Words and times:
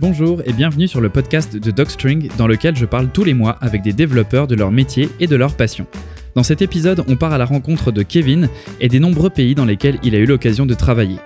Bonjour 0.00 0.42
et 0.44 0.52
bienvenue 0.52 0.86
sur 0.86 1.00
le 1.00 1.08
podcast 1.08 1.56
de 1.56 1.70
Docstring 1.72 2.30
dans 2.38 2.46
lequel 2.46 2.76
je 2.76 2.84
parle 2.84 3.08
tous 3.08 3.24
les 3.24 3.34
mois 3.34 3.58
avec 3.60 3.82
des 3.82 3.92
développeurs 3.92 4.46
de 4.46 4.54
leur 4.54 4.70
métier 4.70 5.08
et 5.18 5.26
de 5.26 5.34
leur 5.34 5.56
passion. 5.56 5.88
Dans 6.36 6.44
cet 6.44 6.62
épisode, 6.62 7.02
on 7.08 7.16
part 7.16 7.32
à 7.32 7.38
la 7.38 7.44
rencontre 7.44 7.90
de 7.90 8.04
Kevin 8.04 8.48
et 8.80 8.88
des 8.88 9.00
nombreux 9.00 9.28
pays 9.28 9.56
dans 9.56 9.64
lesquels 9.64 9.98
il 10.04 10.14
a 10.14 10.18
eu 10.18 10.24
l'occasion 10.24 10.66
de 10.66 10.74
travailler. 10.74 11.16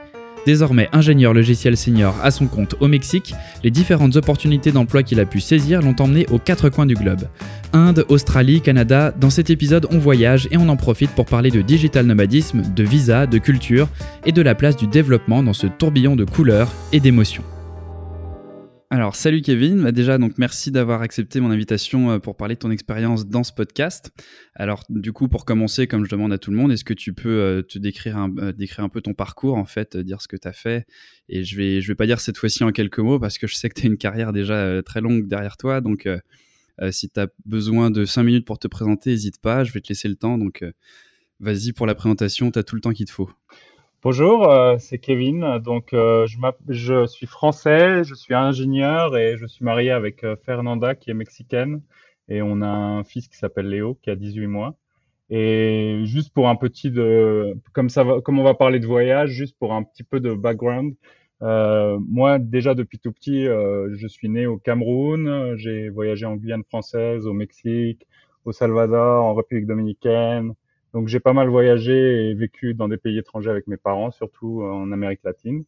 Désormais 0.46 0.88
ingénieur 0.94 1.34
logiciel 1.34 1.76
senior 1.76 2.16
à 2.22 2.30
son 2.30 2.46
compte 2.46 2.74
au 2.80 2.88
Mexique, 2.88 3.34
les 3.62 3.70
différentes 3.70 4.16
opportunités 4.16 4.72
d'emploi 4.72 5.02
qu'il 5.02 5.20
a 5.20 5.26
pu 5.26 5.40
saisir 5.40 5.82
l'ont 5.82 5.96
emmené 6.00 6.26
aux 6.30 6.38
quatre 6.38 6.70
coins 6.70 6.86
du 6.86 6.94
globe. 6.94 7.28
Inde, 7.74 8.06
Australie, 8.08 8.62
Canada, 8.62 9.12
dans 9.20 9.28
cet 9.28 9.50
épisode 9.50 9.86
on 9.90 9.98
voyage 9.98 10.48
et 10.50 10.56
on 10.56 10.70
en 10.70 10.78
profite 10.78 11.10
pour 11.10 11.26
parler 11.26 11.50
de 11.50 11.60
digital 11.60 12.06
nomadisme, 12.06 12.62
de 12.74 12.84
visa, 12.84 13.26
de 13.26 13.36
culture 13.36 13.90
et 14.24 14.32
de 14.32 14.40
la 14.40 14.54
place 14.54 14.76
du 14.76 14.86
développement 14.86 15.42
dans 15.42 15.52
ce 15.52 15.66
tourbillon 15.66 16.16
de 16.16 16.24
couleurs 16.24 16.72
et 16.92 17.00
d'émotions. 17.00 17.44
Alors, 18.92 19.16
salut 19.16 19.40
Kevin. 19.40 19.84
Bah, 19.84 19.90
déjà, 19.90 20.18
donc 20.18 20.36
merci 20.36 20.70
d'avoir 20.70 21.00
accepté 21.00 21.40
mon 21.40 21.50
invitation 21.50 22.10
euh, 22.10 22.18
pour 22.18 22.36
parler 22.36 22.56
de 22.56 22.58
ton 22.58 22.70
expérience 22.70 23.26
dans 23.26 23.42
ce 23.42 23.50
podcast. 23.50 24.10
Alors, 24.54 24.84
du 24.90 25.14
coup, 25.14 25.28
pour 25.28 25.46
commencer, 25.46 25.86
comme 25.86 26.04
je 26.04 26.10
demande 26.10 26.30
à 26.30 26.36
tout 26.36 26.50
le 26.50 26.58
monde, 26.58 26.70
est-ce 26.72 26.84
que 26.84 26.92
tu 26.92 27.14
peux 27.14 27.40
euh, 27.40 27.62
te 27.62 27.78
décrire 27.78 28.18
un, 28.18 28.30
euh, 28.36 28.52
décrire 28.52 28.84
un 28.84 28.90
peu 28.90 29.00
ton 29.00 29.14
parcours, 29.14 29.56
en 29.56 29.64
fait, 29.64 29.96
dire 29.96 30.20
ce 30.20 30.28
que 30.28 30.36
tu 30.36 30.46
as 30.46 30.52
fait? 30.52 30.84
Et 31.30 31.42
je 31.42 31.56
vais, 31.56 31.80
je 31.80 31.88
vais 31.88 31.94
pas 31.94 32.04
dire 32.04 32.20
cette 32.20 32.36
fois-ci 32.36 32.64
en 32.64 32.70
quelques 32.70 32.98
mots 32.98 33.18
parce 33.18 33.38
que 33.38 33.46
je 33.46 33.54
sais 33.54 33.70
que 33.70 33.80
tu 33.80 33.86
as 33.86 33.88
une 33.88 33.96
carrière 33.96 34.30
déjà 34.30 34.82
très 34.82 35.00
longue 35.00 35.26
derrière 35.26 35.56
toi. 35.56 35.80
Donc, 35.80 36.06
si 36.90 37.08
tu 37.08 37.18
as 37.18 37.28
besoin 37.46 37.90
de 37.90 38.04
cinq 38.04 38.24
minutes 38.24 38.44
pour 38.44 38.58
te 38.58 38.68
présenter, 38.68 39.08
n'hésite 39.08 39.40
pas. 39.40 39.64
Je 39.64 39.72
vais 39.72 39.80
te 39.80 39.88
laisser 39.88 40.08
le 40.08 40.16
temps. 40.16 40.36
Donc, 40.36 40.62
vas-y 41.40 41.72
pour 41.72 41.86
la 41.86 41.94
présentation. 41.94 42.50
Tu 42.50 42.58
as 42.58 42.62
tout 42.62 42.74
le 42.74 42.82
temps 42.82 42.92
qu'il 42.92 43.06
te 43.06 43.12
faut. 43.12 43.30
Bonjour, 44.04 44.50
euh, 44.50 44.78
c'est 44.80 44.98
Kevin. 44.98 45.58
Donc, 45.60 45.92
euh, 45.92 46.26
je, 46.26 46.36
je, 46.68 47.06
suis 47.06 47.28
français, 47.28 48.02
je 48.02 48.14
suis 48.14 48.34
ingénieur 48.34 49.16
et 49.16 49.36
je 49.38 49.46
suis 49.46 49.64
marié 49.64 49.92
avec 49.92 50.24
euh, 50.24 50.34
Fernanda 50.44 50.96
qui 50.96 51.12
est 51.12 51.14
mexicaine. 51.14 51.82
Et 52.28 52.42
on 52.42 52.62
a 52.62 52.66
un 52.66 53.04
fils 53.04 53.28
qui 53.28 53.36
s'appelle 53.36 53.68
Léo 53.68 53.94
qui 54.02 54.10
a 54.10 54.16
18 54.16 54.48
mois. 54.48 54.74
Et 55.30 56.00
juste 56.04 56.34
pour 56.34 56.48
un 56.48 56.56
petit 56.56 56.90
de, 56.90 57.56
comme 57.74 57.88
ça 57.90 58.02
va, 58.02 58.20
comme 58.20 58.40
on 58.40 58.42
va 58.42 58.54
parler 58.54 58.80
de 58.80 58.86
voyage, 58.86 59.30
juste 59.30 59.56
pour 59.56 59.72
un 59.72 59.84
petit 59.84 60.02
peu 60.02 60.18
de 60.18 60.34
background. 60.34 60.94
moi, 61.40 62.38
déjà 62.40 62.74
depuis 62.74 62.98
tout 62.98 63.12
petit, 63.12 63.44
je 63.44 64.06
suis 64.08 64.28
né 64.28 64.46
au 64.46 64.58
Cameroun. 64.58 65.56
J'ai 65.56 65.90
voyagé 65.90 66.26
en 66.26 66.36
Guyane 66.36 66.64
française, 66.64 67.26
au 67.26 67.34
Mexique, 67.34 68.06
au 68.44 68.52
Salvador, 68.52 69.24
en 69.24 69.34
République 69.34 69.66
dominicaine, 69.66 70.54
donc 70.94 71.08
j'ai 71.08 71.20
pas 71.20 71.32
mal 71.32 71.48
voyagé 71.48 72.30
et 72.30 72.34
vécu 72.34 72.74
dans 72.74 72.88
des 72.88 72.96
pays 72.98 73.18
étrangers 73.18 73.50
avec 73.50 73.66
mes 73.66 73.76
parents, 73.76 74.10
surtout 74.10 74.62
en 74.62 74.92
Amérique 74.92 75.20
latine. 75.24 75.64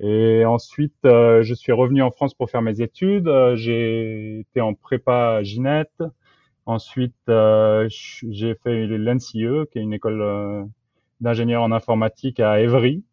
Et 0.00 0.46
ensuite, 0.46 0.94
euh, 1.04 1.42
je 1.42 1.52
suis 1.52 1.72
revenu 1.72 2.02
en 2.02 2.10
France 2.10 2.32
pour 2.32 2.50
faire 2.50 2.62
mes 2.62 2.80
études. 2.80 3.28
Euh, 3.28 3.54
j'ai 3.54 4.40
été 4.40 4.62
en 4.62 4.72
prépa 4.72 5.42
Ginette. 5.42 6.02
Ensuite, 6.64 7.14
euh, 7.28 7.86
j'ai 7.90 8.54
fait 8.54 8.86
l'NCE, 8.86 9.66
qui 9.70 9.78
est 9.78 9.82
une 9.82 9.92
école 9.92 10.68
d'ingénieur 11.20 11.62
en 11.62 11.72
informatique 11.72 12.40
à 12.40 12.60
Évry. 12.60 13.04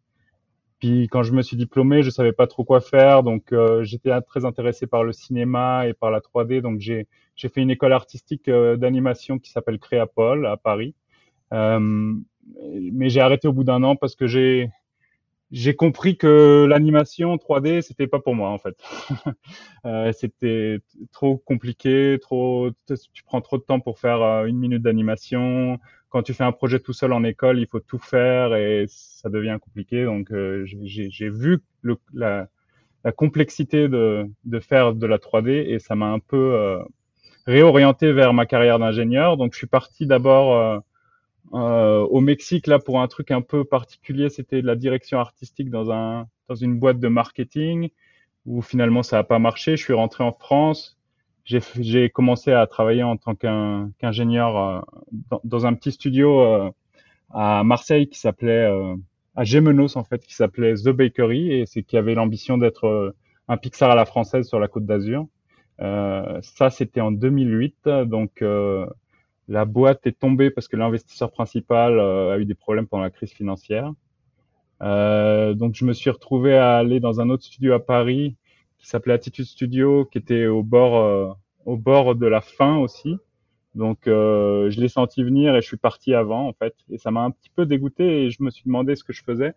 Puis 0.78 1.08
quand 1.08 1.22
je 1.24 1.32
me 1.32 1.42
suis 1.42 1.56
diplômé, 1.56 2.02
je 2.02 2.10
savais 2.10 2.32
pas 2.32 2.46
trop 2.46 2.64
quoi 2.64 2.80
faire, 2.80 3.24
donc 3.24 3.52
j'étais 3.82 4.18
très 4.22 4.44
intéressé 4.44 4.86
par 4.86 5.02
le 5.02 5.12
cinéma 5.12 5.88
et 5.88 5.92
par 5.92 6.10
la 6.12 6.20
3D. 6.20 6.60
Donc 6.60 6.78
j'ai 6.78 7.06
fait 7.36 7.60
une 7.60 7.70
école 7.70 7.92
artistique 7.92 8.48
d'animation 8.48 9.38
qui 9.40 9.50
s'appelle 9.50 9.80
Créapol 9.80 10.46
à 10.46 10.56
Paris. 10.56 10.94
Euh, 11.52 12.14
mais 12.92 13.10
j'ai 13.10 13.20
arrêté 13.20 13.48
au 13.48 13.52
bout 13.52 13.64
d'un 13.64 13.82
an 13.82 13.96
parce 13.96 14.14
que 14.14 14.26
j'ai 14.26 14.70
j'ai 15.50 15.74
compris 15.74 16.18
que 16.18 16.66
l'animation 16.68 17.36
3D 17.36 17.80
c'était 17.80 18.06
pas 18.06 18.20
pour 18.20 18.34
moi 18.34 18.50
en 18.50 18.58
fait. 18.58 18.76
euh, 19.86 20.12
c'était 20.12 20.80
trop 21.12 21.38
compliqué, 21.38 22.18
trop 22.20 22.70
tu 23.12 23.22
prends 23.24 23.40
trop 23.40 23.56
de 23.58 23.62
temps 23.62 23.80
pour 23.80 23.98
faire 23.98 24.22
euh, 24.22 24.44
une 24.44 24.58
minute 24.58 24.82
d'animation. 24.82 25.78
Quand 26.10 26.22
tu 26.22 26.34
fais 26.34 26.44
un 26.44 26.52
projet 26.52 26.80
tout 26.80 26.92
seul 26.92 27.12
en 27.12 27.22
école, 27.24 27.58
il 27.58 27.66
faut 27.66 27.80
tout 27.80 27.98
faire 27.98 28.54
et 28.54 28.86
ça 28.88 29.28
devient 29.28 29.58
compliqué. 29.60 30.04
Donc 30.04 30.32
j'ai 30.64 31.28
vu 31.28 31.60
la, 32.14 32.48
la, 33.04 33.12
complexité 33.12 33.88
de, 33.88 34.26
de 34.44 34.60
faire 34.60 34.94
de 34.94 35.06
la 35.06 35.18
3D 35.18 35.50
et 35.50 35.78
ça 35.78 35.96
m'a 35.96 36.06
un 36.06 36.18
peu 36.18 36.78
réorienté 37.46 38.12
vers 38.12 38.32
ma 38.32 38.46
carrière 38.46 38.78
d'ingénieur. 38.78 39.36
Donc 39.36 39.52
je 39.52 39.58
suis 39.58 39.66
parti 39.66 40.06
d'abord 40.06 40.82
euh, 41.54 42.00
au 42.00 42.20
Mexique, 42.20 42.66
là, 42.66 42.78
pour 42.78 43.00
un 43.00 43.08
truc 43.08 43.30
un 43.30 43.42
peu 43.42 43.64
particulier, 43.64 44.28
c'était 44.28 44.62
de 44.62 44.66
la 44.66 44.76
direction 44.76 45.18
artistique 45.18 45.70
dans 45.70 45.90
un 45.90 46.26
dans 46.48 46.54
une 46.54 46.78
boîte 46.78 46.98
de 46.98 47.08
marketing 47.08 47.90
où 48.46 48.62
finalement 48.62 49.02
ça 49.02 49.16
n'a 49.16 49.24
pas 49.24 49.38
marché. 49.38 49.76
Je 49.76 49.82
suis 49.82 49.92
rentré 49.92 50.24
en 50.24 50.32
France. 50.32 50.98
J'ai 51.44 52.10
commencé 52.10 52.52
à 52.52 52.66
travailler 52.66 53.02
en 53.02 53.16
tant 53.16 53.34
qu'ingénieur 53.34 54.56
euh, 54.58 54.80
dans, 55.44 55.64
un 55.64 55.72
petit 55.72 55.92
studio 55.92 56.40
euh, 56.40 56.70
à 57.30 57.64
Marseille 57.64 58.08
qui 58.08 58.18
s'appelait 58.18 58.66
euh, 58.66 58.94
à 59.34 59.44
Gémenos 59.44 59.96
en 59.96 60.04
fait, 60.04 60.26
qui 60.26 60.34
s'appelait 60.34 60.74
The 60.74 60.90
Bakery 60.90 61.52
et 61.52 61.64
c'est 61.64 61.82
qui 61.82 61.96
avait 61.96 62.14
l'ambition 62.14 62.58
d'être 62.58 63.14
un 63.48 63.56
Pixar 63.56 63.90
à 63.90 63.94
la 63.94 64.04
française 64.04 64.46
sur 64.46 64.58
la 64.58 64.68
Côte 64.68 64.84
d'Azur. 64.84 65.26
ça, 65.78 66.70
c'était 66.70 67.00
en 67.00 67.12
2008, 67.12 67.88
donc 68.04 68.44
la 69.48 69.64
boîte 69.64 70.06
est 70.06 70.18
tombée 70.18 70.50
parce 70.50 70.68
que 70.68 70.76
l'investisseur 70.76 71.32
principal 71.32 71.98
euh, 71.98 72.34
a 72.34 72.38
eu 72.38 72.44
des 72.44 72.54
problèmes 72.54 72.86
pendant 72.86 73.02
la 73.02 73.10
crise 73.10 73.32
financière. 73.32 73.92
Euh, 74.82 75.54
donc 75.54 75.74
je 75.74 75.84
me 75.84 75.92
suis 75.94 76.10
retrouvé 76.10 76.54
à 76.54 76.76
aller 76.76 77.00
dans 77.00 77.20
un 77.20 77.30
autre 77.30 77.44
studio 77.44 77.72
à 77.72 77.84
Paris 77.84 78.36
qui 78.78 78.86
s'appelait 78.86 79.14
Attitude 79.14 79.46
Studio, 79.46 80.04
qui 80.04 80.18
était 80.18 80.46
au 80.46 80.62
bord, 80.62 80.96
euh, 80.96 81.32
au 81.64 81.76
bord 81.76 82.14
de 82.14 82.26
la 82.26 82.42
fin 82.42 82.76
aussi. 82.76 83.16
Donc 83.74 84.00
je 84.06 84.80
l'ai 84.80 84.88
senti 84.88 85.22
venir 85.22 85.54
et 85.54 85.60
je 85.60 85.66
suis 85.66 85.76
parti 85.76 86.12
avant 86.12 86.48
en 86.48 86.52
fait. 86.52 86.74
Et 86.90 86.98
ça 86.98 87.10
m'a 87.10 87.20
un 87.20 87.30
petit 87.30 87.50
peu 87.54 87.64
dégoûté 87.64 88.24
et 88.24 88.30
je 88.30 88.42
me 88.42 88.50
suis 88.50 88.64
demandé 88.66 88.96
ce 88.96 89.04
que 89.04 89.12
je 89.12 89.22
faisais. 89.22 89.52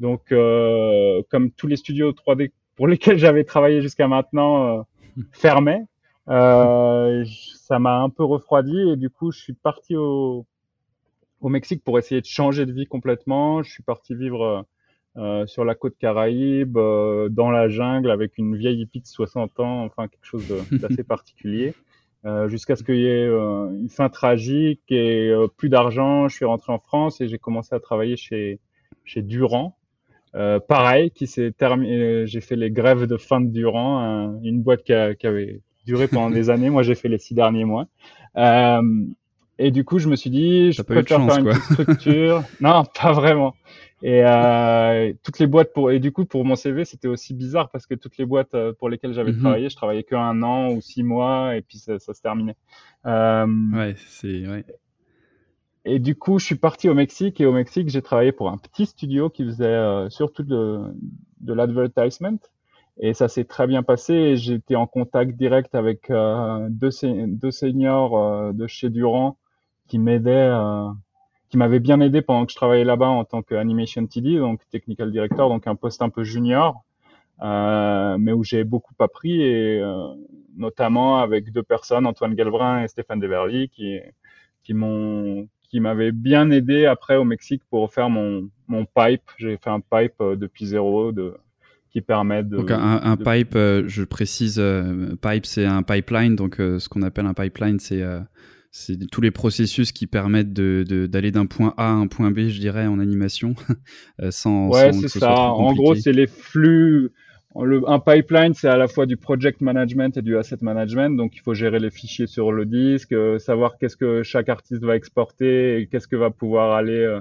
Donc 0.00 0.30
comme 0.30 1.50
tous 1.56 1.68
les 1.68 1.76
studios 1.76 2.10
3D 2.10 2.50
pour 2.74 2.88
lesquels 2.88 3.18
j'avais 3.18 3.44
travaillé 3.44 3.80
jusqu'à 3.80 4.08
maintenant 4.08 4.84
fermaient, 5.30 5.84
euh, 6.28 7.24
ça 7.54 7.78
m'a 7.78 8.00
un 8.00 8.10
peu 8.10 8.24
refroidi 8.24 8.78
et 8.90 8.96
du 8.96 9.10
coup, 9.10 9.32
je 9.32 9.40
suis 9.40 9.54
parti 9.54 9.96
au, 9.96 10.46
au 11.40 11.48
Mexique 11.48 11.82
pour 11.84 11.98
essayer 11.98 12.20
de 12.20 12.26
changer 12.26 12.66
de 12.66 12.72
vie 12.72 12.86
complètement. 12.86 13.62
Je 13.62 13.70
suis 13.70 13.82
parti 13.82 14.14
vivre 14.14 14.66
euh, 15.16 15.46
sur 15.46 15.64
la 15.64 15.74
côte 15.74 15.96
Caraïbe, 15.98 16.76
euh, 16.76 17.28
dans 17.28 17.50
la 17.50 17.68
jungle, 17.68 18.10
avec 18.10 18.38
une 18.38 18.56
vieille 18.56 18.82
hippie 18.82 19.00
de 19.00 19.06
60 19.06 19.60
ans, 19.60 19.84
enfin 19.84 20.08
quelque 20.08 20.24
chose 20.24 20.46
d'assez 20.72 21.04
particulier. 21.04 21.74
Euh, 22.24 22.48
jusqu'à 22.48 22.76
ce 22.76 22.84
qu'il 22.84 22.98
y 22.98 23.06
ait 23.06 23.26
euh, 23.26 23.68
une 23.70 23.88
fin 23.88 24.08
tragique 24.08 24.82
et 24.90 25.28
euh, 25.30 25.48
plus 25.48 25.68
d'argent. 25.68 26.28
Je 26.28 26.36
suis 26.36 26.44
rentré 26.44 26.72
en 26.72 26.78
France 26.78 27.20
et 27.20 27.26
j'ai 27.26 27.38
commencé 27.38 27.74
à 27.74 27.80
travailler 27.80 28.16
chez 28.16 28.60
chez 29.04 29.22
Durand. 29.22 29.76
pareil, 30.68 31.10
qui 31.10 31.26
s'est 31.26 31.52
terminé. 31.52 32.26
J'ai 32.26 32.40
fait 32.40 32.56
les 32.56 32.70
grèves 32.70 33.06
de 33.06 33.16
fin 33.16 33.40
de 33.40 33.50
Durand, 33.50 34.40
une 34.42 34.62
boîte 34.62 34.84
qui, 34.84 34.92
a, 34.92 35.14
qui 35.14 35.26
avait 35.26 35.60
duré 35.84 36.08
pendant 36.08 36.30
des 36.30 36.50
années. 36.50 36.70
Moi, 36.70 36.82
j'ai 36.82 36.94
fait 36.94 37.08
les 37.08 37.18
six 37.18 37.34
derniers 37.34 37.64
mois. 37.64 37.86
Euh, 38.36 38.82
et 39.58 39.70
du 39.70 39.84
coup, 39.84 39.98
je 39.98 40.08
me 40.08 40.16
suis 40.16 40.30
dit, 40.30 40.72
je 40.72 40.82
préfère 40.82 41.24
faire 41.24 41.38
une 41.38 41.44
petite 41.44 41.72
structure. 41.72 42.42
non, 42.60 42.84
pas 42.84 43.12
vraiment. 43.12 43.54
Et 44.02 44.24
euh, 44.24 45.12
toutes 45.22 45.38
les 45.38 45.46
boîtes 45.46 45.72
pour 45.72 45.92
et 45.92 46.00
du 46.00 46.10
coup 46.10 46.24
pour 46.24 46.44
mon 46.44 46.56
CV 46.56 46.84
c'était 46.84 47.06
aussi 47.06 47.34
bizarre 47.34 47.70
parce 47.70 47.86
que 47.86 47.94
toutes 47.94 48.16
les 48.16 48.26
boîtes 48.26 48.52
euh, 48.54 48.72
pour 48.72 48.88
lesquelles 48.88 49.12
j'avais 49.12 49.30
mhm. 49.30 49.38
travaillé, 49.38 49.68
je 49.68 49.76
travaillais 49.76 50.02
que 50.02 50.16
un 50.16 50.42
an 50.42 50.72
ou 50.72 50.80
six 50.80 51.04
mois 51.04 51.54
et 51.54 51.62
puis 51.62 51.78
ça, 51.78 52.00
ça 52.00 52.12
se 52.12 52.20
terminait. 52.20 52.56
Euh, 53.06 53.46
ouais, 53.72 53.94
c'est 54.08 54.48
ouais. 54.48 54.64
Et 55.84 55.98
du 55.98 56.14
coup, 56.14 56.38
je 56.38 56.44
suis 56.44 56.54
parti 56.54 56.88
au 56.88 56.94
Mexique 56.94 57.40
et 57.40 57.46
au 57.46 57.52
Mexique, 57.52 57.88
j'ai 57.88 58.02
travaillé 58.02 58.32
pour 58.32 58.48
un 58.48 58.56
petit 58.56 58.86
studio 58.86 59.30
qui 59.30 59.44
faisait 59.44 59.64
euh, 59.66 60.08
surtout 60.10 60.44
de, 60.44 60.80
de 61.40 61.52
l'advertisement. 61.52 62.38
Et 63.00 63.14
ça 63.14 63.28
s'est 63.28 63.44
très 63.44 63.66
bien 63.66 63.82
passé. 63.82 64.36
J'étais 64.36 64.76
en 64.76 64.86
contact 64.86 65.36
direct 65.36 65.74
avec 65.74 66.10
euh, 66.10 66.68
deux, 66.70 66.90
deux 67.26 67.50
seniors 67.50 68.18
euh, 68.18 68.52
de 68.52 68.66
chez 68.66 68.90
Durand 68.90 69.38
qui 69.88 69.98
m'aidaient, 69.98 70.30
euh, 70.50 70.88
qui 71.48 71.56
m'avaient 71.56 71.80
bien 71.80 72.00
aidé 72.00 72.22
pendant 72.22 72.46
que 72.46 72.52
je 72.52 72.56
travaillais 72.56 72.84
là-bas 72.84 73.08
en 73.08 73.24
tant 73.24 73.42
qu'animation 73.42 74.06
TD, 74.06 74.38
donc 74.38 74.60
technical 74.70 75.10
director, 75.10 75.48
donc 75.48 75.66
un 75.66 75.74
poste 75.74 76.02
un 76.02 76.10
peu 76.10 76.22
junior, 76.24 76.84
mais 77.40 78.32
où 78.32 78.44
j'ai 78.44 78.64
beaucoup 78.64 78.94
appris 79.00 79.42
et 79.42 79.82
notamment 80.56 81.18
avec 81.18 81.52
deux 81.52 81.62
personnes, 81.62 82.06
Antoine 82.06 82.34
Galvrin 82.34 82.84
et 82.84 82.88
Stéphane 82.88 83.20
Deverly, 83.20 83.68
qui 83.68 83.98
qui 84.62 84.74
m'ont 84.74 85.48
qui 85.68 85.80
m'avaient 85.80 86.12
bien 86.12 86.50
aidé 86.50 86.86
après 86.86 87.16
au 87.16 87.24
Mexique 87.24 87.62
pour 87.68 87.92
faire 87.92 88.08
mon 88.08 88.48
mon 88.68 88.86
pipe. 88.86 89.22
J'ai 89.38 89.56
fait 89.58 89.70
un 89.70 89.80
pipe 89.80 90.22
depuis 90.22 90.66
zéro 90.66 91.12
de 91.12 91.36
qui 91.92 92.00
permettent 92.00 92.48
de. 92.48 92.56
Donc 92.56 92.70
un, 92.70 93.16
pipe, 93.16 93.54
euh, 93.54 93.84
je 93.86 94.02
précise, 94.02 94.56
euh, 94.58 95.14
pipe 95.20 95.46
c'est 95.46 95.66
un 95.66 95.82
pipeline, 95.82 96.34
donc 96.34 96.58
euh, 96.58 96.78
ce 96.78 96.88
qu'on 96.88 97.02
appelle 97.02 97.26
un 97.26 97.34
pipeline, 97.34 97.78
c'est 97.78 98.02
c'est 98.74 98.96
tous 99.10 99.20
les 99.20 99.30
processus 99.30 99.92
qui 99.92 100.06
permettent 100.06 100.54
d'aller 100.54 101.30
de, 101.30 101.30
d'un 101.30 101.44
point 101.44 101.74
A 101.76 101.88
à 101.88 101.90
un 101.90 102.06
point 102.06 102.30
B, 102.30 102.48
je 102.48 102.58
dirais, 102.58 102.86
en 102.86 102.98
animation, 102.98 103.54
sans. 104.30 104.70
Ouais, 104.70 104.92
c'est 104.92 105.08
ça. 105.08 105.34
En 105.34 105.74
gros, 105.74 105.94
c'est 105.94 106.12
les 106.12 106.26
flux. 106.26 107.12
un 107.54 107.98
pipeline, 107.98 108.54
c'est 108.54 108.68
à 108.68 108.78
la 108.78 108.88
fois 108.88 109.04
du 109.04 109.18
project 109.18 109.60
management 109.60 110.16
et 110.16 110.22
du 110.22 110.38
asset 110.38 110.56
management. 110.62 111.14
Donc, 111.18 111.36
il 111.36 111.40
faut 111.40 111.52
gérer 111.52 111.80
les 111.80 111.90
fichiers 111.90 112.26
sur 112.26 112.50
le 112.50 112.64
disque, 112.64 113.12
euh, 113.12 113.38
savoir 113.38 113.76
qu'est-ce 113.76 113.98
que 113.98 114.22
chaque 114.22 114.48
artiste 114.48 114.82
va 114.82 114.96
exporter 114.96 115.78
et 115.78 115.86
qu'est-ce 115.86 116.08
que 116.08 116.16
va 116.16 116.30
pouvoir 116.30 116.72
aller 116.72 117.04
euh, 117.04 117.20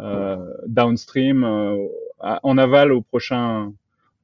euh 0.00 0.36
downstream, 0.66 1.44
en 2.20 2.56
aval 2.56 2.92
au 2.92 3.02
prochain, 3.02 3.70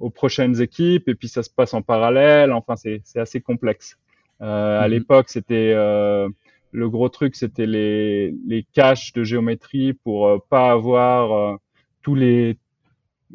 aux 0.02 0.10
prochaines 0.10 0.60
équipes. 0.60 1.08
Et 1.08 1.14
puis, 1.14 1.28
ça 1.28 1.42
se 1.42 1.50
passe 1.50 1.74
en 1.74 1.82
parallèle. 1.82 2.52
Enfin, 2.52 2.76
c'est 2.76 3.02
assez 3.16 3.40
complexe. 3.40 3.98
À 4.40 4.84
mhm. 4.84 4.90
l'époque, 4.90 5.28
c'était 5.28 5.74
le 5.74 6.88
gros 6.88 7.08
truc, 7.08 7.36
c'était 7.36 7.66
les, 7.66 8.34
les 8.46 8.66
caches 8.72 9.12
de 9.12 9.24
géométrie 9.24 9.92
pour 9.92 10.42
pas 10.48 10.72
avoir 10.72 11.58
tous 12.02 12.14
les 12.14 12.56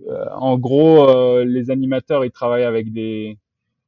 euh, 0.08 0.26
en 0.32 0.58
gros, 0.58 1.10
euh, 1.10 1.46
les 1.46 1.72
animateurs, 1.72 2.26
ils 2.26 2.32
travaillent 2.32 2.64
avec 2.64 2.92
des, 2.94 3.38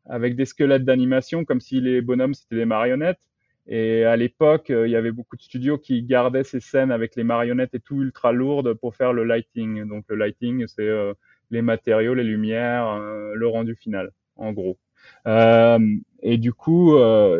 avec 0.06 0.36
des 0.36 0.46
squelettes 0.46 0.86
d'animation, 0.86 1.46
comme 1.46 1.62
si 1.62 1.82
les 1.82 2.02
bonhommes, 2.02 2.34
c'était 2.34 2.56
des 2.56 2.66
marionnettes. 2.66 3.20
Et 3.68 4.04
à 4.04 4.16
l'époque, 4.16 4.72
euh, 4.72 4.88
il 4.88 4.92
y 4.92 4.96
avait 4.96 5.12
beaucoup 5.12 5.36
de 5.36 5.42
studios 5.42 5.78
qui 5.78 6.02
gardaient 6.04 6.44
ces 6.44 6.60
scènes 6.60 6.92
avec 6.92 7.16
les 7.16 7.24
marionnettes 7.24 7.76
et 7.76 7.80
tout 7.80 8.02
ultra 8.02 8.32
lourdes 8.32 8.74
pour 8.74 8.96
faire 8.96 9.14
le 9.14 9.24
lighting. 9.24 9.88
Donc 9.88 10.06
le 10.08 10.16
lighting, 10.16 10.66
c'est 10.68 10.90
les 11.52 11.62
matériaux, 11.62 12.14
les 12.14 12.24
lumières, 12.24 13.00
le 13.00 13.48
rendu 13.48 13.76
final, 13.76 14.12
en 14.36 14.52
gros. 14.54 14.78
et 15.26 16.38
du 16.38 16.54
coup, 16.54 16.98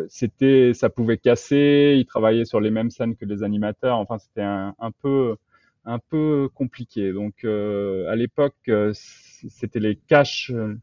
c'était, 0.08 0.72
ça 0.74 0.90
pouvait 0.90 1.18
casser. 1.18 1.94
Ils 1.98 2.06
travaillaient 2.06 2.44
sur 2.44 2.60
les 2.60 2.70
mêmes 2.70 2.90
scènes 2.90 3.16
que 3.16 3.24
les 3.24 3.42
animateurs. 3.42 3.98
Enfin, 3.98 4.18
c'était 4.18 4.42
un, 4.42 4.74
peu 5.02 5.36
un 5.84 5.98
peu 5.98 6.48
compliqué. 6.54 7.12
Donc 7.12 7.44
euh, 7.44 8.08
à 8.08 8.16
l'époque, 8.16 8.56
euh, 8.68 8.92
c'était 8.94 9.80
les 9.80 9.96
caches, 9.96 10.50
euh, 10.54 10.74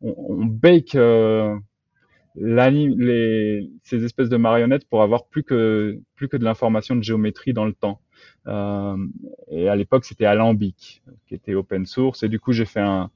on, 0.00 0.14
on 0.16 0.44
bake 0.44 0.96
les, 2.36 3.70
ces 3.82 4.04
espèces 4.04 4.28
de 4.28 4.36
marionnettes 4.36 4.88
pour 4.88 5.02
avoir 5.02 5.26
plus 5.26 5.42
que 5.42 5.98
plus 6.14 6.28
que 6.28 6.36
de 6.36 6.44
l'information 6.44 6.96
de 6.96 7.02
géométrie 7.02 7.52
dans 7.52 7.66
le 7.66 7.72
temps. 7.72 8.00
Euh, 8.46 8.96
et 9.48 9.68
à 9.68 9.76
l'époque, 9.76 10.04
c'était 10.04 10.24
Alembic, 10.24 11.02
qui 11.26 11.34
était 11.34 11.54
open 11.54 11.86
source. 11.86 12.22
Et 12.22 12.28
du 12.28 12.40
coup, 12.40 12.52
j'ai 12.52 12.64
fait 12.64 12.80
un, 12.80 13.10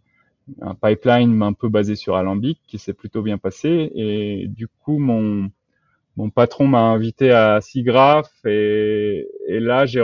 un, 0.60 0.74
pipeline 0.74 1.42
un 1.42 1.52
peu 1.52 1.68
basé 1.68 1.96
sur 1.96 2.16
Alembic, 2.16 2.60
qui 2.66 2.78
s'est 2.78 2.92
plutôt 2.92 3.22
bien 3.22 3.38
passé. 3.38 3.90
Et 3.94 4.46
du 4.48 4.68
coup, 4.68 4.98
mon 4.98 5.50
mon 6.16 6.30
patron 6.30 6.68
m'a 6.68 6.82
invité 6.82 7.32
à 7.32 7.60
SIGGRAPH 7.60 8.46
et, 8.46 9.26
et 9.48 9.58
là, 9.58 9.84
j'ai 9.84 10.00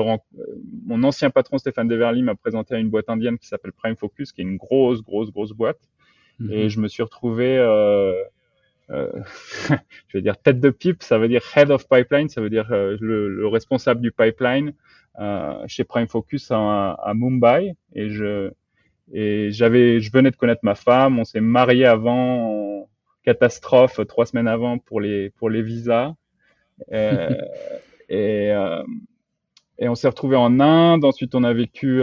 mon 0.84 1.02
ancien 1.04 1.30
patron 1.30 1.58
Stéphane 1.58 1.86
Deverly 1.86 2.22
m'a 2.22 2.34
présenté 2.34 2.74
à 2.74 2.78
une 2.78 2.90
boîte 2.90 3.08
indienne 3.08 3.38
qui 3.38 3.46
s'appelle 3.46 3.72
Prime 3.72 3.94
Focus, 3.94 4.32
qui 4.32 4.40
est 4.40 4.44
une 4.44 4.56
grosse, 4.56 5.02
grosse, 5.02 5.30
grosse 5.30 5.52
boîte. 5.52 5.78
Mhm. 6.40 6.52
Et 6.52 6.68
je 6.68 6.80
me 6.80 6.88
suis 6.88 7.04
retrouvé, 7.04 7.56
euh, 7.58 8.12
euh, 8.90 9.10
je 10.08 10.18
vais 10.18 10.22
dire 10.22 10.36
tête 10.36 10.60
de 10.60 10.70
pipe, 10.70 11.02
ça 11.02 11.18
veut 11.18 11.28
dire 11.28 11.42
head 11.56 11.70
of 11.70 11.88
pipeline, 11.88 12.28
ça 12.28 12.40
veut 12.40 12.50
dire 12.50 12.70
euh, 12.72 12.96
le, 13.00 13.28
le, 13.28 13.46
responsable 13.46 14.00
du 14.00 14.10
pipeline 14.10 14.72
euh, 15.20 15.62
chez 15.66 15.84
Prime 15.84 16.08
Focus 16.08 16.50
à, 16.50 17.12
Mumbai. 17.14 17.74
Et 17.94 18.10
je 18.10 18.50
et 19.12 19.50
j'avais, 19.50 20.00
je 20.00 20.12
venais 20.12 20.30
de 20.30 20.36
connaître 20.36 20.60
ma 20.62 20.74
femme, 20.74 21.18
on 21.18 21.24
s'est 21.24 21.40
marié 21.40 21.84
avant 21.84 22.88
catastrophe 23.24 24.00
trois 24.06 24.24
semaines 24.24 24.48
avant 24.48 24.78
pour 24.78 25.00
les 25.00 25.30
pour 25.30 25.50
les 25.50 25.62
visas. 25.62 26.14
Et, 28.12 28.52
et 29.78 29.88
on 29.88 29.94
s'est 29.94 30.08
retrouvé 30.08 30.34
en 30.34 30.58
Inde. 30.58 31.04
Ensuite, 31.04 31.36
on 31.36 31.44
a 31.44 31.52
vécu 31.52 32.02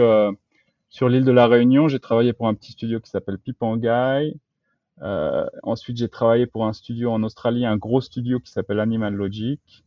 sur 0.88 1.10
l'île 1.10 1.26
de 1.26 1.32
la 1.32 1.46
Réunion. 1.46 1.86
J'ai 1.86 2.00
travaillé 2.00 2.32
pour 2.32 2.48
un 2.48 2.54
petit 2.54 2.72
studio 2.72 2.98
qui 2.98 3.10
s'appelle 3.10 3.38
Pipangai. 3.38 4.32
Euh, 5.02 5.46
ensuite, 5.62 5.96
j'ai 5.96 6.08
travaillé 6.08 6.46
pour 6.46 6.66
un 6.66 6.72
studio 6.72 7.10
en 7.12 7.22
Australie, 7.22 7.66
un 7.66 7.76
gros 7.76 8.00
studio 8.00 8.40
qui 8.40 8.50
s'appelle 8.50 8.80
Animal 8.80 9.14
Logic. 9.14 9.84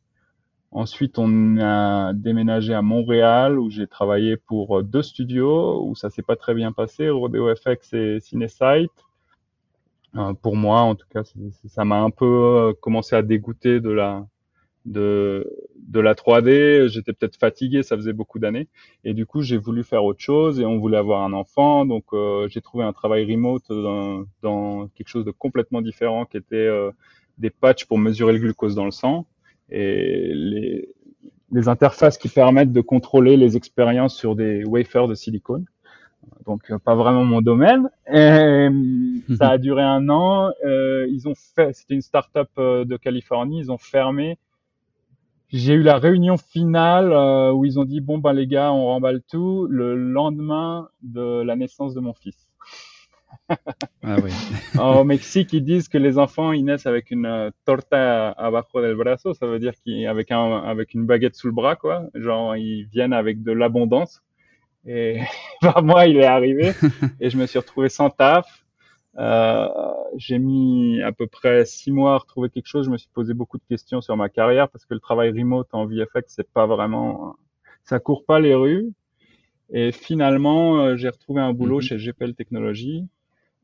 Ensuite, 0.71 1.19
on 1.19 1.57
a 1.59 2.13
déménagé 2.13 2.73
à 2.73 2.81
Montréal 2.81 3.59
où 3.59 3.69
j'ai 3.69 3.87
travaillé 3.87 4.37
pour 4.37 4.83
deux 4.83 5.01
studios 5.01 5.83
où 5.83 5.95
ça 5.95 6.09
s'est 6.09 6.21
pas 6.21 6.37
très 6.37 6.53
bien 6.53 6.71
passé, 6.71 7.09
Rodeo 7.09 7.53
FX 7.53 7.93
et 7.93 8.19
Cinesite. 8.21 8.91
Euh, 10.15 10.33
pour 10.33 10.55
moi, 10.55 10.81
en 10.81 10.95
tout 10.95 11.07
cas, 11.09 11.23
ça 11.67 11.85
m'a 11.85 12.01
un 12.01 12.09
peu 12.09 12.25
euh, 12.25 12.73
commencé 12.81 13.15
à 13.15 13.21
dégoûter 13.21 13.79
de 13.79 13.89
la 13.89 14.25
de 14.85 15.51
de 15.75 15.99
la 15.99 16.13
3D. 16.13 16.87
J'étais 16.87 17.13
peut-être 17.13 17.37
fatigué, 17.37 17.83
ça 17.83 17.95
faisait 17.95 18.13
beaucoup 18.13 18.39
d'années, 18.39 18.67
et 19.03 19.13
du 19.13 19.25
coup, 19.25 19.41
j'ai 19.41 19.57
voulu 19.57 19.83
faire 19.83 20.03
autre 20.03 20.21
chose 20.21 20.59
et 20.59 20.65
on 20.65 20.77
voulait 20.77 20.97
avoir 20.97 21.23
un 21.23 21.33
enfant, 21.33 21.85
donc 21.85 22.05
euh, 22.13 22.47
j'ai 22.49 22.61
trouvé 22.61 22.83
un 22.83 22.93
travail 22.93 23.29
remote 23.31 23.63
dans, 23.69 24.25
dans, 24.41 24.87
quelque 24.89 25.07
chose 25.09 25.25
de 25.25 25.31
complètement 25.31 25.81
différent, 25.81 26.25
qui 26.25 26.37
était 26.37 26.69
des 27.37 27.49
patchs 27.49 27.85
pour 27.85 27.97
mesurer 27.97 28.33
le 28.33 28.39
glucose 28.39 28.75
dans 28.75 28.85
le 28.85 28.91
sang 28.91 29.25
et 29.69 30.31
les 30.33 30.89
les 31.53 31.67
interfaces 31.67 32.17
qui 32.17 32.29
permettent 32.29 32.71
de 32.71 32.79
contrôler 32.79 33.35
les 33.35 33.57
expériences 33.57 34.15
sur 34.15 34.37
des 34.37 34.63
wafers 34.63 35.09
de 35.09 35.15
silicone 35.15 35.65
donc 36.45 36.69
euh, 36.71 36.77
pas 36.79 36.95
vraiment 36.95 37.23
mon 37.23 37.41
domaine. 37.41 37.89
Et, 38.07 38.67
ça 39.37 39.49
a 39.49 39.57
duré 39.57 39.83
un 39.83 40.09
an. 40.09 40.51
Euh, 40.65 41.07
ils 41.09 41.27
ont 41.27 41.35
fait, 41.35 41.73
c'était 41.73 41.95
une 41.95 42.01
start-up 42.01 42.49
euh, 42.57 42.85
de 42.85 42.97
Californie, 42.97 43.59
ils 43.59 43.71
ont 43.71 43.77
fermé. 43.77 44.37
J'ai 45.51 45.73
eu 45.73 45.83
la 45.83 45.97
réunion 45.97 46.37
finale 46.37 47.11
euh, 47.11 47.51
où 47.51 47.65
ils 47.65 47.79
ont 47.79 47.85
dit 47.85 47.99
bon 47.99 48.17
ben 48.19 48.33
les 48.33 48.47
gars, 48.47 48.71
on 48.71 48.85
remballe 48.85 49.21
tout 49.29 49.67
le 49.69 49.95
lendemain 49.95 50.89
de 51.01 51.41
la 51.43 51.55
naissance 51.55 51.93
de 51.93 51.99
mon 51.99 52.13
fils. 52.13 52.47
ah 53.49 54.15
oui. 54.23 54.31
Au 54.79 55.03
Mexique, 55.03 55.51
ils 55.53 55.63
disent 55.63 55.89
que 55.89 55.97
les 55.97 56.17
enfants 56.17 56.53
ils 56.53 56.63
naissent 56.63 56.85
avec 56.85 57.11
une 57.11 57.51
torta 57.65 58.31
abajo 58.31 58.81
del 58.81 58.95
brazo, 58.95 59.33
ça 59.33 59.45
veut 59.45 59.59
dire 59.59 59.73
qu'avec 59.85 60.31
un 60.31 60.57
avec 60.63 60.93
une 60.93 61.05
baguette 61.05 61.35
sous 61.35 61.47
le 61.47 61.53
bras 61.53 61.75
quoi. 61.75 62.07
Genre 62.15 62.55
ils 62.55 62.85
viennent 62.85 63.13
avec 63.13 63.43
de 63.43 63.51
l'abondance. 63.51 64.21
Et 64.85 65.19
par 65.61 65.83
moi, 65.83 66.07
il 66.07 66.17
est 66.17 66.25
arrivé 66.25 66.73
et 67.19 67.29
je 67.29 67.37
me 67.37 67.45
suis 67.45 67.59
retrouvé 67.59 67.89
sans 67.89 68.09
taf. 68.09 68.65
Euh, 69.17 69.67
j'ai 70.15 70.39
mis 70.39 71.01
à 71.01 71.11
peu 71.11 71.27
près 71.27 71.65
six 71.65 71.91
mois 71.91 72.13
à 72.15 72.17
retrouver 72.17 72.49
quelque 72.49 72.67
chose. 72.67 72.85
Je 72.85 72.91
me 72.91 72.97
suis 72.97 73.09
posé 73.13 73.33
beaucoup 73.33 73.57
de 73.57 73.63
questions 73.67 74.01
sur 74.01 74.15
ma 74.15 74.29
carrière 74.29 74.69
parce 74.69 74.85
que 74.85 74.93
le 74.93 74.99
travail 74.99 75.31
remote 75.31 75.67
en 75.73 75.85
VFX, 75.85 76.23
c'est 76.27 76.49
pas 76.49 76.65
vraiment, 76.65 77.35
ça 77.83 77.99
court 77.99 78.25
pas 78.25 78.39
les 78.39 78.55
rues. 78.55 78.91
Et 79.73 79.91
finalement, 79.91 80.79
euh, 80.79 80.95
j'ai 80.97 81.09
retrouvé 81.09 81.41
un 81.41 81.53
boulot 81.53 81.77
mhm. 81.77 81.81
chez 81.81 81.97
GPL 81.97 82.33
Technologies. 82.33 83.07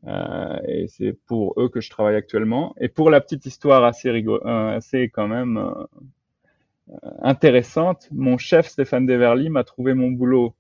Euh, 0.06 0.58
et 0.68 0.88
c'est 0.88 1.14
pour 1.26 1.60
eux 1.60 1.70
que 1.70 1.82
je 1.82 1.90
travaille 1.90 2.16
actuellement. 2.16 2.76
Et 2.80 2.88
pour 2.88 3.10
la 3.10 3.20
petite 3.20 3.46
histoire 3.46 3.84
assez 3.84 4.10
rigolo, 4.12 4.42
euh, 4.46 4.78
assez 4.78 5.10
quand 5.10 5.28
même 5.28 5.58
euh, 5.58 6.96
intéressante, 7.22 8.08
mon 8.12 8.38
chef 8.38 8.68
Stéphane 8.68 9.06
Deverly 9.06 9.50
m'a 9.50 9.64
trouvé 9.64 9.94
mon 9.94 10.12
boulot 10.12 10.54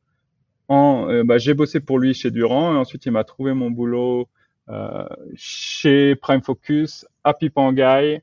euh, 0.70 1.24
bah, 1.24 1.38
j'ai 1.38 1.54
bossé 1.54 1.80
pour 1.80 2.00
lui 2.00 2.14
chez 2.14 2.32
Durand 2.32 2.74
et 2.74 2.78
ensuite 2.78 3.06
il 3.06 3.12
m'a 3.12 3.24
trouvé 3.24 3.54
mon 3.54 3.72
boulot 3.72 4.28
chez 5.36 6.16
Prime 6.16 6.42
Focus, 6.42 7.06
à 7.24 7.34
Pipangai, 7.34 8.22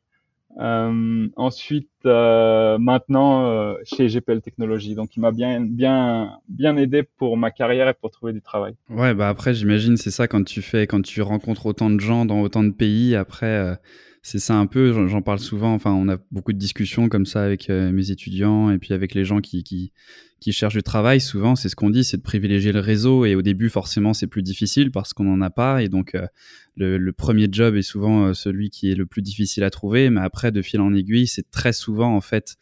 euh, 0.60 1.26
ensuite 1.34 1.90
euh, 2.06 2.78
maintenant 2.78 3.46
euh, 3.46 3.74
chez 3.84 4.08
GPL 4.08 4.40
Technologies. 4.40 4.94
Donc 4.94 5.16
il 5.16 5.20
m'a 5.20 5.32
bien 5.32 5.60
bien 5.60 6.38
bien 6.48 6.76
aidé 6.76 7.02
pour 7.02 7.36
ma 7.36 7.50
carrière 7.50 7.88
et 7.88 7.94
pour 7.94 8.10
trouver 8.10 8.32
du 8.32 8.40
travail. 8.40 8.74
Ouais 8.88 9.14
bah 9.14 9.28
après 9.28 9.54
j'imagine 9.54 9.96
c'est 9.96 10.12
ça 10.12 10.28
quand 10.28 10.44
tu 10.44 10.62
fais 10.62 10.86
quand 10.86 11.02
tu 11.02 11.22
rencontres 11.22 11.66
autant 11.66 11.90
de 11.90 12.00
gens 12.00 12.24
dans 12.24 12.40
autant 12.40 12.62
de 12.62 12.70
pays 12.70 13.16
après 13.16 13.76
c'est 14.26 14.38
ça 14.38 14.54
un 14.54 14.64
peu, 14.66 15.06
j'en 15.06 15.20
parle 15.20 15.38
souvent, 15.38 15.74
enfin 15.74 15.92
on 15.92 16.08
a 16.08 16.16
beaucoup 16.30 16.54
de 16.54 16.58
discussions 16.58 17.10
comme 17.10 17.26
ça 17.26 17.44
avec 17.44 17.68
euh, 17.68 17.92
mes 17.92 18.10
étudiants 18.10 18.70
et 18.70 18.78
puis 18.78 18.94
avec 18.94 19.12
les 19.12 19.22
gens 19.22 19.42
qui, 19.42 19.62
qui, 19.62 19.92
qui 20.40 20.50
cherchent 20.50 20.76
du 20.76 20.82
travail, 20.82 21.20
souvent 21.20 21.56
c'est 21.56 21.68
ce 21.68 21.76
qu'on 21.76 21.90
dit, 21.90 22.04
c'est 22.04 22.16
de 22.16 22.22
privilégier 22.22 22.72
le 22.72 22.80
réseau 22.80 23.26
et 23.26 23.34
au 23.34 23.42
début 23.42 23.68
forcément 23.68 24.14
c'est 24.14 24.26
plus 24.26 24.42
difficile 24.42 24.90
parce 24.90 25.12
qu'on 25.12 25.24
n'en 25.24 25.42
a 25.42 25.50
pas 25.50 25.82
et 25.82 25.90
donc 25.90 26.14
euh, 26.14 26.26
le, 26.74 26.96
le, 26.96 27.12
premier 27.12 27.48
job 27.52 27.76
est 27.76 27.82
souvent 27.82 28.28
euh, 28.28 28.32
celui 28.32 28.70
qui 28.70 28.90
est 28.90 28.94
le 28.94 29.04
plus 29.04 29.20
difficile 29.20 29.62
à 29.62 29.68
trouver, 29.68 30.08
mais 30.08 30.22
après 30.22 30.52
de 30.52 30.62
fil 30.62 30.80
en 30.80 30.94
aiguille 30.94 31.26
c'est 31.26 31.50
très 31.50 31.74
souvent 31.74 32.16
en 32.16 32.22
fait 32.22 32.56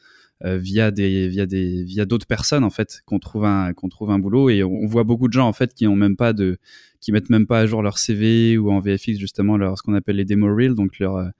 via 0.44 0.90
des 0.90 1.28
via 1.28 1.46
des 1.46 1.84
via 1.84 2.04
d'autres 2.04 2.26
personnes 2.26 2.64
en 2.64 2.70
fait 2.70 3.00
qu'on 3.06 3.18
trouve 3.18 3.44
un 3.44 3.72
qu'on 3.74 3.88
trouve 3.88 4.10
un 4.10 4.18
boulot 4.18 4.50
et 4.50 4.64
on, 4.64 4.86
voit 4.86 5.04
beaucoup 5.04 5.28
de 5.28 5.32
gens 5.32 5.46
en 5.46 5.52
fait 5.52 5.72
qui 5.72 5.86
ont 5.86 5.94
même 5.94 6.16
pas 6.16 6.32
de 6.32 6.58
qui 7.00 7.12
mettent 7.12 7.30
même 7.30 7.46
pas 7.46 7.60
à 7.60 7.66
jour 7.66 7.80
leur 7.80 7.98
CV 7.98 8.58
ou 8.58 8.70
en 8.72 8.80
VFX 8.80 9.18
justement 9.18 9.56
leur 9.56 9.78
ce 9.78 9.82
qu'on 9.82 9.94
appelle 9.94 10.16
les 10.16 10.24
demo 10.24 10.52
reels 10.52 10.74
donc 10.74 10.98
leur 10.98 11.30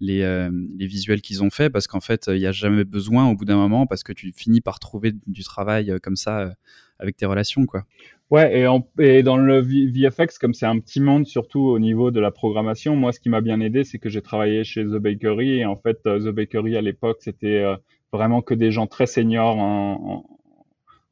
les, 0.00 0.22
euh, 0.22 0.50
les 0.76 0.86
visuels 0.86 1.20
qu'ils 1.20 1.42
ont 1.42 1.50
fait 1.50 1.70
parce 1.70 1.86
qu'en 1.86 2.00
fait 2.00 2.28
il 2.28 2.38
n'y 2.38 2.46
a 2.46 2.52
jamais 2.52 2.84
besoin 2.84 3.28
au 3.28 3.34
bout 3.34 3.44
d'un 3.44 3.56
moment 3.56 3.86
parce 3.86 4.02
que 4.02 4.12
tu 4.12 4.32
finis 4.32 4.60
par 4.60 4.78
trouver 4.78 5.12
du 5.26 5.42
travail 5.42 5.90
euh, 5.90 5.98
comme 6.00 6.16
ça 6.16 6.40
euh, 6.40 6.50
avec 6.98 7.16
tes 7.16 7.26
relations 7.26 7.66
quoi. 7.66 7.84
Ouais 8.30 8.60
et, 8.60 8.66
en, 8.66 8.86
et 8.98 9.22
dans 9.22 9.38
le 9.38 9.60
VFX 9.60 10.38
comme 10.38 10.54
c'est 10.54 10.66
un 10.66 10.78
petit 10.78 11.00
monde 11.00 11.26
surtout 11.26 11.60
au 11.60 11.78
niveau 11.78 12.10
de 12.10 12.20
la 12.20 12.30
programmation 12.30 12.94
moi 12.94 13.12
ce 13.12 13.20
qui 13.20 13.28
m'a 13.28 13.40
bien 13.40 13.60
aidé 13.60 13.84
c'est 13.84 13.98
que 13.98 14.08
j'ai 14.08 14.22
travaillé 14.22 14.64
chez 14.64 14.84
The 14.84 14.98
Bakery 14.98 15.60
et 15.60 15.64
en 15.64 15.76
fait 15.76 16.02
The 16.02 16.28
Bakery 16.28 16.76
à 16.76 16.82
l'époque 16.82 17.18
c'était 17.20 17.64
vraiment 18.12 18.42
que 18.42 18.54
des 18.54 18.70
gens 18.70 18.86
très 18.86 19.06
seniors 19.06 19.58
en, 19.58 20.24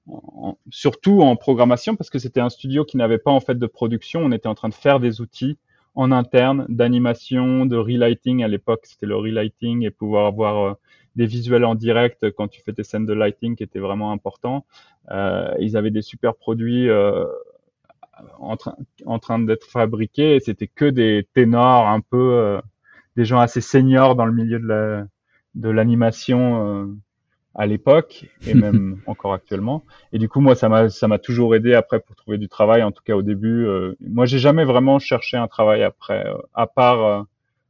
en, 0.09 0.59
surtout 0.71 1.21
en 1.23 1.37
programmation 1.37 1.97
parce 1.97 2.11
que 2.11 2.19
c'était 2.19 2.41
un 2.41 2.49
studio 2.49 2.85
qui 2.85 2.97
n'avait 2.97 3.19
pas 3.19 3.33
en 3.33 3.41
fait 3.41 3.59
de 3.59 3.67
production 3.67 4.21
on 4.21 4.33
était 4.33 4.47
en 4.47 4.55
train 4.55 4.69
de 4.69 4.75
faire 4.75 5.00
des 5.00 5.21
outils 5.21 5.59
en 5.97 6.12
interne 6.12 6.67
d'animation, 6.69 7.67
de 7.67 7.76
relighting. 7.76 8.45
À 8.45 8.49
l'époque, 8.49 8.81
c'était 8.85 9.07
le 9.07 9.17
relighting 9.17 9.83
et 9.85 9.91
pouvoir 9.91 10.26
avoir 10.26 10.76
des 11.17 11.26
visuels 11.26 11.65
en 11.65 11.75
direct 11.75 12.31
quand 12.33 12.49
tu 12.49 12.61
fais 12.61 12.75
tes 12.75 12.85
scènes 12.85 13.07
de 13.07 13.15
lighting 13.15 13.57
qui 13.57 13.65
étaient 13.65 13.81
vraiment 13.81 14.12
importants. 14.12 14.67
ils 15.11 15.76
avaient 15.76 15.91
des 15.91 16.03
super 16.03 16.37
produits 16.37 16.88
en, 18.38 18.57
train, 18.59 18.76
en 19.07 19.19
train 19.19 19.38
d'être 19.38 19.65
fabriqués. 19.65 20.38
C'était 20.41 20.69
que 20.69 20.85
des 20.85 21.26
ténors 21.33 21.88
un 21.88 22.00
peu, 22.00 22.61
des 23.17 23.25
gens 23.25 23.41
assez 23.41 23.62
seniors 23.62 24.15
dans 24.17 24.26
le 24.26 24.35
milieu 24.35 24.59
de 24.59 24.67
la 24.67 25.07
de 25.57 25.69
l'animation 25.69 26.97
à 27.57 27.67
l'époque 27.67 28.27
et 28.47 28.55
même 28.55 28.99
encore 29.07 29.33
actuellement. 29.33 29.85
Et 30.13 30.19
du 30.19 30.29
coup, 30.29 30.41
moi, 30.41 30.55
ça 30.55 30.69
m'a 30.69 30.89
ça 30.89 31.09
m'a 31.09 31.19
toujours 31.19 31.55
aidé 31.55 31.75
après 31.75 32.01
pour 32.01 32.15
trouver 32.15 32.39
du 32.39 32.49
travail. 32.49 32.83
En 32.83 32.93
tout 32.93 33.03
cas, 33.05 33.15
au 33.17 33.23
début, 33.23 33.67
euh, 33.67 33.95
moi, 34.01 34.27
j'ai 34.27 34.39
jamais 34.39 34.65
vraiment 34.65 34.99
cherché 34.99 35.37
un 35.37 35.49
travail 35.49 35.83
après, 35.83 36.27
euh, 36.27 36.37
à 36.55 36.67
part 36.67 37.05
euh, 37.05 37.23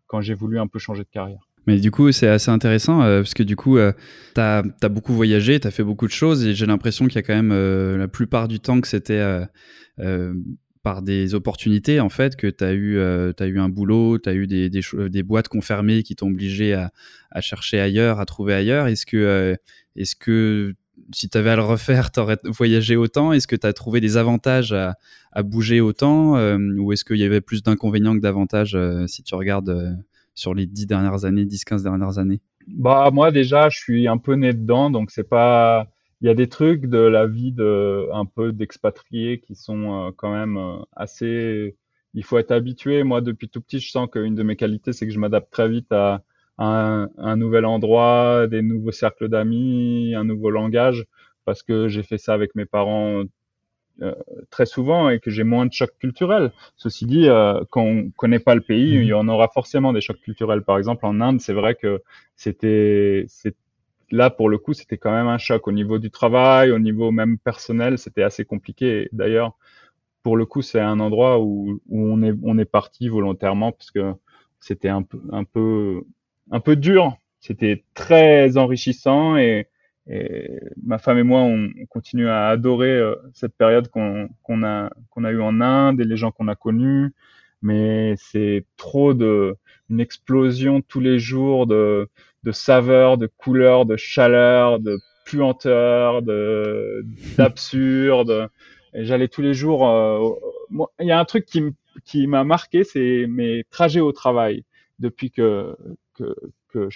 quand 0.07 0.21
j'ai 0.21 0.35
voulu 0.35 0.59
un 0.59 0.67
peu 0.67 0.79
changer 0.79 1.05
de 1.05 1.09
carrière. 1.09 1.41
Mais 1.67 1.79
du 1.79 1.91
coup, 1.91 2.13
c'est 2.13 2.29
assez 2.29 2.51
intéressant 2.51 3.01
parce 3.01 3.35
que 3.35 3.43
du 3.43 3.57
coup, 3.57 3.77
tu 3.77 4.41
as, 4.41 4.63
as, 4.83 4.89
beaucoup 4.89 5.13
voyagé, 5.13 5.59
tu 5.59 5.67
as 5.67 5.73
fait 5.73 5.83
beaucoup 5.83 6.07
de 6.07 6.13
choses 6.13 6.47
et 6.47 6.55
j'ai 6.55 6.65
l'impression 6.65 7.07
qu'il 7.07 7.17
y 7.17 7.19
a 7.19 7.23
quand 7.23 7.35
même 7.35 7.99
la 7.99 8.07
plupart 8.07 8.47
du 8.47 8.61
temps 8.61 8.81
que 8.81 8.87
c'était 8.87 9.21
par 10.87 11.03
des 11.03 11.35
opportunités 11.35 11.99
en 11.99 12.09
fait 12.09 12.37
que 12.37 12.47
tu 12.47 12.63
as 12.63 12.73
eu 12.73 12.97
euh, 12.97 13.33
as 13.41 13.47
eu 13.47 13.59
un 13.59 13.69
boulot, 13.69 14.21
tu 14.21 14.29
as 14.29 14.35
eu 14.35 14.47
des, 14.47 14.71
des, 14.71 14.83
des 15.09 15.25
boîtes 15.25 15.49
confirmées 15.49 16.05
qui 16.05 16.15
t'ont 16.15 16.29
obligé 16.29 16.75
à, 16.75 16.93
à, 17.33 17.41
chercher 17.41 17.81
ailleurs, 17.81 18.21
à 18.21 18.25
trouver 18.25 18.55
ailleurs. 18.55 18.87
Est-ce 18.87 19.05
que 19.05 19.17
euh, 19.17 19.57
est-ce 19.97 20.15
que 20.15 20.75
si 21.13 21.29
tu 21.29 21.37
avais 21.37 21.51
à 21.51 21.57
le 21.57 21.63
refaire, 21.63 22.13
tu 22.13 22.21
aurais 22.21 22.39
voyagé 22.45 22.95
autant? 22.95 23.33
Est-ce 23.33 23.49
que 23.49 23.57
tu 23.57 23.67
as 23.67 23.73
trouvé 23.73 24.01
des 24.01 24.17
avantages 24.17 24.73
à, 24.73 24.95
à 25.33 25.43
bouger 25.43 25.81
autant 25.81 26.37
euh, 26.37 26.57
Ou 26.79 26.93
est-ce 26.93 27.05
qu'il 27.05 27.19
y 27.19 27.25
avait 27.25 27.41
plus 27.41 27.65
d'inconvénients 27.65 28.15
que 28.15 28.23
d'avantages 28.23 28.79
si 29.09 29.25
tu 29.25 29.35
regardes 29.35 29.99
sur 30.37 30.55
les 30.55 30.67
10 30.67 30.87
dernières 30.87 31.25
années, 31.25 31.47
10-15 31.47 31.83
dernières 31.83 32.19
années? 32.19 32.41
Bah 32.69 33.11
moi 33.13 33.33
déjà, 33.33 33.71
je 33.71 33.79
suis 33.79 34.07
un 34.07 34.19
peu 34.19 34.35
né 34.35 34.53
dedans, 34.53 34.91
donc 34.91 35.11
c'est 35.11 35.29
pas 35.29 35.89
il 36.21 36.27
y 36.27 36.31
a 36.31 36.35
des 36.35 36.49
trucs 36.49 36.87
de 36.87 36.99
la 36.99 37.27
vie 37.27 37.53
de 37.53 38.09
un 38.13 38.25
peu 38.27 38.53
d'expatriés 38.53 39.41
qui 39.41 39.55
sont 39.55 40.09
euh, 40.09 40.11
quand 40.17 40.33
même 40.33 40.57
euh, 40.57 40.79
assez 40.95 41.77
il 42.15 42.25
faut 42.25 42.39
être 42.39 42.53
habitué 42.53 43.03
moi 43.03 43.21
depuis 43.21 43.49
tout 43.49 43.61
petit 43.61 43.81
je 43.81 43.91
sens 43.91 44.09
qu'une 44.11 44.35
de 44.35 44.43
mes 44.43 44.57
qualités 44.57 44.93
c'est 44.93 45.07
que 45.07 45.13
je 45.13 45.19
m'adapte 45.19 45.53
très 45.53 45.69
vite 45.69 45.93
à, 45.93 46.23
un, 46.59 47.09
un, 47.19 47.37
nouvel 47.37 47.67
endroit 47.67 48.47
des 48.47 48.63
nouveaux 48.63 48.93
cercles 48.93 49.29
d'amis 49.29 50.15
un 50.17 50.25
nouveau 50.25 50.51
langage 50.51 51.07
parce 51.45 51.63
que 51.63 51.89
j'ai 51.89 52.03
fait 52.03 52.19
ça 52.19 52.35
avec 52.35 52.55
mes 52.55 52.67
parents 52.67 53.25
euh, 54.03 54.15
très 54.51 54.67
souvent 54.67 55.09
et 55.09 55.21
que 55.21 55.31
j'ai 55.31 55.43
moins 55.43 55.65
de 55.65 55.73
chocs 55.73 55.97
culturels. 55.99 56.53
Ceci 56.77 57.07
dit, 57.07 57.31
euh, 57.31 57.63
quand 57.71 57.83
on 57.83 58.11
connaît 58.11 58.39
pas 58.39 58.55
le 58.55 58.61
pays, 58.61 58.99
mmh. 58.99 59.03
il 59.03 59.07
y 59.07 59.15
en 59.15 59.27
aura 59.27 59.49
forcément 59.49 59.95
des 59.95 60.03
chocs 60.03 60.21
culturels. 60.21 60.63
Par 60.63 60.77
exemple, 60.77 61.07
en 61.07 61.19
Inde, 61.23 61.41
c'est 61.41 61.55
vrai 61.55 61.77
que 61.77 62.03
c'était 62.35 63.25
là, 64.11 64.31
pour 64.31 64.49
le 64.49 64.59
coup, 64.59 64.73
c'était 64.73 64.99
quand 64.99 65.13
même 65.13 65.29
un 65.29 65.39
choc 65.39 65.67
au 65.69 65.73
niveau 65.73 65.99
du 65.99 66.11
travail, 66.11 66.71
au 66.71 66.79
niveau 66.79 67.11
même 67.11 67.39
personnel, 67.39 67.99
c'était 67.99 68.23
assez 68.23 68.45
compliqué. 68.45 69.09
D'ailleurs, 69.13 69.57
pour 70.23 70.37
le 70.37 70.47
coup, 70.47 70.63
c'est 70.63 70.81
un 70.81 71.01
endroit 71.01 71.41
où, 71.41 71.81
on 71.91 72.59
est 72.59 72.65
parti 72.65 73.09
volontairement 73.09 73.73
parce 73.73 73.91
que 73.91 74.15
c'était 74.61 74.89
un 74.89 75.03
peu 75.03 76.05
dur. 76.77 77.17
C'était 77.47 77.85
très 77.95 78.57
enrichissant 78.57 79.37
et, 79.37 79.69
ma 80.83 80.99
femme 80.99 81.19
et 81.19 81.23
moi, 81.23 81.43
on, 81.43 81.71
continue 81.89 82.29
à 82.29 82.49
adorer 82.49 82.93
euh, 82.93 83.15
cette 83.35 83.57
période 83.57 83.89
qu'on 83.89 84.29
a 84.63 84.91
qu'on 85.11 85.25
a 85.25 85.31
eu 85.33 85.41
en 85.41 85.61
Inde 85.61 86.01
et 86.01 86.05
les 86.05 86.17
gens 86.17 86.31
qu'on 86.31 86.49
a 86.49 86.55
connus. 86.57 87.13
Mais 87.63 88.15
c'est 88.17 88.65
trop 88.77 89.15
de 89.15 89.57
une 89.91 90.01
explosion 90.01 90.81
tous 90.81 91.01
les 91.01 91.19
jours 91.19 91.67
de 91.67 92.09
de 92.47 92.53
saveur, 92.53 93.19
de 93.19 93.27
couleur, 93.27 93.85
de 93.87 93.97
chaleur, 93.97 94.79
de 94.79 94.99
puanteur, 95.27 96.23
de 96.23 97.05
d'absurde. 97.37 98.49
J'allais 98.95 99.29
tous 99.29 99.43
les 99.43 99.53
jours. 99.53 99.91
Euh, 99.91 100.31
il 101.01 101.07
y 101.07 101.13
a 101.13 101.19
un 101.19 101.25
truc 101.25 101.45
qui 101.45 101.63
qui 102.05 102.27
m'a 102.29 102.45
marqué, 102.45 102.85
c'est 102.85 103.27
mes 103.29 103.65
trajets 103.71 104.01
au 104.01 104.13
travail. 104.13 104.65
Depuis 105.01 105.31
que 105.33 105.77
que 106.15 106.35
que 106.69 106.89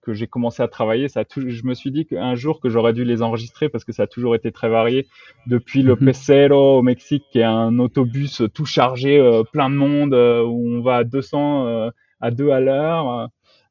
que 0.00 0.14
j'ai 0.14 0.28
commencé 0.28 0.62
à 0.62 0.68
travailler, 0.68 1.08
ça 1.08 1.20
a 1.20 1.24
je 1.36 1.64
me 1.64 1.74
suis 1.74 1.90
dit 1.90 2.06
qu'un 2.06 2.34
jour 2.34 2.60
que 2.60 2.70
j'aurais 2.70 2.94
dû 2.94 3.04
les 3.04 3.20
enregistrer 3.20 3.68
parce 3.68 3.84
que 3.84 3.92
ça 3.92 4.04
a 4.04 4.06
toujours 4.06 4.34
été 4.34 4.50
très 4.50 4.70
varié. 4.70 5.06
Depuis 5.46 5.82
le 5.82 5.94
mhm. 5.94 6.06
Pecero 6.06 6.78
au 6.78 6.82
Mexique, 6.82 7.24
qui 7.32 7.40
est 7.40 7.44
un 7.44 7.78
autobus 7.80 8.42
tout 8.54 8.64
chargé, 8.64 9.18
euh, 9.18 9.42
plein 9.42 9.68
de 9.68 9.74
monde, 9.74 10.14
euh, 10.14 10.42
où 10.42 10.66
on 10.68 10.80
va 10.80 10.96
à 10.96 11.04
200 11.04 11.90
à 12.20 12.30
2 12.30 12.50
à 12.50 12.60
l'heure. 12.60 13.28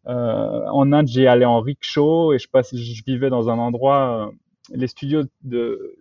Euh, 0.07 0.65
en 0.67 0.91
Inde, 0.91 1.07
j'ai 1.07 1.27
allé 1.27 1.45
en 1.45 1.61
rickshaw 1.61 2.33
et 2.33 2.37
je, 2.39 2.47
je 2.73 3.03
vivais 3.05 3.29
dans 3.29 3.49
un 3.49 3.57
endroit. 3.57 4.29
Euh, 4.29 4.75
les 4.75 4.87
studios 4.87 5.23
de, 5.43 5.97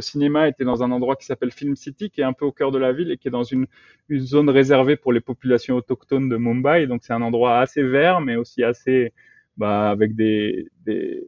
cinéma 0.00 0.48
étaient 0.48 0.64
dans 0.64 0.84
un 0.84 0.92
endroit 0.92 1.16
qui 1.16 1.26
s'appelle 1.26 1.50
Film 1.50 1.74
City, 1.74 2.10
qui 2.10 2.20
est 2.20 2.24
un 2.24 2.32
peu 2.32 2.44
au 2.44 2.52
cœur 2.52 2.70
de 2.70 2.78
la 2.78 2.92
ville 2.92 3.10
et 3.10 3.16
qui 3.16 3.26
est 3.26 3.32
dans 3.32 3.42
une, 3.42 3.66
une 4.08 4.20
zone 4.20 4.48
réservée 4.48 4.96
pour 4.96 5.12
les 5.12 5.20
populations 5.20 5.76
autochtones 5.76 6.28
de 6.28 6.36
Mumbai. 6.36 6.86
Donc 6.86 7.00
c'est 7.02 7.12
un 7.12 7.22
endroit 7.22 7.58
assez 7.58 7.82
vert, 7.82 8.20
mais 8.20 8.36
aussi 8.36 8.62
assez 8.62 9.12
bah, 9.56 9.90
avec 9.90 10.14
des, 10.14 10.68
des, 10.86 11.26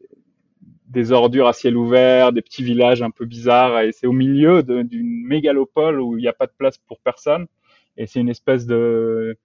des, 0.87 1.13
ordures 1.13 1.49
à 1.49 1.53
ciel 1.53 1.77
ouvert, 1.77 2.33
des 2.33 2.43
petits 2.43 2.63
villages 2.63 3.03
un 3.03 3.11
peu 3.11 3.25
bizarres. 3.25 3.81
Et 3.81 3.91
c'est 3.91 4.07
au 4.07 4.13
milieu 4.13 4.63
d'une 4.63 5.27
mégalopole 5.27 6.01
où 6.01 6.17
il 6.17 6.23
n'y 6.23 6.29
a 6.29 6.33
pas 6.33 6.47
de 6.47 6.55
place 6.57 6.79
pour 6.79 7.01
personne. 7.01 7.47
Et 7.97 8.07
c'est 8.07 8.21
une 8.21 8.29
espèce 8.29 8.67
de 8.67 9.37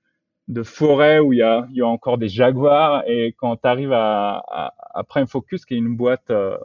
de 0.48 0.64
forêt 0.64 1.20
où 1.20 1.34
il 1.34 1.40
y 1.40 1.42
a, 1.42 1.68
il 1.72 1.78
y 1.78 1.82
a 1.82 1.88
encore 1.88 2.18
des 2.18 2.30
jaguars. 2.30 3.04
Et 3.08 3.36
quand 3.38 3.58
tu 3.58 3.68
arrives 3.68 3.92
à, 3.92 4.44
à, 4.48 4.74
à, 4.94 5.04
Prime 5.04 5.28
Focus, 5.28 5.66
qui 5.66 5.74
est 5.74 5.78
une 5.78 5.96
boîte 5.96 6.30
euh, 6.30 6.58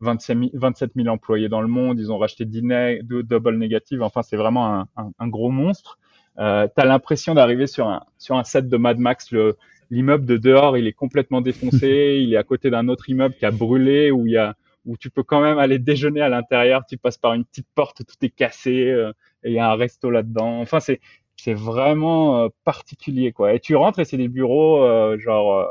27 0.00 0.92
000 0.96 1.08
employés 1.08 1.48
dans 1.48 1.60
le 1.60 1.68
monde, 1.68 1.98
ils 1.98 2.10
ont 2.10 2.18
racheté 2.18 2.44
10 2.44 3.02
deux 3.02 3.22
double 3.22 3.56
négatives. 3.56 4.02
Enfin, 4.02 4.22
c'est 4.22 4.36
vraiment 4.36 4.74
un, 4.74 4.88
un, 4.96 5.10
un, 5.18 5.28
gros 5.28 5.50
monstre. 5.50 5.98
Euh, 6.38 6.66
tu 6.74 6.82
as 6.82 6.86
l'impression 6.86 7.34
d'arriver 7.34 7.66
sur 7.66 7.88
un, 7.88 8.02
sur 8.18 8.36
un 8.36 8.44
set 8.44 8.68
de 8.68 8.76
Mad 8.76 8.98
Max. 8.98 9.30
Le, 9.30 9.56
l'immeuble 9.90 10.24
de 10.24 10.36
dehors, 10.36 10.76
il 10.76 10.86
est 10.86 10.92
complètement 10.92 11.40
défoncé. 11.40 12.20
il 12.22 12.34
est 12.34 12.38
à 12.38 12.44
côté 12.44 12.70
d'un 12.70 12.88
autre 12.88 13.08
immeuble 13.10 13.34
qui 13.34 13.46
a 13.46 13.50
brûlé, 13.50 14.10
où 14.10 14.26
il 14.26 14.32
y 14.32 14.36
a 14.36 14.54
où 14.86 14.96
tu 14.96 15.10
peux 15.10 15.22
quand 15.22 15.42
même 15.42 15.58
aller 15.58 15.78
déjeuner 15.78 16.20
à 16.20 16.28
l'intérieur. 16.28 16.84
Tu 16.88 16.96
passes 16.96 17.18
par 17.18 17.34
une 17.34 17.44
petite 17.44 17.68
porte, 17.74 18.02
tout 18.04 18.16
est 18.22 18.30
cassé, 18.30 18.88
euh, 18.88 19.12
et 19.44 19.50
il 19.50 19.54
y 19.54 19.58
a 19.58 19.70
un 19.70 19.74
resto 19.74 20.10
là-dedans. 20.10 20.60
Enfin, 20.60 20.80
c'est 20.80 21.00
c'est 21.42 21.54
vraiment 21.54 22.44
euh, 22.44 22.48
particulier 22.64 23.32
quoi. 23.32 23.54
Et 23.54 23.60
tu 23.60 23.74
rentres 23.74 23.98
et 23.98 24.04
c'est 24.04 24.16
des 24.16 24.28
bureaux 24.28 24.82
euh, 24.82 25.18
genre 25.18 25.54
euh, 25.54 25.66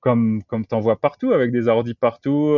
comme 0.00 0.42
comme 0.44 0.64
t'en 0.66 0.80
vois 0.80 0.96
partout 0.96 1.32
avec 1.32 1.52
des 1.52 1.68
ordi 1.68 1.94
partout, 1.94 2.56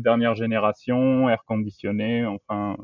dernière 0.00 0.34
génération, 0.34 1.28
air 1.30 1.44
conditionné, 1.44 2.26
enfin 2.26 2.76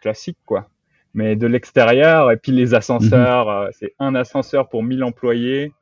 classique 0.00 0.38
quoi. 0.44 0.68
Mais 1.14 1.34
de 1.34 1.46
l'extérieur 1.46 2.30
et 2.30 2.36
puis 2.36 2.52
les 2.52 2.74
ascenseurs, 2.74 3.48
mhm. 3.48 3.70
c'est 3.72 3.94
un 3.98 4.14
ascenseur 4.14 4.68
pour 4.68 4.82
1000 4.82 5.02
employés. 5.02 5.72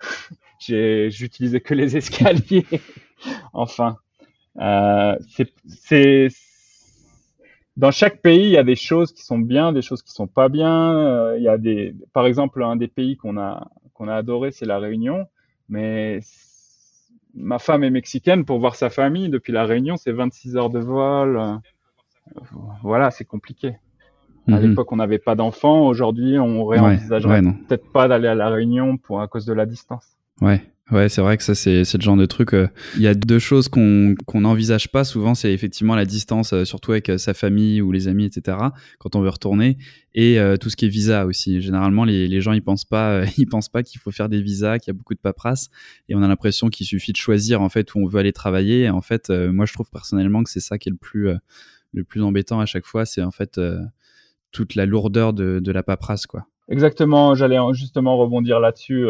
J'utilisais 0.58 1.60
que 1.60 1.74
les 1.74 1.96
escaliers. 1.98 2.66
enfin, 3.52 3.96
c'est 4.56 6.28
dans 7.76 7.90
chaque 7.90 8.20
pays, 8.20 8.44
il 8.44 8.50
y 8.50 8.58
a 8.58 8.64
des 8.64 8.76
choses 8.76 9.12
qui 9.12 9.22
sont 9.22 9.38
bien, 9.38 9.72
des 9.72 9.82
choses 9.82 10.02
qui 10.02 10.12
sont 10.12 10.26
pas 10.26 10.48
bien. 10.48 10.96
Euh, 10.98 11.36
il 11.38 11.42
y 11.42 11.48
a 11.48 11.58
des, 11.58 11.94
par 12.12 12.26
exemple, 12.26 12.62
un 12.62 12.76
des 12.76 12.88
pays 12.88 13.16
qu'on 13.16 13.38
a 13.38 13.68
qu'on 13.94 14.08
a 14.08 14.14
adoré, 14.14 14.52
c'est 14.52 14.66
la 14.66 14.78
Réunion. 14.78 15.26
Mais 15.68 16.20
ma 17.34 17.58
femme 17.58 17.84
est 17.84 17.90
mexicaine 17.90 18.44
pour 18.44 18.58
voir 18.58 18.74
sa 18.74 18.90
famille 18.90 19.28
depuis 19.28 19.52
la 19.52 19.64
Réunion, 19.64 19.96
c'est 19.96 20.12
26 20.12 20.56
heures 20.56 20.70
de 20.70 20.80
vol. 20.80 21.40
Voilà, 22.82 23.10
c'est 23.10 23.24
compliqué. 23.24 23.76
À 24.48 24.52
mhm. 24.52 24.68
l'époque, 24.68 24.90
on 24.92 24.96
n'avait 24.96 25.18
pas 25.18 25.34
d'enfants. 25.34 25.86
Aujourd'hui, 25.86 26.38
on 26.38 26.64
réenvisagerait 26.64 27.42
peut-être 27.42 27.90
pas 27.92 28.08
d'aller 28.08 28.28
à 28.28 28.34
la 28.34 28.48
Réunion 28.48 28.96
pour 28.96 29.20
à 29.20 29.28
cause 29.28 29.46
de 29.46 29.52
la 29.52 29.66
distance. 29.66 30.16
Ouais. 30.40 30.62
Ouais, 30.90 31.08
c'est 31.08 31.22
vrai 31.22 31.36
que 31.36 31.44
ça, 31.44 31.54
c'est 31.54 31.94
le 31.94 32.00
genre 32.00 32.16
de 32.16 32.26
truc. 32.26 32.54
Euh, 32.54 32.66
il 32.96 33.02
y 33.02 33.06
a 33.06 33.14
deux 33.14 33.38
choses 33.38 33.68
qu'on 33.68 34.16
n'envisage 34.34 34.90
pas 34.90 35.04
souvent, 35.04 35.34
c'est 35.34 35.52
effectivement 35.52 35.94
la 35.94 36.04
distance, 36.04 36.52
euh, 36.52 36.64
surtout 36.64 36.90
avec 36.90 37.08
euh, 37.08 37.18
sa 37.18 37.34
famille 37.34 37.80
ou 37.80 37.92
les 37.92 38.08
amis, 38.08 38.24
etc., 38.24 38.58
quand 38.98 39.14
on 39.14 39.20
veut 39.20 39.28
retourner, 39.28 39.78
et 40.14 40.38
tout 40.60 40.68
ce 40.68 40.76
qui 40.76 40.86
est 40.86 40.90
visa 40.90 41.24
aussi. 41.24 41.62
Généralement, 41.62 42.04
les, 42.04 42.26
les 42.26 42.40
gens, 42.40 42.52
ils 42.52 42.62
pensent 42.62 42.84
pas, 42.84 43.22
ils 43.38 43.46
pensent 43.46 43.68
pas 43.68 43.82
qu'il 43.82 44.00
faut 44.00 44.10
faire 44.10 44.28
des 44.28 44.42
visas, 44.42 44.78
qu'il 44.78 44.92
y 44.92 44.94
a 44.94 44.98
beaucoup 44.98 45.14
de 45.14 45.20
paperasse, 45.20 45.70
et 46.08 46.14
on 46.14 46.22
a 46.22 46.28
l'impression 46.28 46.68
qu'il 46.68 46.86
suffit 46.86 47.12
de 47.12 47.16
choisir 47.16 47.62
en 47.62 47.68
fait 47.68 47.94
où 47.94 48.00
on 48.00 48.06
veut 48.06 48.18
aller 48.18 48.32
travailler. 48.32 48.82
Et 48.82 48.90
en 48.90 49.00
fait, 49.00 49.30
moi, 49.30 49.64
je 49.66 49.72
trouve 49.72 49.88
personnellement 49.88 50.42
que 50.42 50.50
c'est 50.50 50.60
ça 50.60 50.78
qui 50.78 50.88
est 50.88 50.92
le 50.92 50.98
plus, 50.98 51.30
le 51.94 52.04
plus 52.04 52.22
embêtant 52.22 52.60
à 52.60 52.66
chaque 52.66 52.86
fois, 52.86 53.06
c'est 53.06 53.22
en 53.22 53.30
fait 53.30 53.58
toute 54.50 54.74
la 54.74 54.84
lourdeur 54.84 55.32
de, 55.32 55.60
de 55.60 55.72
la 55.72 55.82
paperasse, 55.82 56.26
quoi. 56.26 56.46
Exactement, 56.68 57.34
j'allais 57.34 57.58
justement 57.72 58.18
rebondir 58.18 58.60
là-dessus. 58.60 59.06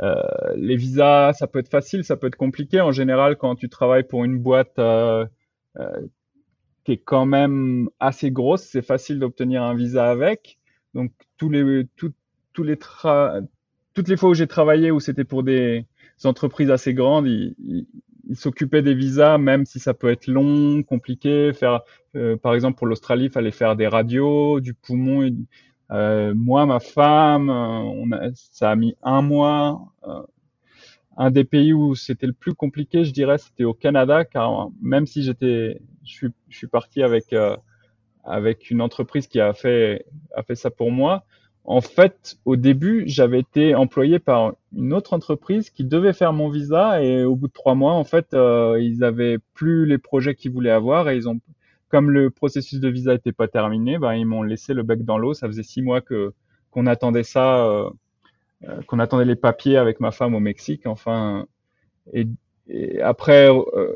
Euh, 0.00 0.22
les 0.56 0.76
visas, 0.76 1.32
ça 1.32 1.46
peut 1.46 1.58
être 1.58 1.70
facile, 1.70 2.04
ça 2.04 2.16
peut 2.16 2.28
être 2.28 2.36
compliqué. 2.36 2.80
En 2.80 2.92
général, 2.92 3.36
quand 3.36 3.56
tu 3.56 3.68
travailles 3.68 4.04
pour 4.04 4.24
une 4.24 4.38
boîte 4.38 4.78
euh, 4.78 5.26
euh, 5.78 6.06
qui 6.84 6.92
est 6.92 6.98
quand 6.98 7.26
même 7.26 7.88
assez 7.98 8.30
grosse, 8.30 8.62
c'est 8.62 8.82
facile 8.82 9.18
d'obtenir 9.18 9.62
un 9.62 9.74
visa 9.74 10.08
avec. 10.08 10.58
Donc 10.94 11.12
les 11.42 11.86
toutes 13.94 14.08
les 14.08 14.16
fois 14.16 14.30
où 14.30 14.34
j'ai 14.34 14.46
travaillé 14.46 14.90
où 14.90 15.00
c'était 15.00 15.24
pour 15.24 15.42
des 15.42 15.84
entreprises 16.24 16.70
assez 16.70 16.94
grandes, 16.94 17.26
ils, 17.26 17.86
s'occupaient 18.34 18.82
des 18.82 18.94
visas, 18.94 19.38
même 19.38 19.64
si 19.64 19.80
ça 19.80 19.94
peut 19.94 20.10
être 20.10 20.26
long, 20.26 20.82
compliqué. 20.82 21.52
Faire, 21.54 21.80
par 22.42 22.54
exemple, 22.54 22.76
pour 22.76 22.86
l'Australie, 22.86 23.24
il 23.24 23.30
fallait 23.30 23.50
faire 23.50 23.74
des 23.74 23.88
radios, 23.88 24.60
du 24.60 24.74
poumon. 24.74 25.30
Euh, 25.90 26.34
moi, 26.34 26.66
ma 26.66 26.80
femme, 26.80 27.48
on 27.50 28.12
a, 28.12 28.30
ça 28.34 28.70
a 28.70 28.76
mis 28.76 28.94
un 29.02 29.22
mois 29.22 29.92
un 31.18 31.32
des 31.32 31.44
pays 31.44 31.72
où 31.72 31.96
c'était 31.96 32.28
le 32.28 32.32
plus 32.32 32.54
compliqué, 32.54 33.04
je 33.04 33.12
dirais, 33.12 33.38
c'était 33.38 33.64
au 33.64 33.74
Canada, 33.74 34.24
car 34.24 34.70
même 34.80 35.06
si 35.06 35.24
j'étais, 35.24 35.80
je 36.04 36.12
suis, 36.12 36.28
je 36.48 36.56
suis 36.56 36.68
parti 36.68 37.02
avec 37.02 37.32
euh, 37.32 37.56
avec 38.24 38.70
une 38.70 38.80
entreprise 38.80 39.26
qui 39.26 39.40
a 39.40 39.52
fait 39.52 40.06
a 40.34 40.42
fait 40.44 40.54
ça 40.54 40.70
pour 40.70 40.92
moi. 40.92 41.24
En 41.64 41.80
fait, 41.80 42.38
au 42.44 42.56
début, 42.56 43.04
j'avais 43.06 43.40
été 43.40 43.74
employé 43.74 44.18
par 44.20 44.54
une 44.74 44.94
autre 44.94 45.12
entreprise 45.12 45.70
qui 45.70 45.84
devait 45.84 46.12
faire 46.14 46.32
mon 46.32 46.48
visa 46.48 47.02
et 47.02 47.24
au 47.24 47.36
bout 47.36 47.48
de 47.48 47.52
trois 47.52 47.74
mois, 47.74 47.92
en 47.94 48.04
fait, 48.04 48.32
euh, 48.32 48.78
ils 48.80 49.04
avaient 49.04 49.38
plus 49.54 49.86
les 49.86 49.98
projets 49.98 50.34
qu'ils 50.34 50.52
voulaient 50.52 50.70
avoir 50.70 51.10
et 51.10 51.16
ils 51.16 51.28
ont, 51.28 51.40
comme 51.88 52.10
le 52.10 52.30
processus 52.30 52.80
de 52.80 52.88
visa 52.88 53.14
était 53.14 53.32
pas 53.32 53.48
terminé, 53.48 53.98
ben 53.98 54.14
ils 54.14 54.26
m'ont 54.26 54.42
laissé 54.42 54.74
le 54.74 54.82
bec 54.82 55.04
dans 55.04 55.18
l'eau. 55.18 55.34
Ça 55.34 55.46
faisait 55.46 55.62
six 55.62 55.82
mois 55.82 56.00
que 56.00 56.32
qu'on 56.70 56.86
attendait 56.86 57.24
ça. 57.24 57.64
Euh, 57.66 57.90
euh, 58.64 58.82
qu'on 58.88 58.98
attendait 58.98 59.24
les 59.24 59.36
papiers 59.36 59.76
avec 59.76 60.00
ma 60.00 60.10
femme 60.10 60.34
au 60.34 60.40
Mexique. 60.40 60.86
Enfin, 60.86 61.46
et, 62.12 62.26
après, 63.02 63.48
euh, 63.48 63.94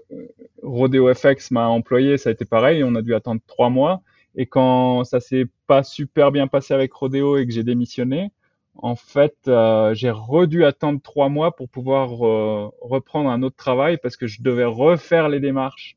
Rodeo 0.63 1.13
FX 1.13 1.51
m'a 1.51 1.67
employé, 1.69 2.17
ça 2.17 2.31
a 2.31 2.33
été 2.33 2.45
pareil. 2.45 2.85
On 2.85 2.95
a 2.95 3.03
dû 3.03 3.15
attendre 3.15 3.41
trois 3.47 3.71
mois. 3.71 4.03
Et 4.37 4.47
quand 4.47 5.05
ça 5.05 5.21
s'est 5.21 5.47
pas 5.67 5.83
super 5.83 6.31
bien 6.31 6.47
passé 6.47 6.75
avec 6.75 6.93
Rodeo 6.93 7.37
et 7.39 7.47
que 7.47 7.53
j'ai 7.53 7.65
démissionné, 7.65 8.31
en 8.77 8.95
fait, 8.97 9.37
euh, 9.49 9.95
j'ai 9.95 10.11
redû 10.11 10.65
attendre 10.65 11.01
trois 11.03 11.29
mois 11.29 11.55
pour 11.57 11.69
pouvoir 11.69 12.11
reprendre 12.11 13.31
un 13.31 13.43
autre 13.43 13.57
travail 13.57 13.99
parce 13.99 14.17
que 14.17 14.27
je 14.27 14.43
devais 14.43 14.65
refaire 14.65 15.29
les 15.29 15.41
démarches. 15.41 15.97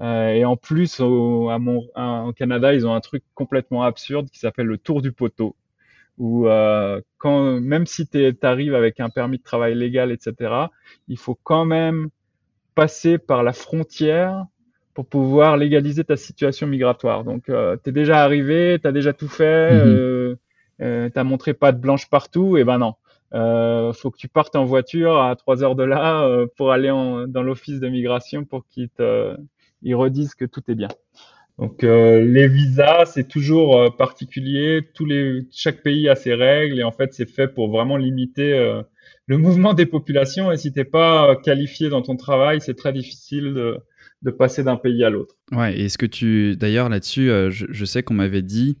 Euh, 0.00 0.28
et 0.28 0.44
en 0.44 0.56
plus, 0.56 1.00
au, 1.00 1.48
à 1.48 1.58
mon, 1.58 1.88
au 2.26 2.32
Canada, 2.32 2.72
ils 2.74 2.86
ont 2.86 2.94
un 2.94 3.00
truc 3.00 3.22
complètement 3.34 3.82
absurde 3.82 4.28
qui 4.30 4.38
s'appelle 4.38 4.66
le 4.66 4.78
tour 4.78 5.02
du 5.02 5.12
poteau 5.12 5.56
où 6.18 6.48
euh, 6.48 7.00
quand 7.18 7.60
même 7.60 7.86
si 7.86 8.06
tu 8.06 8.36
arrives 8.42 8.74
avec 8.74 9.00
un 9.00 9.08
permis 9.08 9.38
de 9.38 9.42
travail 9.42 9.74
légal, 9.74 10.10
etc., 10.10 10.52
il 11.06 11.16
faut 11.16 11.38
quand 11.42 11.64
même 11.64 12.08
passer 12.74 13.18
par 13.18 13.42
la 13.42 13.52
frontière 13.52 14.44
pour 14.94 15.06
pouvoir 15.06 15.56
légaliser 15.56 16.04
ta 16.04 16.16
situation 16.16 16.66
migratoire. 16.66 17.22
Donc, 17.22 17.48
euh, 17.48 17.76
tu 17.82 17.90
es 17.90 17.92
déjà 17.92 18.22
arrivé, 18.22 18.78
tu 18.82 18.88
as 18.88 18.92
déjà 18.92 19.12
tout 19.12 19.28
fait, 19.28 19.72
mhm. 19.72 19.80
euh, 19.80 20.36
euh, 20.82 21.08
tu 21.08 21.18
as 21.18 21.24
montré 21.24 21.54
pas 21.54 21.70
de 21.72 21.78
blanche 21.78 22.10
partout, 22.10 22.56
et 22.56 22.64
ben 22.64 22.78
non. 22.78 22.94
Euh, 23.34 23.92
faut 23.92 24.10
que 24.10 24.16
tu 24.16 24.26
partes 24.26 24.56
en 24.56 24.64
voiture 24.64 25.20
à 25.20 25.36
3 25.36 25.62
heures 25.62 25.76
de 25.76 25.84
là 25.84 26.22
euh, 26.22 26.46
pour 26.56 26.72
aller 26.72 26.90
en, 26.90 27.28
dans 27.28 27.42
l'office 27.42 27.78
de 27.78 27.88
migration 27.88 28.44
pour 28.44 28.66
qu'ils 28.66 28.88
te 28.88 29.36
ils 29.82 29.94
redisent 29.94 30.34
que 30.34 30.44
tout 30.44 30.62
est 30.68 30.74
bien. 30.74 30.88
Donc 31.58 31.82
euh, 31.82 32.24
les 32.24 32.46
visas, 32.46 33.06
c'est 33.06 33.26
toujours 33.26 33.76
euh, 33.76 33.90
particulier. 33.90 34.88
Tous 34.94 35.04
les, 35.04 35.48
chaque 35.52 35.82
pays 35.82 36.08
a 36.08 36.14
ses 36.14 36.34
règles 36.34 36.78
et 36.78 36.84
en 36.84 36.92
fait, 36.92 37.12
c'est 37.12 37.28
fait 37.28 37.48
pour 37.48 37.68
vraiment 37.68 37.96
limiter 37.96 38.54
euh, 38.54 38.82
le 39.26 39.38
mouvement 39.38 39.74
des 39.74 39.86
populations. 39.86 40.52
Et 40.52 40.56
si 40.56 40.72
t'es 40.72 40.84
pas 40.84 41.34
qualifié 41.36 41.88
dans 41.88 42.02
ton 42.02 42.16
travail, 42.16 42.60
c'est 42.60 42.76
très 42.76 42.92
difficile 42.92 43.54
de, 43.54 43.78
de 44.22 44.30
passer 44.30 44.62
d'un 44.62 44.76
pays 44.76 45.02
à 45.02 45.10
l'autre. 45.10 45.34
Ouais. 45.50 45.76
Et 45.76 45.86
est-ce 45.86 45.98
que 45.98 46.06
tu, 46.06 46.56
d'ailleurs, 46.56 46.88
là-dessus, 46.88 47.26
je, 47.26 47.66
je, 47.68 47.84
sais 47.84 48.04
qu'on 48.04 48.14
m'avait 48.14 48.42
dit 48.42 48.78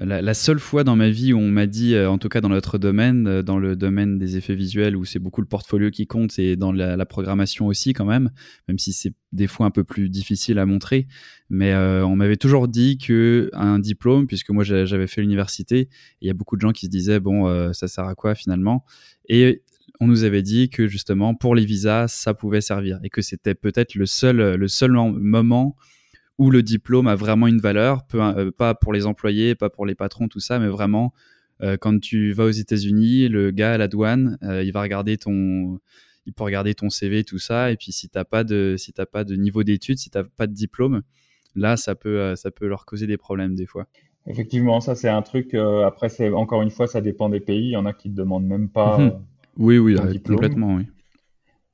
la, 0.00 0.34
seule 0.34 0.58
fois 0.58 0.82
dans 0.82 0.96
ma 0.96 1.10
vie 1.10 1.34
où 1.34 1.38
on 1.38 1.50
m'a 1.50 1.66
dit, 1.66 1.94
euh, 1.94 2.10
en 2.10 2.16
tout 2.16 2.30
cas 2.30 2.40
dans 2.40 2.48
notre 2.48 2.78
domaine, 2.78 3.26
euh, 3.26 3.42
dans 3.42 3.58
le 3.58 3.76
domaine 3.76 4.18
des 4.18 4.36
effets 4.38 4.54
visuels, 4.54 4.96
où 4.96 5.04
c'est 5.04 5.18
beaucoup 5.18 5.42
le 5.42 5.46
portfolio 5.46 5.90
qui 5.90 6.06
compte 6.06 6.38
et 6.38 6.56
dans 6.56 6.72
la, 6.72 7.04
programmation 7.04 7.66
aussi 7.66 7.92
quand 7.92 8.04
même, 8.04 8.30
même 8.68 8.78
si 8.78 8.92
c'est 8.92 9.12
des 9.32 9.46
fois 9.46 9.66
un 9.66 9.70
peu 9.70 9.84
plus 9.84 10.08
difficile 10.08 10.58
à 10.58 10.66
montrer, 10.66 11.06
mais 11.50 11.72
euh, 11.72 12.04
on 12.06 12.16
m'avait 12.16 12.36
toujours 12.36 12.68
dit 12.68 12.98
que 12.98 13.50
un 13.52 13.78
diplôme, 13.78 14.26
puisque 14.26 14.50
moi 14.50 14.64
j'avais 14.64 15.06
fait 15.06 15.20
l'université, 15.20 15.88
il 16.20 16.28
y 16.28 16.30
a 16.30 16.34
beaucoup 16.34 16.56
de 16.56 16.62
gens 16.62 16.72
qui 16.72 16.86
se 16.86 16.90
disaient 16.90 17.20
bon 17.20 17.72
ça 17.72 17.88
sert 17.88 18.04
à 18.04 18.14
quoi 18.14 18.34
finalement, 18.34 18.84
et 19.28 19.62
on 19.98 20.06
nous 20.06 20.24
avait 20.24 20.42
dit 20.42 20.70
que 20.70 20.86
justement 20.86 21.34
pour 21.34 21.54
les 21.54 21.64
visas 21.64 22.06
ça 22.08 22.32
pouvait 22.32 22.60
servir 22.60 23.00
et 23.02 23.10
que 23.10 23.22
c'était 23.22 23.54
peut-être 23.54 23.96
le 23.96 24.06
seul 24.06 24.54
le 24.54 24.68
seul 24.68 24.92
moment 24.92 25.76
où 26.40 26.50
le 26.50 26.62
diplôme 26.62 27.06
a 27.06 27.14
vraiment 27.16 27.48
une 27.48 27.60
valeur, 27.60 28.00
euh, 28.14 28.50
pas 28.50 28.74
pour 28.74 28.94
les 28.94 29.04
employés, 29.04 29.54
pas 29.54 29.68
pour 29.68 29.84
les 29.84 29.94
patrons, 29.94 30.26
tout 30.26 30.40
ça, 30.40 30.58
mais 30.58 30.68
vraiment 30.68 31.12
euh, 31.62 31.76
quand 31.78 32.00
tu 32.00 32.32
vas 32.32 32.46
aux 32.46 32.50
États-Unis, 32.50 33.28
le 33.28 33.50
gars 33.50 33.74
à 33.74 33.78
la 33.78 33.88
douane, 33.88 34.38
euh, 34.42 34.64
il 34.64 34.72
va 34.72 34.80
regarder 34.80 35.18
ton, 35.18 35.78
il 36.24 36.32
peut 36.32 36.44
regarder 36.44 36.72
ton 36.72 36.88
CV, 36.88 37.24
tout 37.24 37.38
ça, 37.38 37.70
et 37.70 37.76
puis 37.76 37.92
si 37.92 38.08
t'as 38.08 38.24
pas 38.24 38.42
de, 38.42 38.76
si 38.78 38.94
t'as 38.94 39.04
pas 39.04 39.22
de 39.24 39.36
niveau 39.36 39.64
d'études, 39.64 39.98
si 39.98 40.08
t'as 40.08 40.24
pas 40.24 40.46
de 40.46 40.54
diplôme, 40.54 41.02
là 41.54 41.76
ça 41.76 41.94
peut, 41.94 42.34
ça 42.36 42.50
peut 42.50 42.66
leur 42.66 42.86
causer 42.86 43.06
des 43.06 43.18
problèmes 43.18 43.54
des 43.54 43.66
fois. 43.66 43.86
Effectivement, 44.26 44.80
ça 44.80 44.94
c'est 44.94 45.10
un 45.10 45.20
truc. 45.20 45.52
après, 45.52 46.08
c'est 46.08 46.30
encore 46.30 46.62
une 46.62 46.70
fois, 46.70 46.86
ça 46.86 47.02
dépend 47.02 47.28
des 47.28 47.40
pays. 47.40 47.66
Il 47.66 47.72
y 47.72 47.76
en 47.76 47.84
a 47.84 47.92
qui 47.92 48.08
ne 48.08 48.14
demandent 48.14 48.46
même 48.46 48.70
pas. 48.70 48.96
Mhm. 48.96 49.12
oui, 49.58 49.76
oui, 49.76 49.96
complètement, 50.26 50.76
oui. 50.76 50.86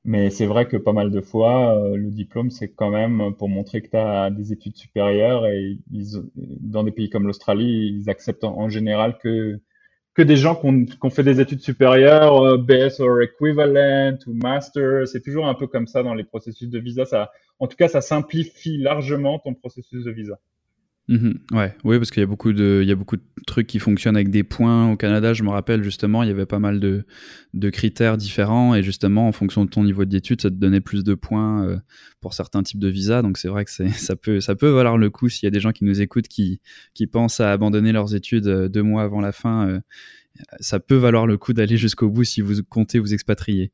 Mais 0.07 0.29
c'est 0.29 0.45
vrai 0.45 0.69
que 0.69 0.77
pas 0.77 0.93
mal 0.93 1.11
de 1.11 1.19
fois, 1.19 1.77
euh, 1.77 1.97
le 1.97 2.09
diplôme, 2.11 2.49
c'est 2.49 2.69
quand 2.69 2.89
même 2.89 3.35
pour 3.35 3.49
montrer 3.49 3.81
que 3.81 3.89
tu 3.89 3.97
as 3.97 4.29
des 4.31 4.53
études 4.53 4.77
supérieures 4.77 5.45
et 5.47 5.77
dans 6.61 6.83
des 6.85 6.91
pays 6.91 7.09
comme 7.09 7.27
l'Australie, 7.27 7.93
ils 7.93 8.09
acceptent 8.09 8.45
en, 8.45 8.69
général 8.69 9.17
que, 9.17 9.59
que 10.13 10.21
des 10.21 10.37
gens 10.37 10.55
qui 10.55 10.65
ont, 11.01 11.09
fait 11.09 11.23
des 11.23 11.41
études 11.41 11.59
supérieures, 11.59 12.41
euh, 12.41 12.57
BS 12.57 13.01
or 13.01 13.21
equivalent 13.21 14.17
ou 14.27 14.33
master, 14.33 15.05
c'est 15.09 15.21
toujours 15.21 15.45
un 15.45 15.55
peu 15.55 15.67
comme 15.67 15.87
ça 15.87 16.03
dans 16.03 16.13
les 16.13 16.23
processus 16.23 16.69
de 16.69 16.79
visa. 16.79 17.03
Ça, 17.03 17.29
en 17.59 17.67
tout 17.67 17.75
cas, 17.75 17.89
ça 17.89 17.99
simplifie 17.99 18.77
largement 18.77 19.39
ton 19.39 19.55
processus 19.55 20.05
de 20.05 20.11
visa. 20.11 20.39
Mhm. 21.09 21.39
ouais, 21.53 21.73
oui, 21.85 21.97
parce 21.97 22.11
qu'il 22.11 22.19
y 22.19 22.23
a 22.23 22.27
beaucoup 22.27 22.51
de, 22.51 22.83
y 22.85 22.91
a 22.91 22.95
beaucoup 22.95 23.15
de 23.15 23.21
trucs 23.45 23.65
qui 23.65 23.79
fonctionnent 23.79 24.17
avec 24.17 24.29
des 24.29 24.43
points. 24.43 24.91
Au 24.91 24.97
Canada, 24.97 25.33
je 25.33 25.41
me 25.43 25.49
rappelle 25.49 25.81
justement, 25.81 26.21
il 26.21 26.27
y 26.27 26.31
avait 26.31 26.45
pas 26.45 26.59
mal 26.59 26.81
de, 26.81 27.05
de 27.53 27.69
critères 27.69 28.17
différents 28.17 28.75
et 28.75 28.83
justement, 28.83 29.27
en 29.27 29.31
fonction 29.31 29.63
de 29.63 29.69
ton 29.69 29.85
niveau 29.85 30.03
d'études, 30.03 30.41
ça 30.41 30.49
te 30.49 30.55
donnait 30.55 30.81
plus 30.81 31.05
de 31.05 31.13
points 31.13 31.65
euh, 31.65 31.77
pour 32.19 32.33
certains 32.33 32.61
types 32.61 32.79
de 32.79 32.89
visas. 32.89 33.21
Donc 33.21 33.37
c'est 33.37 33.47
vrai 33.47 33.63
que 33.63 33.71
ça 33.91 34.15
peut, 34.17 34.41
ça 34.41 34.55
peut 34.55 34.69
valoir 34.69 34.97
le 34.97 35.09
coup 35.09 35.29
s'il 35.29 35.45
y 35.45 35.47
a 35.47 35.51
des 35.51 35.61
gens 35.61 35.71
qui 35.71 35.85
nous 35.85 36.01
écoutent 36.01 36.27
qui, 36.27 36.59
qui 36.93 37.07
pensent 37.07 37.39
à 37.39 37.53
abandonner 37.53 37.93
leurs 37.93 38.13
études 38.13 38.47
euh, 38.47 38.67
deux 38.67 38.83
mois 38.83 39.03
avant 39.03 39.21
la 39.21 39.31
fin. 39.31 39.65
Euh, 39.69 39.79
ça 40.59 40.81
peut 40.81 40.95
valoir 40.97 41.25
le 41.25 41.37
coup 41.37 41.53
d'aller 41.53 41.77
jusqu'au 41.77 42.09
bout 42.09 42.25
si 42.25 42.41
vous 42.41 42.63
comptez 42.63 42.99
vous 42.99 43.13
expatrier. 43.13 43.71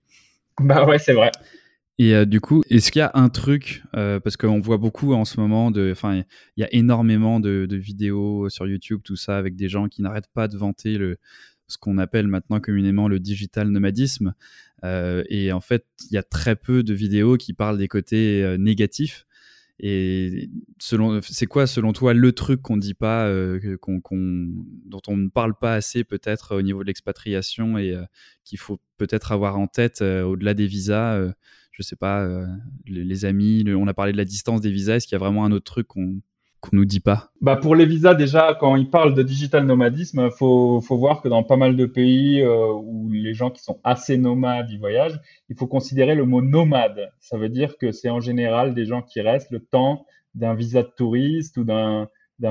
Bah 0.59 0.85
ouais, 0.85 0.99
c'est 0.99 1.13
vrai. 1.13 1.31
Et 1.99 2.15
euh, 2.15 2.25
du 2.25 2.41
coup, 2.41 2.63
est-ce 2.69 2.91
qu'il 2.91 2.99
y 2.99 3.03
a 3.03 3.11
un 3.13 3.29
truc, 3.29 3.83
euh, 3.95 4.19
parce 4.19 4.35
qu'on 4.35 4.59
voit 4.59 4.77
beaucoup 4.77 5.13
en 5.13 5.25
ce 5.25 5.39
moment, 5.39 5.71
enfin, 5.91 6.23
il 6.57 6.61
y 6.61 6.63
a 6.63 6.73
énormément 6.73 7.39
de, 7.39 7.67
vidéos 7.71 8.49
sur 8.49 8.67
YouTube, 8.67 9.01
tout 9.03 9.15
ça, 9.15 9.37
avec 9.37 9.55
des 9.55 9.69
gens 9.69 9.87
qui 9.87 10.01
n'arrêtent 10.01 10.31
pas 10.33 10.47
de 10.47 10.57
vanter 10.57 10.97
le, 10.97 11.17
ce 11.67 11.77
qu'on 11.77 11.99
appelle 11.99 12.27
maintenant 12.27 12.59
communément 12.59 13.07
le 13.07 13.19
digital 13.19 13.69
nomadisme. 13.69 14.33
Euh, 14.83 15.23
et 15.29 15.51
en 15.51 15.61
fait, 15.61 15.85
il 16.09 16.15
y 16.15 16.17
a 16.17 16.23
très 16.23 16.55
peu 16.55 16.83
de 16.83 16.93
vidéos 16.93 17.37
qui 17.37 17.53
parlent 17.53 17.77
des 17.77 17.87
côtés 17.87 18.55
négatifs. 18.57 19.25
Et 19.79 20.49
c'est 20.79 21.45
quoi, 21.45 21.67
selon 21.67 21.93
toi, 21.93 22.13
le 22.13 22.31
truc 22.31 22.61
qu'on 22.61 22.77
dit 22.77 22.93
pas, 22.93 23.31
qu'on, 23.81 24.01
dont 24.85 25.01
on 25.07 25.17
ne 25.17 25.29
parle 25.29 25.55
pas 25.55 25.75
assez 25.75 26.03
peut-être 26.03 26.55
au 26.55 26.61
niveau 26.61 26.81
de 26.83 26.87
l'expatriation 26.87 27.77
et 27.77 27.95
qu'il 28.45 28.59
faut 28.59 28.79
peut-être 28.97 29.31
avoir 29.31 29.59
en 29.59 29.67
tête 29.67 30.01
au-delà 30.01 30.53
des 30.53 30.67
visas 30.67 31.33
je 31.73 31.81
sais 31.81 31.95
pas, 31.95 32.21
euh, 32.21 32.45
les, 32.85 33.25
amis, 33.25 33.65
on 33.67 33.87
a 33.87 33.93
parlé 33.93 34.11
de 34.11 34.17
la 34.17 34.25
distance 34.25 34.61
des 34.61 34.71
visas, 34.71 34.95
est-ce 34.95 35.07
qu'il 35.07 35.15
y 35.15 35.21
a 35.21 35.23
vraiment 35.23 35.43
un 35.43 35.51
autre 35.51 35.65
truc 35.65 35.87
qu'on 35.87 36.21
qu'on 36.61 36.77
nous 36.77 36.85
dit 36.85 37.01
pas? 37.01 37.29
Bah 37.41 37.57
Pour 37.57 37.75
les 37.75 37.85
visas, 37.85 38.15
déjà, 38.15 38.55
quand 38.57 38.77
ils 38.77 38.89
parlent 38.89 39.13
de 39.13 39.21
digital 39.21 39.65
nomadisme, 39.65 40.29
faut, 40.31 40.79
faut, 40.79 40.97
voir 40.97 41.21
que 41.21 41.27
dans 41.27 41.43
pas 41.43 41.57
mal 41.57 41.75
de 41.75 41.85
pays 41.85 42.39
euh, 42.39 42.71
où 42.71 43.09
les 43.11 43.33
gens 43.33 43.51
qui 43.51 43.61
sont 43.61 43.81
assez 43.83 44.17
nomades 44.17 44.71
y 44.71 44.77
voyagent, 44.77 45.19
il 45.49 45.57
faut 45.57 45.67
considérer 45.67 46.15
le 46.15 46.25
mot 46.25 46.41
nomade. 46.41 47.11
Ça 47.19 47.37
veut 47.37 47.49
dire 47.49 47.77
que 47.77 47.91
c'est 47.91 48.09
en 48.09 48.21
général 48.21 48.73
des 48.73 48.85
gens 48.85 49.01
qui 49.01 49.19
restent 49.19 49.51
le 49.51 49.59
temps 49.59 50.05
d'un 50.35 50.53
visa 50.53 50.83
de 50.83 50.91
touriste 50.95 51.57
ou 51.57 51.65
d'un 51.65 52.07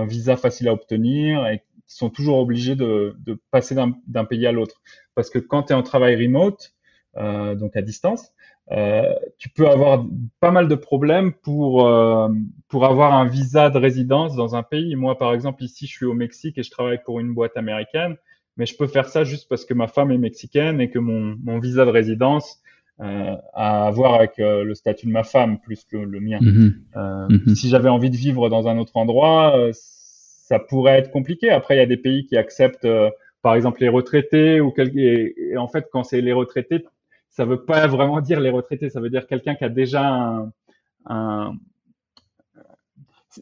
visa 0.06 0.37
facile 0.37 0.68
à 0.68 0.74
obtenir 0.74 1.46
et 1.46 1.61
qui 1.87 1.96
sont 1.96 2.11
toujours 2.11 2.37
obligés 2.37 2.76
de, 2.76 3.16
de 3.18 3.40
passer 3.50 3.74
d'un 3.74 4.24
pays 4.26 4.46
à 4.46 4.52
l'autre. 4.52 4.82
Parce 5.14 5.30
que 5.30 5.38
quand 5.38 5.62
tu 5.62 5.72
es 5.72 5.76
en 5.76 5.82
travail 5.82 6.22
remote, 6.22 6.74
euh, 7.16 7.54
donc 7.54 7.76
à 7.76 7.82
distance, 7.82 8.32
euh, 8.72 9.12
tu 9.38 9.50
peux 9.50 9.68
avoir 9.68 10.04
pas 10.40 10.50
mal 10.50 10.66
de 10.66 10.74
problèmes 10.74 11.32
pour 11.32 11.87
euh, 11.87 12.28
pour 12.68 12.87
avoir 12.87 13.12
un 13.12 13.26
visa 13.26 13.68
de 13.68 13.78
résidence 13.78 14.35
dans 14.35 14.56
un 14.56 14.62
pays. 14.62 14.96
Moi, 14.96 15.18
par 15.18 15.35
exemple, 15.35 15.62
ici, 15.62 15.87
je 15.87 15.92
suis 15.92 16.06
au 16.06 16.14
Mexique 16.14 16.56
et 16.56 16.62
je 16.62 16.70
travaille 16.70 17.00
pour 17.04 17.20
une 17.20 17.35
boîte 17.35 17.56
américaine, 17.56 18.16
mais 18.56 18.64
je 18.64 18.76
peux 18.76 18.87
faire 18.87 19.08
ça 19.08 19.24
juste 19.24 19.48
parce 19.48 19.66
que 19.66 19.74
ma 19.74 19.88
femme 19.88 20.11
est 20.11 20.18
mexicaine 20.18 20.80
et 20.80 20.88
que 20.88 20.98
mon, 20.98 21.37
mon 21.44 21.58
visa 21.58 21.85
de 21.85 21.90
résidence 21.90 22.62
euh, 23.00 23.37
a 23.52 23.87
à 23.87 23.90
voir 23.90 24.14
avec 24.14 24.38
euh, 24.38 24.64
le 24.64 24.74
statut 24.74 25.06
de 25.06 25.12
ma 25.12 25.24
femme 25.24 25.58
plus 25.58 25.85
que 25.85 25.96
le 25.96 26.20
mien. 26.20 26.38
Mhm. 26.40 26.74
Euh, 26.96 27.28
mhm. 27.28 27.54
Si 27.54 27.68
j'avais 27.68 27.88
envie 27.88 28.11
de 28.11 28.16
vivre 28.16 28.48
dans 28.48 28.68
un 28.68 28.78
autre 28.78 28.96
endroit, 28.96 29.54
ça 29.72 30.58
pourrait 30.58 30.98
être 30.98 31.11
compliqué. 31.11 31.50
Après, 31.50 31.74
il 31.74 31.78
y 31.78 31.82
a 31.82 31.87
des 31.87 31.96
pays 31.96 32.26
qui 32.26 32.37
acceptent 32.37 32.88
par 33.42 33.54
exemple 33.54 33.80
les 33.80 33.88
retraités 33.88 34.61
ou 34.61 34.70
quel, 34.70 34.96
et, 34.96 35.56
en 35.56 35.68
fait 35.68 35.88
quand 35.92 36.04
c'est 36.04 36.20
les 36.20 36.32
retraités, 36.32 36.85
ça 37.32 37.44
veut 37.44 37.64
pas 37.64 37.86
vraiment 37.86 38.20
dire 38.20 38.40
les 38.40 38.50
retraités, 38.50 38.90
ça 38.90 39.00
veut 39.00 39.10
dire 39.10 39.26
quelqu'un 39.26 39.54
qui 39.54 39.64
a 39.64 39.68
déjà 39.68 40.06
un, 40.06 40.52
un, 41.06 41.54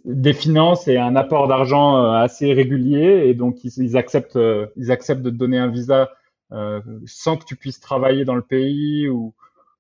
des 0.05 0.33
finances 0.33 0.87
et 0.89 0.97
un 0.97 1.17
apport 1.17 1.49
d'argent 1.49 1.97
euh, 1.97 2.13
assez 2.13 2.53
régulier 2.53 3.25
et 3.27 3.35
donc 3.35 3.65
ils, 3.65 3.97
acceptent 3.97 4.37
euh, 4.37 4.67
ils 4.77 4.93
acceptent 4.93 5.23
de 5.23 5.31
te 5.31 5.35
donner 5.35 5.59
un 5.59 5.67
visa 5.67 6.11
euh, 6.53 6.81
sans 7.07 7.37
que 7.37 7.45
tu 7.45 7.57
puisses 7.57 7.81
travailler 7.81 8.25
dans 8.25 8.37
le 8.37 8.43
pays 8.43 9.09
ou 9.09 9.35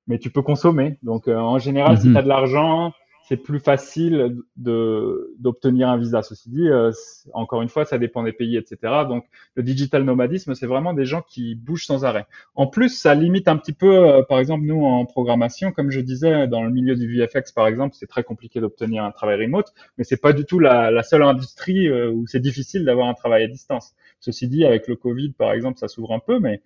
mais 0.08 0.18
tu 0.18 0.30
peux 0.30 0.42
consommer 0.42 0.98
donc 1.04 1.28
en 1.28 1.58
général 1.58 1.98
si 1.98 2.08
mhm. 2.08 2.14
tu 2.14 2.18
as 2.18 2.22
de 2.22 2.28
l'argent 2.28 2.92
c'est 3.30 3.36
plus 3.36 3.60
facile 3.60 4.38
d'obtenir 4.56 5.88
un 5.88 5.96
visa. 5.96 6.20
Ceci 6.20 6.50
dit, 6.50 6.68
euh, 6.68 6.90
encore 7.32 7.62
une 7.62 7.68
fois, 7.68 7.84
ça 7.84 7.96
dépend 7.96 8.24
des 8.24 8.32
pays, 8.32 8.56
etc. 8.56 9.04
Donc, 9.08 9.24
le 9.54 9.62
digital 9.62 10.02
nomadisme, 10.02 10.56
c'est 10.56 10.66
vraiment 10.66 10.94
des 10.94 11.04
gens 11.04 11.22
qui 11.22 11.54
bougent 11.54 11.86
sans 11.86 12.04
arrêt. 12.04 12.26
En 12.56 12.66
plus, 12.66 12.88
ça 12.88 13.14
limite 13.14 13.46
un 13.46 13.56
petit 13.56 13.72
peu, 13.72 13.98
euh, 13.98 14.24
par 14.24 14.40
exemple, 14.40 14.64
nous 14.64 14.84
en 14.84 15.06
programmation, 15.06 15.70
comme 15.70 15.92
je 15.92 16.00
disais, 16.00 16.48
dans 16.48 16.64
le 16.64 16.70
milieu 16.70 16.96
du 16.96 17.06
VFX, 17.06 17.52
par 17.52 17.68
exemple, 17.68 17.94
c'est 17.96 18.08
très 18.08 18.24
compliqué 18.24 18.58
d'obtenir 18.58 19.04
un 19.04 19.12
travail 19.12 19.40
remote, 19.44 19.72
mais 19.96 20.02
c'est 20.02 20.20
pas 20.20 20.32
du 20.32 20.44
tout 20.44 20.58
la, 20.58 21.00
seule 21.04 21.22
industrie 21.22 21.86
euh, 21.86 22.10
où 22.10 22.26
c'est 22.26 22.40
difficile 22.40 22.84
d'avoir 22.84 23.06
un 23.06 23.14
travail 23.14 23.44
à 23.44 23.46
distance. 23.46 23.94
Ceci 24.18 24.48
dit, 24.48 24.64
avec 24.64 24.88
le 24.88 24.96
Covid, 24.96 25.34
par 25.38 25.52
exemple, 25.52 25.78
ça 25.78 25.86
s'ouvre 25.86 26.12
un 26.14 26.18
peu, 26.18 26.40
mais 26.40 26.62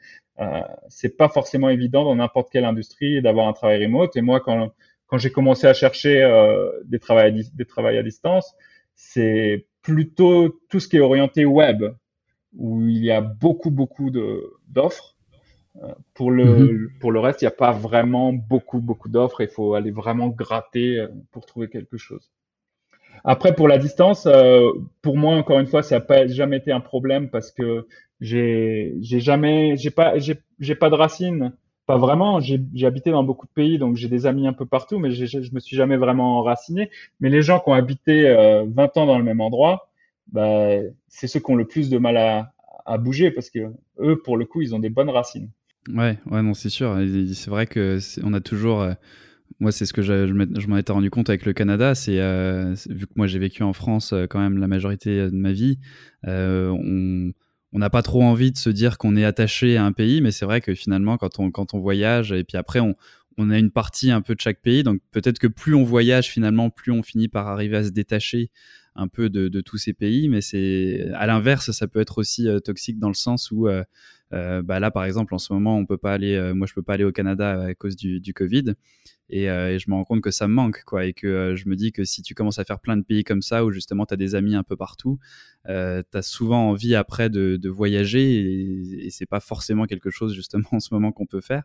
c'est 0.89 1.17
pas 1.17 1.29
forcément 1.29 1.69
évident 1.69 2.05
dans 2.05 2.17
n'importe 2.17 2.51
quelle 2.51 2.65
industrie 2.65 3.23
d'avoir 3.23 3.47
un 3.47 3.53
travail 3.53 3.85
remote. 3.85 4.17
Et 4.17 4.21
moi, 4.21 4.41
quand 4.41 4.73
quand 5.07 5.19
j'ai 5.19 5.31
commencé 5.31 5.67
à 5.67 5.75
chercher 5.75 6.23
euh, 6.23 6.71
des, 6.85 6.99
travails 6.99 7.41
à, 7.41 7.43
des 7.55 7.65
travails 7.65 7.99
à 7.99 8.03
distance, 8.03 8.55
c'est 8.95 9.67
plutôt 9.83 10.61
tout 10.71 10.81
ce 10.81 10.89
qui 10.89 10.97
est 10.97 11.01
orienté 11.01 11.45
web, 11.45 11.85
où 12.57 12.89
il 12.89 13.05
y 13.05 13.11
a 13.11 13.21
beaucoup, 13.21 13.71
beaucoup 13.71 14.11
d'offres. 14.11 15.15
Euh, 15.83 15.93
pour, 16.15 16.31
le, 16.31 16.45
mhm. 16.45 16.91
pour 17.01 17.11
le 17.11 17.19
reste, 17.19 17.43
il 17.43 17.45
n'y 17.45 17.49
a 17.49 17.57
pas 17.57 17.73
vraiment 17.73 18.33
beaucoup, 18.33 18.81
beaucoup 18.81 19.09
d'offres. 19.09 19.41
Il 19.41 19.49
faut 19.49 19.75
aller 19.75 19.91
vraiment 19.91 20.29
gratter 20.29 21.01
euh, 21.01 21.09
pour 21.33 21.47
trouver 21.47 21.69
quelque 21.69 21.97
chose. 21.97 22.31
Après, 23.25 23.55
pour 23.55 23.69
la 23.69 23.79
distance, 23.79 24.27
euh, 24.27 24.71
pour 25.03 25.17
moi, 25.17 25.35
encore 25.37 25.59
une 25.59 25.67
fois, 25.67 25.83
ça 25.83 25.97
n'a 25.97 26.01
pas 26.01 26.27
jamais 26.27 26.59
été 26.59 26.73
un 26.73 26.81
problème 26.81 27.29
parce 27.31 27.51
que 27.51 27.87
j'ai 28.21 28.95
jamais, 29.03 29.77
j'ai 29.77 29.91
pas, 29.91 30.15
j'ai 30.19 30.75
pas 30.75 30.91
de 30.91 30.95
racines 30.95 31.53
pas 31.87 31.99
vraiment. 31.99 32.41
J'ai 32.41 32.87
habité 32.87 33.11
dans 33.11 33.25
beaucoup 33.25 33.47
de 33.47 33.53
pays, 33.53 33.79
donc 33.79 33.97
j'ai 33.97 34.09
des 34.09 34.27
amis 34.27 34.47
un 34.47 34.53
peu 34.53 34.67
partout, 34.67 34.99
mais 34.99 35.11
je 35.11 35.55
me 35.55 35.61
suis 35.61 35.77
jamais 35.77 35.97
vraiment 35.97 36.39
enraciné. 36.39 36.91
Mais 37.21 37.31
les 37.31 37.43
gens 37.43 37.61
qui 37.61 37.71
ont 37.71 37.75
habité 37.75 38.29
euh, 38.29 38.65
20 38.69 38.97
ans 38.97 39.07
dans 39.07 39.19
le 39.19 39.25
même 39.25 39.41
endroit, 39.41 39.91
bah, 40.33 40.79
c'est 41.09 41.27
ceux 41.27 41.41
qui 41.41 41.51
ont 41.51 41.57
le 41.57 41.67
plus 41.67 41.91
de 41.91 41.99
mal 41.99 42.17
à, 42.17 42.51
bouger 42.99 43.31
parce 43.31 43.51
que 43.51 43.73
eux, 43.99 44.21
pour 44.23 44.37
le 44.37 44.45
coup, 44.45 44.61
ils 44.61 44.75
ont 44.75 44.79
des 44.79 44.91
bonnes 44.91 45.11
racines. 45.11 45.49
Ouais, 45.89 46.19
ouais, 46.31 46.43
non, 46.43 46.55
c'est 46.55 46.69
sûr. 46.69 46.99
C'est 47.35 47.51
vrai 47.51 47.67
que 47.67 47.99
on 48.23 48.33
a 48.33 48.41
toujours. 48.41 48.83
Euh, 48.83 48.93
moi, 49.61 49.73
c'est 49.73 49.87
ce 49.87 49.93
que 49.93 50.03
je, 50.03 50.27
je 50.27 50.67
m'en 50.67 50.77
étais 50.77 50.93
rendu 50.93 51.11
compte 51.11 51.29
avec 51.29 51.47
le 51.47 51.53
Canada. 51.53 51.95
C'est 51.95 52.19
euh, 52.21 52.75
vu 52.89 53.07
que 53.07 53.13
moi 53.17 53.27
j'ai 53.27 53.39
vécu 53.39 53.63
en 53.63 53.73
France 53.73 54.13
euh, 54.13 54.27
quand 54.27 54.41
même 54.41 54.59
la 54.59 54.67
majorité 54.67 55.31
de 55.31 55.37
ma 55.37 55.53
vie. 55.53 55.79
on 56.25 57.33
on 57.75 57.79
n'a 57.81 57.91
pas 57.91 58.03
trop 58.03 58.23
envie 58.23 58.53
de 58.53 58.57
se 58.57 58.71
dire 58.71 58.99
qu'on 58.99 59.17
est 59.17 59.25
attaché 59.25 59.77
à 59.77 59.85
un 59.85 59.93
pays, 59.93 60.21
mais 60.21 60.31
c'est 60.31 60.45
vrai 60.45 60.61
que 60.61 60.75
finalement, 60.75 61.19
quand 61.19 61.41
on, 61.75 61.81
voyage, 61.81 62.31
et 62.31 62.45
puis 62.45 62.57
après, 62.57 62.79
on, 62.79 62.95
a 63.51 63.59
une 63.59 63.73
partie 63.73 64.13
un 64.13 64.23
peu 64.23 64.37
de 64.37 64.41
chaque 64.41 64.63
pays, 64.63 64.85
donc 64.85 65.01
peut-être 65.11 65.41
que 65.41 65.49
plus 65.49 65.75
on 65.75 65.83
voyage 65.83 66.31
finalement, 66.31 66.71
plus 66.71 66.93
on 66.93 67.03
finit 67.03 67.27
par 67.27 67.49
arriver 67.49 67.77
à 67.77 67.85
se 67.85 67.91
détacher 67.91 68.53
un 68.95 69.09
peu 69.09 69.29
de, 69.29 69.61
tous 69.61 69.77
ces 69.77 69.93
pays, 69.93 70.29
mais 70.29 70.41
c'est 70.41 71.11
à 71.15 71.27
l'inverse, 71.27 71.73
ça 71.73 71.89
peut 71.89 71.99
être 71.99 72.19
aussi 72.19 72.49
euh, 72.49 72.61
toxique 72.61 73.01
dans 73.01 73.09
le 73.09 73.15
sens 73.15 73.51
où 73.51 73.67
euh, 73.67 73.83
euh, 74.33 74.63
bah 74.63 74.79
là, 74.79 74.93
par 74.93 75.05
exemple, 75.05 75.35
en 75.35 75.39
ce 75.39 75.53
moment, 75.53 75.77
on 75.77 75.85
peut 75.85 75.99
pas 75.99 76.13
aller, 76.13 76.53
moi, 76.55 76.69
je 76.69 76.75
peux 76.75 76.83
pas 76.83 76.95
aller 76.95 77.05
au 77.05 77.13
Canada 77.13 77.61
à 77.65 77.75
cause 77.75 77.97
du 77.97 78.35
Covid. 78.35 78.75
Et, 79.31 79.49
euh, 79.51 79.75
et, 79.75 79.79
je 79.79 79.89
me 79.89 79.95
rends 79.95 80.05
compte 80.05 80.21
que 80.21 80.31
ça 80.31 80.47
me 80.49 80.55
manque, 80.55 80.83
quoi. 80.85 81.07
Et 81.07 81.15
que 81.15 81.27
euh, 81.27 81.57
je 81.57 81.69
me 81.69 81.77
dis 81.77 81.93
que 81.93 82.05
si 82.05 82.23
tu 82.23 82.35
commences 82.35 82.59
à 82.59 82.65
faire 82.65 82.81
plein 82.81 82.97
de 82.97 83.03
pays 83.03 83.25
comme 83.25 83.43
ça, 83.43 83.65
où 83.65 83.71
justement 83.71 84.05
tu 84.07 84.15
as 84.15 84.17
des 84.17 84.35
amis 84.35 84.55
un 84.55 84.63
peu 84.63 84.77
partout, 84.77 85.19
euh, 85.69 86.03
tu 86.11 86.19
as 86.19 86.23
souvent 86.23 86.69
envie 86.69 86.95
après 86.95 87.31
de, 87.31 87.57
de 87.57 87.69
voyager 87.71 88.35
et, 88.35 89.07
et 89.07 89.11
c'est 89.11 89.27
pas 89.27 89.41
forcément 89.41 89.87
quelque 89.87 90.11
chose 90.11 90.35
justement 90.35 90.69
en 90.73 90.81
ce 90.81 90.93
moment 90.93 91.11
qu'on 91.13 91.27
peut 91.27 91.41
faire. 91.41 91.63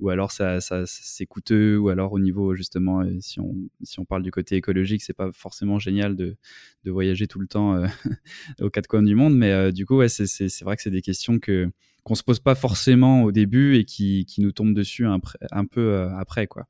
Ou 0.00 0.08
alors 0.08 0.32
ça, 0.32 0.60
ça 0.60 0.84
c'est 0.86 1.26
coûteux, 1.26 1.76
ou 1.76 1.90
alors 1.90 2.12
au 2.12 2.18
niveau 2.18 2.54
justement, 2.54 3.02
euh, 3.02 3.18
si 3.20 3.40
on, 3.40 3.54
si 3.82 4.00
on 4.00 4.04
parle 4.04 4.22
du 4.22 4.30
côté 4.30 4.56
écologique, 4.56 5.02
c'est 5.02 5.12
pas 5.12 5.30
forcément 5.32 5.78
génial 5.78 6.16
de, 6.16 6.36
de 6.84 6.90
voyager 6.90 7.26
tout 7.26 7.40
le 7.40 7.46
temps 7.46 7.76
euh, 7.76 7.86
aux 8.60 8.70
quatre 8.70 8.86
coins 8.86 9.02
du 9.02 9.14
monde. 9.14 9.36
Mais 9.36 9.72
du 9.72 9.84
coup, 9.86 9.96
ouais, 9.98 10.08
c'est 10.08 10.62
vrai 10.62 10.76
que 10.76 10.82
c'est 10.82 10.90
des 10.90 11.02
questions 11.02 11.38
que 11.38 11.70
qu'on 12.04 12.14
se 12.14 12.22
pose 12.22 12.40
pas 12.40 12.54
forcément 12.54 13.22
au 13.22 13.32
début 13.32 13.76
et 13.76 13.84
qui, 13.84 14.26
qui 14.26 14.40
nous 14.40 14.52
tombent 14.52 14.74
dessus 14.74 15.06
un, 15.06 15.20
un 15.50 15.64
peu 15.64 16.08
après, 16.18 16.46
quoi. 16.46 16.66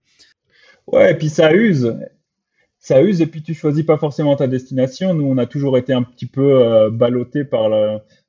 Ouais, 0.87 1.13
et 1.13 1.15
puis 1.15 1.29
ça 1.29 1.55
use. 1.55 1.97
Ça 2.79 3.01
use, 3.01 3.23
et 3.23 3.27
puis 3.27 3.43
tu 3.43 3.55
choisis 3.55 3.85
pas 3.85 3.97
forcément 3.97 4.35
ta 4.35 4.49
destination. 4.49 5.15
Nous, 5.15 5.25
on 5.25 5.39
a 5.39 5.47
toujours 5.47 5.79
été 5.79 5.93
un 5.93 6.03
petit 6.03 6.27
peu 6.27 6.65
euh, 6.65 6.91
ballotté 6.91 7.45
par 7.45 7.69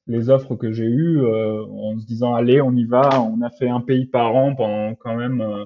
les 0.06 0.30
offres 0.30 0.56
que 0.56 0.72
j'ai 0.72 0.86
eues 0.86 1.22
euh, 1.22 1.66
en 1.66 2.00
se 2.00 2.06
disant, 2.06 2.36
allez, 2.36 2.62
on 2.62 2.72
y 2.76 2.86
va. 2.86 3.20
On 3.20 3.42
a 3.42 3.50
fait 3.50 3.68
un 3.68 3.82
pays 3.82 4.06
par 4.06 4.36
an 4.36 4.54
pendant 4.54 4.94
quand 4.94 5.16
même 5.16 5.42
euh, 5.42 5.66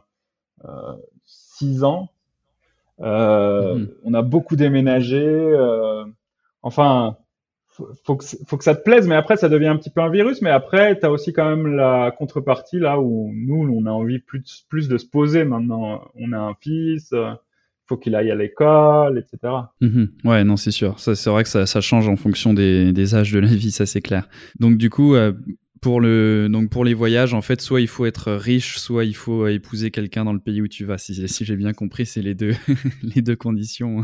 euh 0.65 0.93
six 1.26 1.84
ans. 1.84 2.08
Mhm. 3.00 3.89
On 4.06 4.13
a 4.13 4.21
beaucoup 4.21 4.56
déménagé. 4.56 5.54
enfin, 6.62 7.17
faut, 8.04 8.16
que, 8.16 8.26
faut 8.48 8.58
que 8.58 8.63
ça 8.63 8.76
te 8.76 8.84
plaise, 8.84 9.08
mais 9.08 9.16
après, 9.16 9.38
ça 9.38 9.50
devient 9.50 9.68
un 9.68 9.78
petit 9.78 9.90
peu 9.90 10.02
un 10.02 10.10
virus. 10.10 10.42
Mais 10.42 10.50
après, 10.50 11.00
tu 11.00 11.06
as 11.06 11.12
aussi 11.12 11.34
quand 11.34 11.50
même 11.50 11.76
la 11.76 12.13
contrepartie 12.18 12.80
là 12.80 13.00
où 13.00 13.32
nous, 13.34 13.70
on 13.74 13.86
a 13.86 13.92
envie 13.92 14.20
plus, 14.20 14.88
de 14.88 14.98
se 14.98 15.06
poser 15.06 15.44
maintenant. 15.44 16.02
On 16.16 16.32
a 16.34 16.38
un 16.38 16.54
fils, 16.60 17.12
euh, 17.13 17.32
faut 17.86 17.98
qu'il 17.98 18.16
aille 18.16 18.32
à 18.32 18.36
l'école, 18.36 19.18
etc. 19.18 19.54
Mhm. 19.82 20.10
Ouais, 20.24 20.44
non, 20.44 20.58
c'est 20.58 20.72
sûr. 20.72 21.00
C'est 21.00 21.30
vrai 21.30 21.44
que 21.44 21.50
ça, 21.50 21.82
change 21.82 22.08
en 22.08 22.16
fonction 22.16 22.54
des, 22.54 22.92
des, 22.92 23.16
âges 23.16 23.32
de 23.32 23.40
la 23.40 23.48
vie, 23.48 23.72
ça 23.72 23.86
c'est 23.86 24.02
clair. 24.02 24.28
Donc 24.60 24.78
du 24.78 24.90
coup, 24.90 25.16
euh, 25.16 25.34
pour 25.82 26.02
le 26.02 26.48
donc 26.50 26.70
pour 26.70 26.86
les 26.86 26.94
voyages, 26.94 27.34
en 27.34 27.42
fait, 27.42 27.62
soit 27.62 27.82
il 27.82 27.88
faut 27.88 28.06
être 28.06 28.32
riche, 28.32 28.78
soit 28.78 29.06
il 29.06 29.16
faut 29.16 29.48
épouser 29.48 29.92
quelqu'un 29.92 30.26
dans 30.26 30.34
le 30.34 30.40
pays 30.40 30.62
où 30.62 30.68
tu 30.68 30.86
vas. 30.86 30.98
Si, 30.98 31.28
j'ai 31.28 31.56
bien 31.56 31.74
compris, 31.74 32.06
c'est 32.06 32.22
les 32.22 32.36
deux 32.36 32.54
les 33.04 33.22
deux 33.22 33.36
conditions, 33.36 34.02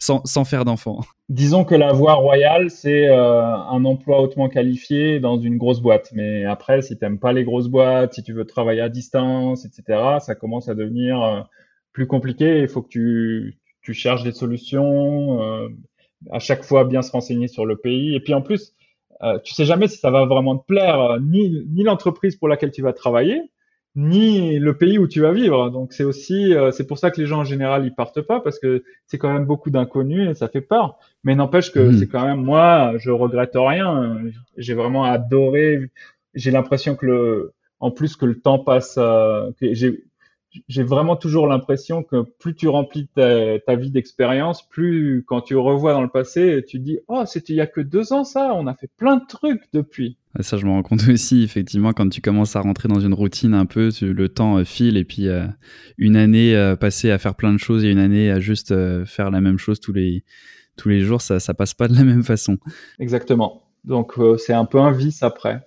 sans, 0.00 0.24
sans 0.24 0.44
faire 0.44 0.64
d'enfant. 0.64 1.00
Disons 1.28 1.64
que 1.64 1.74
la 1.74 1.92
voie 1.92 2.14
royale, 2.14 2.70
c'est 2.70 3.08
euh, 3.08 3.42
un 3.42 3.84
emploi 3.84 4.20
hautement 4.20 4.48
qualifié 4.48 5.20
dans 5.20 5.38
une 5.38 5.56
grosse 5.56 5.80
boîte. 5.80 6.10
Mais 6.12 6.44
après, 6.44 6.82
si 6.82 6.98
t'aimes 6.98 7.18
pas 7.18 7.32
les 7.32 7.44
grosses 7.44 7.68
boîtes, 7.68 8.14
si 8.14 8.22
tu 8.22 8.32
veux 8.32 8.44
travailler 8.44 8.80
à 8.80 8.88
distance, 8.88 9.64
etc., 9.64 10.18
ça 10.20 10.34
commence 10.34 10.68
à 10.68 10.74
devenir 10.74 11.22
euh, 11.22 11.40
plus 11.92 12.06
compliqué. 12.06 12.60
Il 12.60 12.68
faut 12.68 12.82
que 12.82 12.88
tu 12.88 13.58
tu 13.82 13.94
cherches 13.94 14.24
des 14.24 14.32
solutions. 14.32 15.42
Euh, 15.42 15.68
à 16.32 16.38
chaque 16.38 16.64
fois, 16.64 16.84
bien 16.84 17.02
se 17.02 17.12
renseigner 17.12 17.48
sur 17.48 17.66
le 17.66 17.76
pays. 17.76 18.14
Et 18.14 18.20
puis 18.20 18.34
en 18.34 18.42
plus 18.42 18.74
euh, 19.22 19.38
tu 19.42 19.54
sais 19.54 19.64
jamais 19.64 19.88
si 19.88 19.98
ça 19.98 20.10
va 20.10 20.24
vraiment 20.24 20.56
te 20.56 20.66
plaire, 20.66 21.00
euh, 21.00 21.18
ni, 21.20 21.64
ni 21.68 21.82
l'entreprise 21.82 22.36
pour 22.36 22.48
laquelle 22.48 22.70
tu 22.70 22.82
vas 22.82 22.92
travailler, 22.92 23.40
ni 23.96 24.58
le 24.58 24.76
pays 24.76 24.98
où 24.98 25.06
tu 25.06 25.20
vas 25.20 25.32
vivre. 25.32 25.70
Donc 25.70 25.92
c'est 25.92 26.04
aussi, 26.04 26.54
euh, 26.54 26.70
c'est 26.70 26.86
pour 26.86 26.98
ça 26.98 27.10
que 27.10 27.20
les 27.20 27.26
gens 27.26 27.40
en 27.40 27.44
général 27.44 27.86
ils 27.86 27.94
partent 27.94 28.22
pas 28.22 28.40
parce 28.40 28.58
que 28.58 28.82
c'est 29.06 29.18
quand 29.18 29.32
même 29.32 29.44
beaucoup 29.44 29.70
d'inconnus 29.70 30.30
et 30.30 30.34
ça 30.34 30.48
fait 30.48 30.60
peur. 30.60 30.98
Mais 31.22 31.34
n'empêche 31.34 31.72
que 31.72 31.80
mmh. 31.80 31.98
c'est 31.98 32.08
quand 32.08 32.24
même 32.24 32.42
moi, 32.42 32.94
je 32.98 33.10
regrette 33.10 33.52
rien. 33.54 34.18
J'ai 34.56 34.74
vraiment 34.74 35.04
adoré. 35.04 35.90
J'ai 36.34 36.50
l'impression 36.50 36.96
que 36.96 37.06
le, 37.06 37.52
en 37.80 37.90
plus 37.90 38.16
que 38.16 38.26
le 38.26 38.40
temps 38.40 38.58
passe, 38.58 38.96
que 38.96 39.52
j'ai 39.60 40.04
j'ai 40.68 40.82
vraiment 40.82 41.16
toujours 41.16 41.46
l'impression 41.46 42.02
que 42.02 42.22
plus 42.38 42.54
tu 42.54 42.68
remplis 42.68 43.08
ta, 43.14 43.76
vie 43.76 43.90
d'expérience, 43.90 44.68
plus 44.68 45.24
quand 45.26 45.40
tu 45.40 45.56
revois 45.56 45.92
dans 45.92 46.02
le 46.02 46.08
passé, 46.08 46.64
tu 46.66 46.78
dis 46.78 46.98
oh 47.08 47.24
c'était 47.26 47.52
il 47.52 47.56
y 47.56 47.60
a 47.60 47.66
que 47.66 47.80
deux 47.80 48.12
ans 48.12 48.24
ça, 48.24 48.52
on 48.54 48.66
a 48.66 48.74
fait 48.74 48.90
plein 48.96 49.16
de 49.16 49.24
trucs 49.28 49.62
depuis. 49.72 50.16
Ça 50.40 50.56
je 50.56 50.66
me 50.66 50.70
rends 50.70 50.82
compte 50.82 51.08
aussi 51.08 51.42
effectivement 51.42 51.92
quand 51.92 52.08
tu 52.08 52.20
commences 52.20 52.56
à 52.56 52.60
rentrer 52.60 52.88
dans 52.88 53.00
une 53.00 53.14
routine 53.14 53.54
un 53.54 53.66
peu, 53.66 53.90
le 54.00 54.28
temps 54.28 54.58
euh, 54.58 54.64
file 54.64 54.96
et 54.96 55.04
puis 55.04 55.28
euh, 55.28 55.46
une 55.98 56.16
année 56.16 56.56
euh, 56.56 56.76
passée 56.76 57.10
à 57.10 57.18
faire 57.18 57.34
plein 57.34 57.52
de 57.52 57.58
choses 57.58 57.84
et 57.84 57.90
une 57.90 57.98
année 57.98 58.30
à 58.30 58.40
juste 58.40 58.74
faire 59.04 59.30
la 59.30 59.40
même 59.40 59.58
chose 59.58 59.80
tous 59.80 59.92
les 59.92 60.24
tous 60.76 60.88
les 60.88 61.00
jours, 61.00 61.20
ça 61.20 61.40
ça 61.40 61.54
passe 61.54 61.74
pas 61.74 61.88
de 61.88 61.94
la 61.94 62.04
même 62.04 62.22
façon. 62.22 62.58
Exactement. 62.98 63.62
Donc 63.84 64.14
c'est 64.38 64.54
un 64.54 64.64
peu 64.64 64.78
un 64.78 64.92
vice 64.92 65.22
après. 65.22 65.60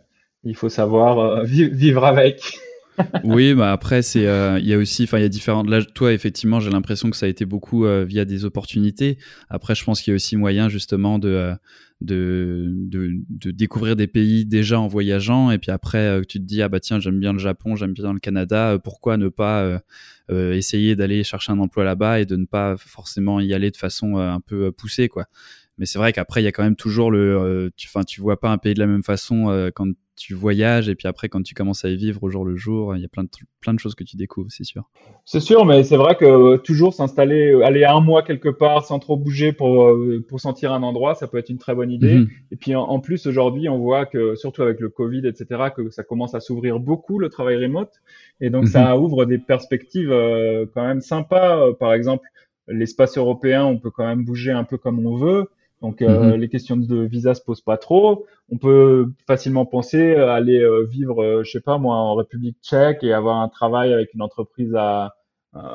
Il 0.44 0.56
faut 0.56 0.70
savoir 0.70 1.44
vivre 1.44 2.06
avec 2.06 2.58
oui, 3.24 3.54
bah 3.54 3.72
après 3.72 4.02
c'est 4.02 4.28
euh, 4.28 4.60
il 4.60 4.68
y 4.68 4.74
a 4.74 4.78
aussi 4.78 5.04
enfin 5.04 5.18
il 5.20 5.22
y 5.22 5.26
a 5.26 5.30
différentes 5.30 5.70
là 5.70 5.84
toi 5.84 6.14
effectivement, 6.14 6.60
j'ai 6.60 6.70
l'impression 6.70 7.10
que 7.10 7.18
ça 7.18 7.26
a 7.26 7.30
été 7.30 7.46
beaucoup 7.46 7.86
euh, 7.86 8.04
via 8.06 8.26
des 8.26 8.46
opportunités. 8.46 9.18
Après 9.50 9.76
je 9.76 9.84
pense 9.84 10.02
qu'il 10.02 10.12
y 10.12 10.14
a 10.14 10.16
aussi 10.16 10.36
moyen 10.36 10.70
justement 10.70 11.20
de 11.20 11.30
euh, 11.30 11.56
de, 12.00 12.74
de, 12.76 13.10
de, 13.30 13.50
découvrir 13.50 13.96
des 13.96 14.06
pays 14.06 14.46
déjà 14.46 14.80
en 14.80 14.86
voyageant 14.86 15.50
et 15.50 15.58
puis 15.58 15.72
après 15.72 16.22
tu 16.28 16.38
te 16.40 16.44
dis 16.44 16.62
ah 16.62 16.70
bah 16.70 16.80
tiens 16.80 17.00
j'aime 17.00 17.20
bien 17.20 17.34
le 17.34 17.40
Japon 17.40 17.76
j'aime 17.76 17.94
bien 17.94 18.14
le 18.14 18.20
Canada 18.20 18.78
pourquoi 18.84 19.18
ne 19.18 19.30
pas 19.30 19.82
essayer 20.30 20.96
d'aller 20.96 21.24
chercher 21.24 21.54
un 21.54 21.60
emploi 21.60 21.84
là-bas 21.84 22.20
et 22.20 22.26
de 22.26 22.36
ne 22.36 22.46
pas 22.46 22.76
forcément 22.78 23.40
y 23.40 23.52
aller 23.52 23.72
de 23.72 23.78
façon 23.78 24.18
un 24.18 24.40
peu 24.42 24.72
poussée 24.72 25.08
quoi 25.08 25.26
mais 25.78 25.86
c'est 25.86 26.00
vrai 26.00 26.14
qu'après 26.14 26.42
il 26.42 26.46
y 26.46 26.48
a 26.48 26.52
quand 26.52 26.64
même 26.64 26.76
toujours 26.76 27.12
le, 27.12 27.72
tu, 27.76 27.88
enfin 27.88 28.04
tu 28.04 28.22
vois 28.22 28.40
pas 28.40 28.50
un 28.50 28.58
pays 28.58 28.74
de 28.74 28.80
la 28.80 28.88
même 28.88 29.04
façon 29.04 29.72
quand 29.76 29.88
tu 30.18 30.34
voyages 30.34 30.90
et 30.90 30.96
puis 30.96 31.08
après 31.08 31.30
quand 31.30 31.44
tu 31.44 31.54
commences 31.54 31.86
à 31.86 31.90
y 31.90 31.96
vivre 31.96 32.24
au 32.24 32.30
jour 32.30 32.44
le 32.44 32.56
jour, 32.56 32.96
il 32.96 33.02
y 33.02 33.06
a 33.06 33.08
plein 33.08 33.24
de 33.24 33.30
plein 33.62 33.74
de 33.74 33.80
choses 33.80 33.94
que 33.94 34.04
tu 34.04 34.18
découvres, 34.18 34.50
c'est 34.50 34.64
sûr. 34.64 34.90
C'est 35.26 35.40
sûr, 35.40 35.64
mais 35.64 35.84
c'est 35.84 35.96
vrai 35.96 36.16
que 36.16 36.58
toujours 36.58 36.94
s'installer, 36.94 37.62
aller 37.64 37.86
un 37.86 38.00
mois 38.00 38.24
quelque 38.24 38.50
part 38.50 38.84
sans 38.84 38.98
trop 38.98 39.16
bouger 39.16 39.54
pour 39.54 39.96
pour 40.28 40.40
sentir 40.40 40.74
un 40.74 40.82
endroit, 40.82 41.14
ça 41.14 41.28
peut 41.28 41.38
être 41.38 41.50
une 41.50 41.60
très 41.60 41.76
bonne 41.76 41.92
idée. 41.92 42.16
Mhm. 42.16 42.30
Et 42.52 42.56
puis 42.56 42.76
en, 42.76 43.00
plus 43.00 43.28
aujourd'hui, 43.28 43.70
on 43.70 43.78
voit 43.78 44.08
que 44.08 44.36
surtout 44.36 44.64
avec 44.64 44.80
le 44.80 44.90
Covid, 44.90 45.28
etc., 45.28 45.70
que 45.76 45.90
ça 45.92 46.04
commence 46.04 46.34
à 46.34 46.40
s'ouvrir 46.40 46.80
beaucoup 46.80 47.20
le 47.20 47.30
travail 47.30 47.64
remote, 47.64 47.92
et 48.42 48.50
donc 48.50 48.68
ça 48.68 48.96
mhm. 48.96 49.04
ouvre 49.04 49.26
des 49.26 49.38
perspectives 49.38 50.12
euh, 50.12 50.66
quand 50.74 50.86
même 50.86 51.02
sympas. 51.02 51.74
Par 51.74 51.94
exemple, 51.94 52.28
l'espace 52.68 53.18
européen, 53.18 53.66
on 53.66 53.78
peut 53.78 53.92
quand 53.92 54.08
même 54.08 54.26
bouger 54.26 54.52
un 54.52 54.64
peu 54.64 54.78
comme 54.78 55.06
on 55.06 55.16
veut. 55.16 55.48
Donc 55.82 56.02
euh, 56.02 56.34
mhm. 56.34 56.42
les 56.42 56.50
questions 56.50 56.78
de 56.78 57.04
visa 57.04 57.36
se 57.36 57.42
posent 57.42 57.62
pas 57.62 57.78
trop. 57.78 58.26
On 58.50 58.58
peut 58.58 59.12
facilement 59.28 59.66
penser 59.66 60.16
à 60.16 60.34
aller 60.34 60.60
euh, 60.60 60.84
vivre, 60.84 61.22
euh, 61.22 61.44
je 61.44 61.52
sais 61.52 61.62
pas 61.62 61.78
moi, 61.78 61.96
en 61.96 62.16
République 62.16 62.58
Tchèque 62.64 63.04
et 63.04 63.14
avoir 63.14 63.38
un 63.42 63.50
travail 63.50 63.94
avec 63.94 64.14
une 64.14 64.22
entreprise 64.22 64.74
à, 64.76 65.14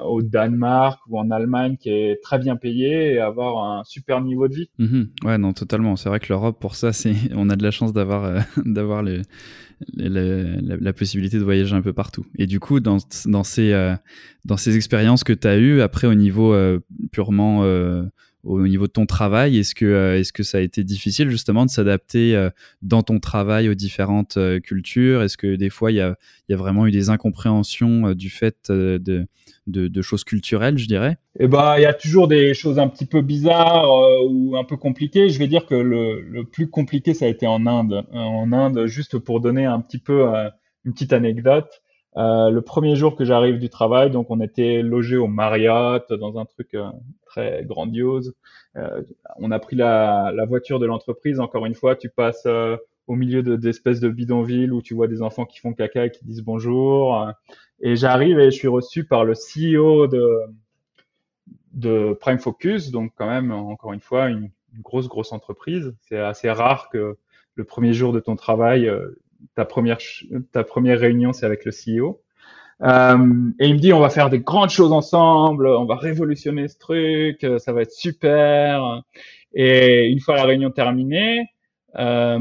au 0.05 0.23
Danemark 0.23 1.01
ou 1.09 1.19
en 1.19 1.31
Allemagne 1.31 1.77
qui 1.77 1.91
est 1.91 2.23
très 2.23 2.39
bien 2.39 2.55
payé 2.55 3.15
et 3.15 3.19
avoir 3.19 3.65
un 3.65 3.85
super 3.85 4.21
niveau 4.21 4.47
de 4.47 4.55
vie. 4.55 4.71
Mhm. 4.79 5.09
Ouais, 5.25 5.39
non, 5.39 5.53
totalement. 5.53 5.97
C'est 5.97 6.09
vrai 6.09 6.21
que 6.21 6.27
l'Europe, 6.29 6.59
pour 6.61 6.77
ça, 6.77 6.93
c'est, 6.93 7.15
on 7.35 7.49
a 7.51 7.57
de 7.57 7.63
la 7.63 7.71
chance 7.71 7.93
d'avoir, 7.93 8.45
d'avoir 8.65 9.03
le, 9.03 9.23
la, 9.95 10.77
la, 10.77 10.93
possibilité 10.93 11.39
de 11.39 11.43
voyager 11.45 11.75
un 11.75 11.83
peu 11.83 11.93
partout. 11.93 12.25
Et 12.39 12.47
du 12.47 12.61
coup, 12.61 12.79
dans, 12.81 12.99
dans 13.27 13.43
ces, 13.45 13.73
dans 14.45 14.57
ces 14.57 14.77
expériences 14.77 15.25
que 15.25 15.33
tu 15.33 15.49
as 15.49 15.59
eues, 15.59 15.81
après 15.81 16.07
au 16.07 16.15
niveau 16.15 16.55
purement 17.11 17.65
au 18.45 18.67
niveau 18.67 18.87
de 18.87 18.93
ton 18.93 19.07
travail 19.07 19.59
Est-ce 19.59 19.75
que, 19.75 19.85
euh, 19.85 20.19
est-ce 20.19 20.33
que 20.33 20.43
ça 20.43 20.59
a 20.59 20.61
été 20.61 20.83
difficile 20.83 21.31
justement 21.31 21.65
de 21.65 21.71
s'adapter 21.71 22.35
euh, 22.35 22.51
dans 22.83 23.03
ton 23.03 23.21
travail 23.21 23.69
aux 23.69 23.75
différentes 23.75 24.37
euh, 24.37 24.59
cultures? 24.59 25.23
Est-ce 25.23 25.37
que 25.37 25.55
des 25.55 25.71
fois 25.71 25.93
il 25.93 25.97
y 25.97 26.01
a, 26.01 26.17
y 26.49 26.55
a, 26.55 26.57
vraiment 26.57 26.87
eu 26.87 26.91
des 26.91 27.11
incompréhensions 27.11 28.13
du 28.13 28.31
fait 28.31 28.71
de, 28.71 29.01
de, 29.67 29.89
de, 29.89 30.03
choses 30.03 30.25
culturelles, 30.25 30.77
je 30.79 30.87
dirais? 30.87 31.19
Eh 31.39 31.47
ben, 31.47 31.77
il 31.79 31.83
y 31.83 31.87
a 31.87 31.95
toujours 31.95 32.29
des 32.29 32.53
choses 32.55 32.79
un 32.79 32.89
petit 32.89 33.07
peu 33.07 33.23
bizarres 33.23 33.89
ou 34.29 34.57
un 34.57 34.65
peu 34.65 34.77
compliquées. 34.77 35.29
Je 35.29 35.39
vais 35.39 35.49
dire 35.49 35.67
que 35.67 35.75
le, 35.75 36.21
le, 36.21 36.45
plus 36.45 36.69
compliqué, 36.69 37.15
ça 37.15 37.27
a 37.27 37.29
été 37.29 37.47
en 37.47 37.67
Inde. 37.67 38.05
En 38.13 38.53
Inde, 38.53 38.87
juste 38.87 39.19
pour 39.19 39.41
donner 39.41 39.65
un 39.65 39.81
petit 39.81 39.99
peu 39.99 40.27
une 40.85 40.93
petite 40.93 41.13
anecdote. 41.13 41.83
Euh, 42.17 42.51
le 42.51 42.61
premier 42.61 42.95
jour 42.95 43.17
que 43.17 43.25
j'arrive 43.25 43.59
du 43.59 43.71
travail, 43.71 44.11
donc 44.11 44.31
on 44.31 44.41
était 44.41 44.83
logé 44.83 45.17
au 45.17 45.29
Marriott 45.29 46.13
dans 46.13 46.39
un 46.39 46.45
truc 46.45 46.75
euh, 46.75 46.91
très 47.25 47.65
grandiose. 47.65 48.35
Euh, 48.77 49.03
on 49.37 49.51
a 49.51 49.59
pris 49.59 49.77
la, 49.77 50.33
voiture 50.47 50.79
de 50.79 50.87
l'entreprise. 50.87 51.41
Encore 51.41 51.65
une 51.65 51.75
fois, 51.75 51.97
tu 51.97 52.11
passes 52.11 52.47
au 53.07 53.15
milieu 53.15 53.43
d'espèces 53.57 54.01
de, 54.01 54.09
bidonvilles 54.09 54.71
où 54.71 54.83
tu 54.83 54.95
vois 54.95 55.09
des 55.09 55.23
enfants 55.23 55.47
qui 55.47 55.59
font 55.59 55.73
caca 55.73 56.07
et 56.07 56.11
qui 56.11 56.25
disent 56.25 56.43
bonjour. 56.43 57.31
Et 57.81 57.97
j'arrive 57.97 58.39
et 58.39 58.51
je 58.51 58.57
suis 58.57 58.69
reçu 58.69 59.05
par 59.05 59.25
le 59.25 59.33
CEO 59.33 60.07
de, 60.07 60.41
de 61.73 62.17
Prime 62.21 62.39
Focus, 62.39 62.91
donc 62.91 63.13
quand 63.17 63.29
même 63.29 63.51
encore 63.53 63.93
une 63.93 64.01
fois 64.01 64.29
une, 64.29 64.51
une 64.75 64.83
grosse 64.83 65.09
grosse 65.09 65.33
entreprise. 65.33 65.95
C'est 66.03 66.19
assez 66.19 66.51
rare 66.51 66.91
que 66.91 67.17
le 67.55 67.65
premier 67.65 67.93
jour 67.93 68.13
de 68.13 68.21
ton 68.21 68.37
travail 68.37 68.91
ta 69.55 69.65
première, 69.65 69.99
ta 70.53 70.65
première 70.65 71.01
réunion, 71.01 71.33
c'est 71.33 71.47
avec 71.47 71.65
le 71.65 71.73
CEO. 71.73 72.23
Euh, 72.83 73.51
et 73.61 73.69
il 73.69 73.75
me 73.75 73.79
dit, 73.79 73.93
on 73.93 74.01
va 74.01 74.11
faire 74.11 74.31
des 74.31 74.41
grandes 74.41 74.71
choses 74.71 74.93
ensemble, 74.93 75.69
on 75.69 75.85
va 75.85 75.97
révolutionner 75.97 76.69
ce 76.69 76.79
truc, 76.79 77.47
ça 77.59 77.73
va 77.73 77.83
être 77.83 77.93
super. 77.93 79.03
Et 79.55 80.09
une 80.09 80.21
fois 80.21 80.37
la 80.37 80.45
réunion 80.45 80.71
terminée, 80.71 81.47
euh, 81.97 82.39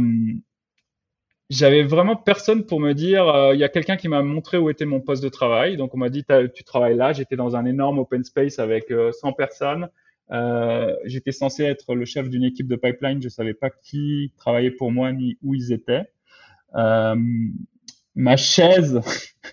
j'avais 1.52 1.84
vraiment 1.84 2.16
personne 2.16 2.66
pour 2.66 2.80
me 2.80 2.94
dire, 2.94 3.28
euh, 3.28 3.54
il 3.54 3.60
y 3.60 3.64
a 3.66 3.70
quelqu'un 3.70 3.98
qui 3.98 4.08
m'a 4.08 4.24
montré 4.24 4.58
où 4.58 4.70
était 4.70 4.86
mon 4.86 5.02
poste 5.02 5.22
de 5.22 5.28
travail. 5.28 5.76
Donc 5.76 5.94
on 5.94 5.98
m'a 5.98 6.10
dit, 6.10 6.24
tu 6.56 6.64
travailles 6.64 6.96
là. 6.96 7.12
J'étais 7.12 7.36
dans 7.36 7.58
un 7.58 7.66
énorme 7.66 8.00
open 8.00 8.24
space 8.24 8.58
avec 8.58 8.86
100 8.88 8.94
euh, 8.94 9.32
personnes. 9.34 9.90
Euh, 10.32 10.96
j'étais 11.04 11.34
censé 11.34 11.64
être 11.64 11.94
le 11.94 12.06
chef 12.06 12.30
d'une 12.30 12.46
équipe 12.46 12.68
de 12.68 12.78
pipeline. 12.78 13.22
Je 13.22 13.28
savais 13.28 13.54
pas 13.54 13.70
qui 13.70 14.32
travaillait 14.38 14.72
pour 14.72 14.94
moi 14.94 15.12
ni 15.12 15.38
où 15.44 15.54
ils 15.54 15.74
étaient. 15.74 16.04
Euh, 16.76 17.16
ma 18.16 18.38
chaise, 18.38 19.02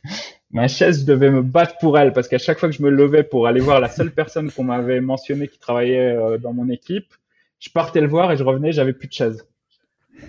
ma 0.51 0.69
chaise, 0.69 1.01
je 1.01 1.07
devais 1.07 1.31
me 1.31 1.43
battre 1.43 1.77
pour 1.79 1.99
elle 1.99 2.13
parce 2.13 2.29
qu'à 2.29 2.39
chaque 2.39 2.59
fois 2.59 2.69
que 2.69 2.75
je 2.75 2.83
me 2.83 2.91
levais 2.91 3.25
pour 3.25 3.47
aller 3.47 3.61
voir 3.61 3.81
la 3.81 3.89
seule 3.89 4.13
personne 4.13 4.51
qu'on 4.51 4.65
m'avait 4.65 5.01
mentionné 5.01 5.49
qui 5.49 5.59
travaillait 5.59 6.17
euh, 6.17 6.39
dans 6.39 6.53
mon 6.53 6.69
équipe, 6.69 7.13
je 7.59 7.71
partais 7.71 8.01
le 8.01 8.09
voir 8.09 8.33
et 8.33 8.37
je 8.37 8.45
revenais, 8.45 8.73
j'avais 8.73 8.93
plus 8.93 9.09
de 9.09 9.13
chaise. 9.13 9.47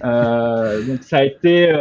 Euh, 0.04 0.84
donc 0.86 1.04
ça 1.04 1.17
a 1.17 1.23
été 1.23 1.71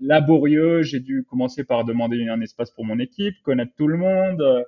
laborieux. 0.00 0.82
J'ai 0.82 1.00
dû 1.00 1.24
commencer 1.28 1.64
par 1.64 1.84
demander 1.84 2.26
un 2.28 2.40
espace 2.40 2.70
pour 2.70 2.84
mon 2.84 2.98
équipe, 2.98 3.34
connaître 3.42 3.72
tout 3.76 3.88
le 3.88 3.96
monde, 3.96 4.66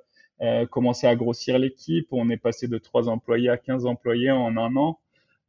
commencer 0.70 1.06
à 1.06 1.16
grossir 1.16 1.58
l'équipe. 1.58 2.08
On 2.12 2.30
est 2.30 2.36
passé 2.36 2.68
de 2.68 2.78
3 2.78 3.08
employés 3.08 3.48
à 3.48 3.56
15 3.56 3.86
employés 3.86 4.30
en 4.30 4.56
un 4.56 4.76
an. 4.76 4.98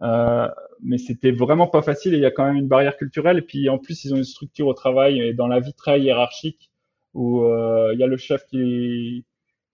Euh, 0.02 0.48
mais 0.82 0.98
c'était 0.98 1.32
vraiment 1.32 1.68
pas 1.68 1.82
facile 1.82 2.14
et 2.14 2.18
il 2.18 2.24
y 2.24 2.26
a 2.26 2.32
quand 2.32 2.46
même 2.46 2.56
une 2.56 2.68
barrière 2.68 2.98
culturelle. 2.98 3.38
Et 3.38 3.42
puis 3.44 3.70
en 3.70 3.78
plus, 3.78 4.04
ils 4.06 4.14
ont 4.14 4.18
une 4.18 4.24
structure 4.24 4.68
au 4.68 4.74
travail 4.74 5.20
et 5.20 5.34
dans 5.34 5.48
la 5.48 5.60
vie 5.60 5.74
très 5.74 6.00
hiérarchique 6.02 6.72
où 7.14 7.44
euh, 7.44 7.92
il 7.94 8.00
y 8.00 8.04
a 8.04 8.08
le 8.08 8.18
chef 8.18 8.46
qui 8.48 9.26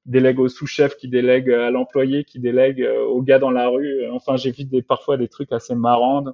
délègue 0.06 0.40
au 0.40 0.48
sous-chef, 0.48 0.96
qui 0.98 1.08
délègue 1.08 1.52
à 1.52 1.70
l'employé, 1.70 2.24
qui 2.24 2.40
délègue 2.40 2.82
euh, 2.82 3.06
au 3.06 3.22
gars 3.22 3.40
dans 3.40 3.52
la 3.52 3.68
rue. 3.68 4.10
Enfin, 4.12 4.38
j'ai 4.38 4.52
vu 4.52 4.66
des, 4.66 4.82
parfois 4.82 5.18
des 5.18 5.28
trucs 5.28 5.52
assez 5.52 5.76
marrants 5.76 6.26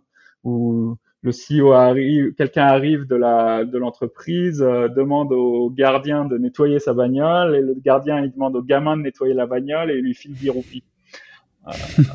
où 0.43 0.97
le 1.21 1.31
CEO 1.31 1.71
arrive, 1.71 2.33
quelqu'un 2.33 2.65
arrive 2.65 3.05
de 3.05 3.15
la 3.15 3.63
de 3.63 3.77
l'entreprise, 3.77 4.59
demande 4.59 5.31
au 5.31 5.69
gardien 5.69 6.25
de 6.25 6.37
nettoyer 6.37 6.79
sa 6.79 6.93
bagnole 6.93 7.55
et 7.55 7.61
le 7.61 7.75
gardien 7.75 8.21
il 8.21 8.31
demande 8.31 8.57
au 8.57 8.61
gamin 8.61 8.97
de 8.97 9.03
nettoyer 9.03 9.33
la 9.33 9.45
bagnole 9.45 9.91
et 9.91 9.95
il 9.95 10.01
lui 10.01 10.13
file 10.13 10.33
10 10.33 10.49
roupies. 10.49 10.83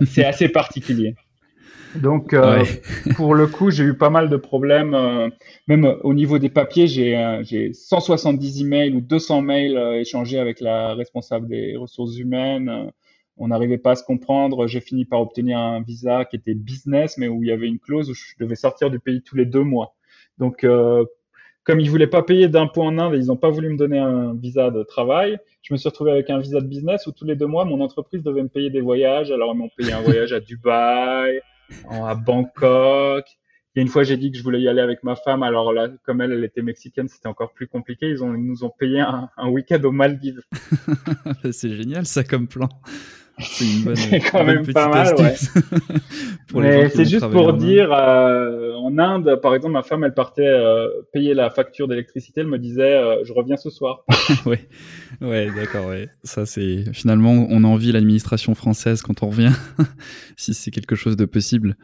c'est 0.07 0.25
assez 0.27 0.51
particulier. 0.51 1.15
Donc, 1.95 2.33
euh, 2.33 2.65
pour 3.17 3.35
le 3.35 3.47
coup, 3.47 3.71
j'ai 3.71 3.85
eu 3.85 3.95
pas 3.95 4.11
mal 4.11 4.29
de 4.29 4.37
problèmes. 4.37 4.95
Euh, 4.95 5.29
même 5.67 5.85
au 6.03 6.15
niveau 6.15 6.39
des 6.39 6.49
papiers, 6.49 6.87
j'ai 6.87 7.17
euh, 7.17 7.43
j'ai 7.43 7.73
170 7.73 8.63
emails 8.63 8.95
ou 8.95 9.01
200 9.01 9.43
mails 9.43 9.79
échangés 10.01 10.39
avec 10.39 10.61
la 10.61 10.95
responsable 10.95 11.49
des 11.49 11.77
ressources 11.77 12.17
humaines. 12.19 12.91
on 13.37 13.49
n'arrivait 13.49 13.79
pas 13.79 13.93
à 13.93 13.97
se 13.97 14.05
comprendre. 14.05 14.67
J'ai 14.67 14.81
fini 14.81 15.05
par 15.05 15.21
obtenir 15.21 15.59
un 15.59 15.83
visa 15.83 16.25
qui 16.25 16.37
était 16.37 16.55
business, 16.55 17.19
mais 17.19 17.29
où 17.29 17.43
il 17.43 17.49
y 17.49 17.53
avait 17.53 17.69
une 17.69 17.79
clause 17.79 18.11
où 18.11 18.15
je 18.15 18.35
devais 18.41 18.57
sortir 18.57 18.91
du 18.91 18.99
pays 18.99 19.23
tous 19.23 19.37
les 19.37 19.47
deux 19.47 19.63
mois. 19.63 19.95
Donc, 20.39 20.67
comme 21.65 21.81
ils 21.81 21.91
voulaient 21.91 22.07
pas 22.07 22.23
payer 22.23 22.49
d'impôts 22.49 22.83
en 22.83 22.99
Inde, 22.99 23.15
ils 23.17 23.27
n'ont 23.27 23.37
pas 23.37 23.51
voulu 23.51 23.69
me 23.69 23.77
donner 23.77 23.99
un 23.99 24.35
visa 24.35 24.71
de 24.71 24.83
travail. 24.83 25.39
Je 25.63 25.75
me 25.75 25.79
suis 25.79 25.89
retrouvé 25.89 26.11
avec 26.11 26.31
un 26.31 26.39
visa 26.39 26.61
de 26.61 26.67
business 26.67 27.07
où 27.07 27.13
tous 27.13 27.25
les 27.25 27.37
deux 27.37 27.47
mois, 27.47 27.65
mon 27.65 27.81
entreprise 27.81 28.23
devait 28.23 28.43
me 28.43 28.49
payer 28.49 28.71
des 28.71 28.81
voyages. 28.81 29.31
Alors, 29.31 29.53
ils 29.55 29.59
m'ont 29.59 29.71
payé 29.77 29.93
un 29.93 30.01
voyage 30.01 30.33
à 30.33 30.41
Dubaï 30.41 31.43
à 31.91 32.15
Bangkok. 32.15 33.27
Il 33.75 33.79
y 33.79 33.81
a 33.81 33.83
une 33.83 33.89
fois, 33.89 34.03
j'ai 34.03 34.17
dit 34.17 34.33
que 34.33 34.39
je 34.39 34.43
voulais 34.43 34.61
y 34.61 34.69
aller 34.69 34.81
avec 34.81 35.05
ma 35.05 35.15
femme. 35.15 35.43
Alors 35.43 35.73
là, 35.73 35.89
comme 36.05 36.21
elle, 36.21 36.33
elle 36.33 36.45
était 36.45 36.63
mexicaine, 36.63 37.07
c'était 37.09 37.29
encore 37.29 37.53
plus 37.53 37.69
compliqué. 37.69 38.09
Ils, 38.09 38.25
ont, 38.25 38.33
nous 38.33 38.65
ont 38.65 38.71
payé 38.71 39.01
un, 39.01 39.49
week-end 39.49 39.81
aux 39.85 39.93
Maldives. 39.93 40.43
c'est 41.53 41.77
génial, 41.77 42.07
ça, 42.07 42.25
comme 42.25 42.49
plan. 42.49 42.69
C'est 43.41 43.65
une 43.65 43.85
bonne, 43.85 43.97
quand 44.33 44.45
même 44.45 44.67
pas 44.73 44.89
mal, 44.89 45.15
ouais. 45.17 45.35
Mais 46.55 46.89
c'est 46.89 47.05
juste 47.05 47.31
pour 47.31 47.53
dire, 47.53 47.93
euh, 47.93 48.75
en 48.75 48.99
Inde, 48.99 49.39
par 49.41 49.55
exemple, 49.55 49.75
ma 49.75 49.83
femme, 49.83 50.05
elle 50.05 50.15
partait 50.15 50.47
euh, 50.47 50.89
payer 51.13 51.35
la 51.35 51.51
facture 51.51 51.89
d'électricité. 51.89 52.41
Elle 52.41 52.49
me 52.49 52.59
disait, 52.59 52.95
euh, 52.95 53.25
je 53.25 53.33
reviens 53.33 53.57
ce 53.57 53.71
soir. 53.71 54.05
oui, 54.47 54.57
ouais, 55.21 55.49
d'accord, 55.55 55.87
ouais. 55.87 56.09
Ça, 56.25 56.47
c'est 56.47 56.85
finalement, 56.93 57.47
on 57.49 57.65
envie 57.65 57.93
l'administration 57.93 58.55
française 58.55 59.03
quand 59.03 59.23
on 59.23 59.29
revient, 59.29 59.53
si 60.37 60.55
c'est 60.55 60.71
quelque 60.71 60.97
chose 60.97 61.17
de 61.17 61.25
possible. 61.25 61.77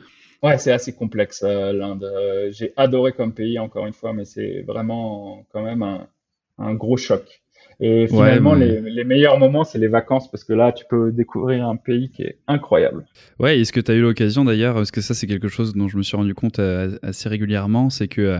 Ouais, 0.43 0.59
c'est 0.59 0.73
assez 0.73 0.95
complexe 0.95 1.43
l'Inde. 1.43 2.11
J'ai 2.51 2.73
adoré 2.77 3.13
comme 3.13 3.33
pays, 3.33 3.59
encore 3.59 3.87
une 3.87 3.95
fois, 3.95 4.13
mais 4.13 4.25
c'est 4.25 4.63
vraiment 4.67 5.47
quand 5.53 5.63
même 5.63 5.83
un, 5.83 6.09
un 6.59 6.75
gros 6.75 6.97
choc. 6.97 7.44
Et 7.81 8.07
finalement, 8.07 8.55
les, 8.55 9.05
meilleurs 9.05 9.39
moments, 9.39 9.65
c'est 9.65 9.79
les 9.79 9.89
vacances 9.89 10.31
parce 10.31 10.45
que 10.45 10.53
là, 10.53 10.73
tu 10.73 10.85
peux 10.89 11.13
découvrir 11.13 11.67
un 11.67 11.77
pays 11.77 12.11
qui 12.11 12.23
est 12.23 12.39
incroyable. 12.47 13.05
Ouais, 13.39 13.59
est-ce 13.61 13.73
que 13.73 13.81
tu 13.81 13.91
as 13.91 13.95
eu 13.95 14.01
l'occasion 14.01 14.45
d'ailleurs, 14.45 14.75
parce 14.75 14.91
que 14.91 15.01
ça, 15.01 15.15
c'est 15.15 15.27
quelque 15.27 15.49
chose 15.49 15.75
dont 15.75 15.89
je 15.89 15.97
me 15.97 16.03
suis 16.03 16.17
rendu 16.17 16.35
compte 16.35 16.59
euh, 16.59 16.99
assez 17.03 17.29
régulièrement, 17.29 17.91
c'est 17.91 18.09
que. 18.09 18.39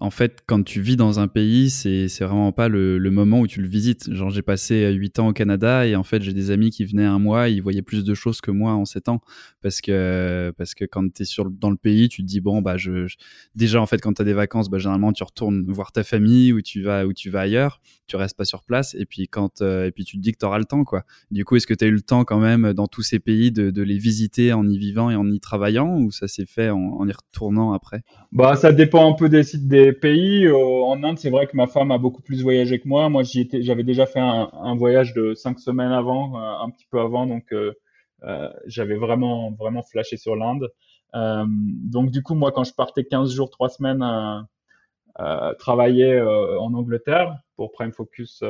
Euh, 0.00 0.04
en 0.04 0.10
fait, 0.10 0.42
quand 0.46 0.62
tu 0.62 0.80
vis 0.80 0.96
dans 0.96 1.20
un 1.20 1.28
pays, 1.28 1.70
c'est 1.70 2.08
vraiment 2.20 2.52
pas 2.52 2.68
le, 2.68 2.98
moment 3.10 3.40
où 3.40 3.46
tu 3.46 3.60
le 3.60 3.68
visites. 3.68 4.12
Genre, 4.12 4.30
j'ai 4.30 4.42
passé 4.42 4.90
huit 4.92 5.18
ans 5.18 5.28
au 5.28 5.32
Canada 5.32 5.86
et 5.86 5.96
en 5.96 6.02
fait, 6.02 6.22
j'ai 6.22 6.32
des 6.32 6.50
amis 6.50 6.70
qui 6.70 6.84
venaient 6.84 7.04
un 7.04 7.18
mois, 7.18 7.48
ils 7.48 7.60
voyaient 7.62 7.82
plus 7.82 8.04
de 8.04 8.14
choses 8.14 8.40
que 8.40 8.50
moi 8.50 8.72
en 8.72 8.84
sept 8.84 9.08
ans 9.08 9.20
parce 9.62 9.80
que 9.80 10.52
parce 10.56 10.74
que 10.74 10.84
quand 10.84 11.12
tu 11.12 11.22
es 11.22 11.26
dans 11.58 11.70
le 11.70 11.76
pays, 11.76 12.08
tu 12.08 12.22
te 12.22 12.26
dis 12.26 12.40
bon 12.40 12.62
bah 12.62 12.76
je, 12.76 13.06
déjà 13.54 13.80
en 13.80 13.86
fait 13.86 13.98
quand 13.98 14.12
tu 14.14 14.22
as 14.22 14.24
des 14.24 14.32
vacances, 14.32 14.70
bah 14.70 14.78
généralement 14.78 15.12
tu 15.12 15.22
retournes 15.24 15.64
voir 15.68 15.92
ta 15.92 16.04
famille 16.04 16.52
ou 16.52 16.62
tu 16.62 16.82
vas 16.82 17.06
ou 17.06 17.12
tu 17.12 17.30
vas 17.30 17.40
ailleurs, 17.40 17.80
tu 18.06 18.16
restes 18.16 18.36
pas 18.36 18.44
sur 18.44 18.62
place 18.62 18.94
et 18.94 19.04
puis 19.04 19.28
quand 19.28 19.62
euh, 19.62 19.86
et 19.86 19.90
puis 19.90 20.04
tu 20.04 20.16
te 20.16 20.22
dis 20.22 20.32
que 20.32 20.38
tu 20.38 20.46
auras 20.46 20.58
le 20.58 20.64
temps 20.64 20.84
quoi. 20.84 21.04
Du 21.30 21.44
coup, 21.44 21.56
est-ce 21.56 21.66
que 21.66 21.74
tu 21.74 21.84
as 21.84 21.88
eu 21.88 21.92
le 21.92 22.02
temps 22.02 22.24
quand 22.24 22.40
même 22.40 22.72
dans 22.72 22.86
tous 22.86 23.02
ces 23.02 23.18
pays 23.18 23.52
de, 23.52 23.70
de 23.70 23.82
les 23.82 23.98
visiter 23.98 24.52
en 24.52 24.66
y 24.68 24.78
vivant 24.78 25.10
et 25.10 25.16
en 25.16 25.28
y 25.30 25.40
travaillant 25.40 25.98
ou 25.98 26.10
ça 26.10 26.28
s'est 26.28 26.46
fait 26.46 26.70
en, 26.70 26.78
en 26.78 27.08
y 27.08 27.12
retournant 27.12 27.72
après? 27.72 28.02
Bah 28.32 28.56
ça 28.56 28.72
dépend 28.72 29.10
un 29.10 29.14
peu 29.14 29.28
des 29.28 29.42
sites 29.42 29.66
des 29.66 29.87
pays. 29.92 30.46
Euh, 30.46 30.54
en 30.56 31.02
Inde, 31.04 31.18
c'est 31.18 31.30
vrai 31.30 31.46
que 31.46 31.56
ma 31.56 31.66
femme 31.66 31.90
a 31.90 31.98
beaucoup 31.98 32.22
plus 32.22 32.42
voyagé 32.42 32.78
que 32.78 32.88
moi. 32.88 33.08
Moi, 33.08 33.22
j'avais 33.24 33.82
déjà 33.82 34.06
fait 34.06 34.20
un, 34.20 34.76
voyage 34.76 35.14
de 35.14 35.34
cinq 35.34 35.58
semaines 35.58 35.92
avant, 35.92 36.36
euh, 36.36 36.64
un 36.64 36.70
petit 36.70 36.86
peu 36.90 37.00
avant, 37.00 37.26
donc 37.26 37.52
euh, 37.52 37.72
j'avais 38.66 38.96
vraiment, 38.96 39.52
vraiment 39.52 39.82
flashé 39.82 40.16
sur 40.16 40.36
l'Inde. 40.36 40.68
donc, 41.14 42.10
du 42.10 42.22
coup, 42.22 42.34
moi, 42.34 42.52
quand 42.52 42.64
je 42.64 42.74
partais 42.74 43.04
15 43.04 43.32
jours, 43.32 43.50
3 43.50 43.68
semaines 43.68 44.46
travailler 45.58 46.20
en 46.20 46.72
Angleterre 46.74 47.38
pour 47.56 47.72
Prime 47.72 47.92
Focus 47.92 48.42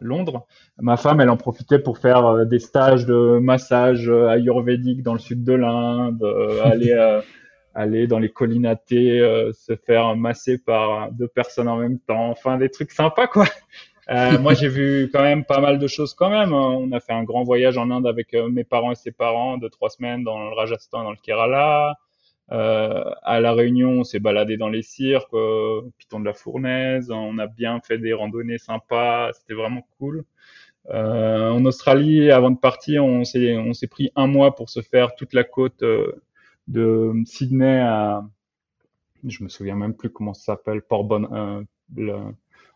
Londres. 0.00 0.46
Ma 0.78 0.96
femme, 0.96 1.20
elle 1.20 1.30
en 1.30 1.36
profitait 1.36 1.80
pour 1.80 1.98
faire 1.98 2.46
des 2.46 2.60
stages 2.60 3.06
de 3.06 3.38
massage 3.40 4.08
ayurvédique 4.08 5.02
dans 5.02 5.14
le 5.14 5.18
sud 5.18 5.42
de 5.42 5.52
l'Inde, 5.52 6.22
aller 6.64 7.20
aller 7.74 8.06
dans 8.06 8.18
les 8.18 8.30
collinatés, 8.30 9.20
euh, 9.20 9.52
se 9.52 9.76
faire 9.76 10.16
masser 10.16 10.58
par 10.58 11.10
deux 11.12 11.28
personnes 11.28 11.68
en 11.68 11.76
même 11.76 11.98
temps, 11.98 12.30
enfin 12.30 12.58
des 12.58 12.68
trucs 12.68 12.92
sympas 12.92 13.26
quoi. 13.26 13.46
Euh, 14.10 14.36
moi 14.38 14.52
j'ai 14.54 14.68
vu 14.68 15.08
quand 15.12 15.22
même 15.22 15.44
pas 15.44 15.60
mal 15.60 15.78
de 15.78 15.86
choses 15.86 16.12
quand 16.12 16.28
même. 16.28 16.52
On 16.52 16.90
a 16.92 17.00
fait 17.00 17.12
un 17.12 17.22
grand 17.22 17.44
voyage 17.44 17.78
en 17.78 17.90
Inde 17.90 18.06
avec 18.06 18.34
euh, 18.34 18.48
mes 18.48 18.64
parents 18.64 18.90
et 18.90 18.96
ses 18.96 19.12
parents 19.12 19.58
de 19.58 19.68
trois 19.68 19.90
semaines 19.90 20.24
dans 20.24 20.50
le 20.50 20.54
Rajasthan, 20.54 21.04
dans 21.04 21.12
le 21.12 21.16
Kerala. 21.22 21.96
Euh, 22.50 23.04
à 23.22 23.40
la 23.40 23.52
Réunion, 23.52 24.00
on 24.00 24.04
s'est 24.04 24.18
baladé 24.18 24.56
dans 24.56 24.68
les 24.68 24.82
cirques, 24.82 25.32
euh, 25.34 25.82
Piton 25.98 26.20
de 26.20 26.24
la 26.24 26.34
Fournaise. 26.34 27.10
On 27.12 27.38
a 27.38 27.46
bien 27.46 27.80
fait 27.80 27.98
des 27.98 28.12
randonnées 28.12 28.58
sympas. 28.58 29.30
C'était 29.34 29.54
vraiment 29.54 29.86
cool. 29.98 30.24
en 30.90 31.64
Australie, 31.64 32.30
avant 32.32 32.50
de 32.50 32.58
partir, 32.58 33.04
on 33.04 33.24
s'est 33.24 33.56
on 33.56 33.72
s'est 33.72 33.86
pris 33.86 34.10
un 34.16 34.26
mois 34.26 34.56
pour 34.56 34.68
se 34.68 34.80
faire 34.80 35.14
toute 35.14 35.32
la 35.32 35.44
côte 35.44 35.84
de 36.68 37.12
Sydney 37.26 37.80
à, 37.80 38.24
je 39.26 39.44
me 39.44 39.48
souviens 39.48 39.76
même 39.76 39.94
plus 39.94 40.10
comment 40.10 40.34
ça 40.34 40.54
s'appelle, 40.54 40.82
Port 40.82 41.04
Bon, 41.04 41.28
euh, 41.32 41.62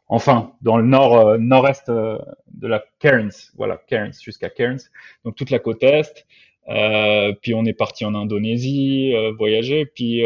enfin 0.09 0.53
dans 0.63 0.77
le 0.77 0.85
nord 0.85 1.17
euh, 1.17 1.39
nord-est 1.39 1.89
euh, 1.89 2.19
de 2.53 2.69
la 2.69 2.85
Cairns, 2.99 3.53
voilà 3.57 3.81
Cairns 3.87 4.13
jusqu'à 4.23 4.51
Cairns, 4.51 4.81
donc 5.25 5.37
toute 5.37 5.51
la 5.51 5.59
côte 5.59 5.83
est. 5.83 6.27
Euh, 6.69 7.33
puis 7.43 7.55
on 7.55 7.65
est 7.65 7.73
parti 7.73 8.05
en 8.05 8.17
Indonésie, 8.17 9.15
voyager. 9.39 9.87
Puis 9.87 10.23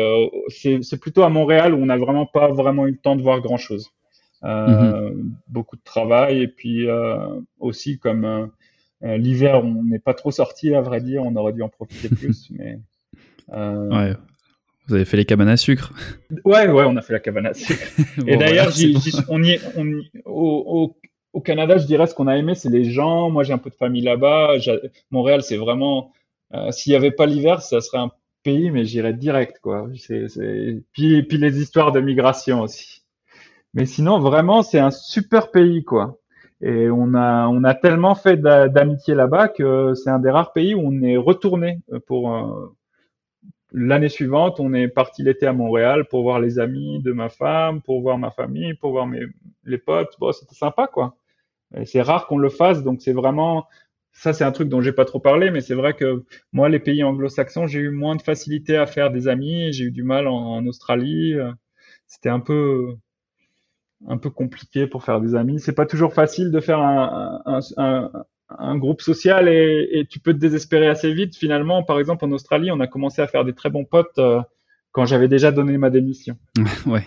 c'est 0.48 0.98
plutôt 0.98 1.22
à 1.22 1.28
Montréal 1.28 1.74
où 1.74 1.82
on 1.82 1.86
n'a 1.86 1.98
vraiment 1.98 2.24
pas 2.24 2.48
vraiment 2.48 2.86
eu 2.86 2.92
le 2.92 2.96
temps 2.96 3.14
de 3.14 3.20
voir 3.20 3.42
grand 3.42 3.58
chose. 3.58 3.90
Mm-hmm. 4.42 5.32
Beaucoup 5.48 5.76
de 5.76 5.82
travail 5.82 6.40
et 6.40 6.48
puis 6.48 6.86
aussi 7.58 7.98
comme 7.98 8.50
l'hiver 9.02 9.62
on 9.62 9.84
n'est 9.84 9.98
pas 9.98 10.14
trop 10.14 10.30
sorti 10.30 10.74
à 10.74 10.80
vrai 10.80 11.02
dire, 11.02 11.22
on 11.24 11.36
aurait 11.36 11.52
dû 11.52 11.60
en 11.60 11.68
profiter 11.68 12.08
plus, 12.16 12.50
mais 12.52 12.72
euh, 12.72 12.76
ouais. 13.52 14.14
Vous 14.90 14.96
avez 14.96 15.04
fait 15.04 15.16
les 15.16 15.24
cabanes 15.24 15.48
à 15.48 15.56
sucre. 15.56 15.92
Ouais, 16.44 16.66
ouais, 16.66 16.84
on 16.84 16.96
a 16.96 17.02
fait 17.02 17.12
la 17.12 17.20
cabane 17.20 17.46
à 17.46 17.54
sucre. 17.54 17.80
Et 18.26 18.36
d'ailleurs, 18.36 18.72
on 19.28 19.40
y, 19.40 19.56
on 19.76 20.00
au, 20.24 20.96
au, 21.32 21.40
Canada, 21.40 21.78
je 21.78 21.86
dirais 21.86 22.08
ce 22.08 22.14
qu'on 22.14 22.26
a 22.26 22.36
aimé, 22.36 22.56
c'est 22.56 22.70
les 22.70 22.90
gens. 22.90 23.30
Moi, 23.30 23.44
j'ai 23.44 23.52
un 23.52 23.58
peu 23.58 23.70
de 23.70 23.76
famille 23.76 24.02
là-bas. 24.02 24.54
Montréal, 25.12 25.42
c'est 25.42 25.58
vraiment. 25.58 26.12
Euh, 26.54 26.72
s'il 26.72 26.90
n'y 26.90 26.96
avait 26.96 27.12
pas 27.12 27.26
l'hiver, 27.26 27.62
ça 27.62 27.80
serait 27.80 27.98
un 27.98 28.10
pays, 28.42 28.72
mais 28.72 28.84
j'irais 28.84 29.12
direct, 29.12 29.60
quoi. 29.62 29.88
Puis, 30.92 31.22
puis 31.22 31.38
les 31.38 31.60
histoires 31.60 31.92
de 31.92 32.00
migration 32.00 32.60
aussi. 32.60 33.02
Mais 33.74 33.86
sinon, 33.86 34.18
vraiment, 34.18 34.64
c'est 34.64 34.80
un 34.80 34.90
super 34.90 35.52
pays, 35.52 35.84
quoi. 35.84 36.18
Et 36.62 36.90
on 36.90 37.14
a, 37.14 37.46
on 37.46 37.62
a 37.62 37.74
tellement 37.74 38.16
fait 38.16 38.38
d'amitié 38.38 39.14
là-bas 39.14 39.46
que 39.46 39.94
c'est 39.94 40.10
un 40.10 40.18
des 40.18 40.30
rares 40.30 40.52
pays 40.52 40.74
où 40.74 40.80
on 40.84 41.00
est 41.02 41.16
retourné 41.16 41.78
pour, 42.08 42.74
l'année 43.72 44.08
suivante, 44.08 44.60
on 44.60 44.72
est 44.74 44.88
parti 44.88 45.22
l'été 45.22 45.46
à 45.46 45.52
Montréal 45.52 46.06
pour 46.08 46.22
voir 46.22 46.40
les 46.40 46.58
amis 46.58 47.00
de 47.02 47.12
ma 47.12 47.28
femme, 47.28 47.82
pour 47.82 48.00
voir 48.02 48.18
ma 48.18 48.30
famille, 48.30 48.74
pour 48.74 48.92
voir 48.92 49.06
mes 49.06 49.22
les 49.64 49.78
potes. 49.78 50.16
Bon, 50.18 50.32
c'était 50.32 50.54
sympa 50.54 50.86
quoi. 50.86 51.16
C'est 51.84 52.02
rare 52.02 52.26
qu'on 52.26 52.38
le 52.38 52.48
fasse, 52.48 52.82
donc 52.82 53.00
c'est 53.00 53.12
vraiment 53.12 53.66
ça, 54.12 54.32
c'est 54.32 54.44
un 54.44 54.52
truc 54.52 54.68
dont 54.68 54.80
j'ai 54.80 54.92
pas 54.92 55.04
trop 55.04 55.20
parlé, 55.20 55.50
mais 55.50 55.60
c'est 55.60 55.74
vrai 55.74 55.94
que 55.94 56.24
moi, 56.52 56.68
les 56.68 56.80
pays 56.80 57.02
anglo-saxons, 57.04 57.66
j'ai 57.66 57.80
eu 57.80 57.90
moins 57.90 58.16
de 58.16 58.22
facilité 58.22 58.76
à 58.76 58.86
faire 58.86 59.10
des 59.10 59.28
amis. 59.28 59.72
J'ai 59.72 59.84
eu 59.84 59.90
du 59.92 60.02
mal 60.02 60.26
en, 60.28 60.66
Australie. 60.66 61.34
C'était 62.06 62.28
un 62.28 62.40
peu 62.40 62.96
un 64.08 64.18
peu 64.18 64.30
compliqué 64.30 64.86
pour 64.86 65.04
faire 65.04 65.20
des 65.20 65.34
amis. 65.34 65.60
C'est 65.60 65.74
pas 65.74 65.86
toujours 65.86 66.14
facile 66.14 66.50
de 66.50 66.60
faire 66.60 66.80
un, 66.80 67.42
un, 67.46 67.60
un, 67.76 68.10
un 68.58 68.76
groupe 68.76 69.00
social 69.00 69.48
et, 69.48 70.06
tu 70.10 70.18
peux 70.18 70.32
te 70.32 70.38
désespérer 70.38 70.88
assez 70.88 71.12
vite. 71.12 71.36
Finalement, 71.36 71.82
par 71.82 71.98
exemple, 71.98 72.24
en 72.24 72.32
Australie, 72.32 72.70
on 72.70 72.80
a 72.80 72.86
commencé 72.86 73.22
à 73.22 73.26
faire 73.26 73.44
des 73.44 73.52
très 73.52 73.70
bons 73.70 73.84
potes 73.84 74.18
euh, 74.18 74.40
quand 74.92 75.06
j'avais 75.06 75.28
déjà 75.28 75.52
donné 75.52 75.78
ma 75.78 75.90
démission. 75.90 76.36
ouais, 76.86 77.04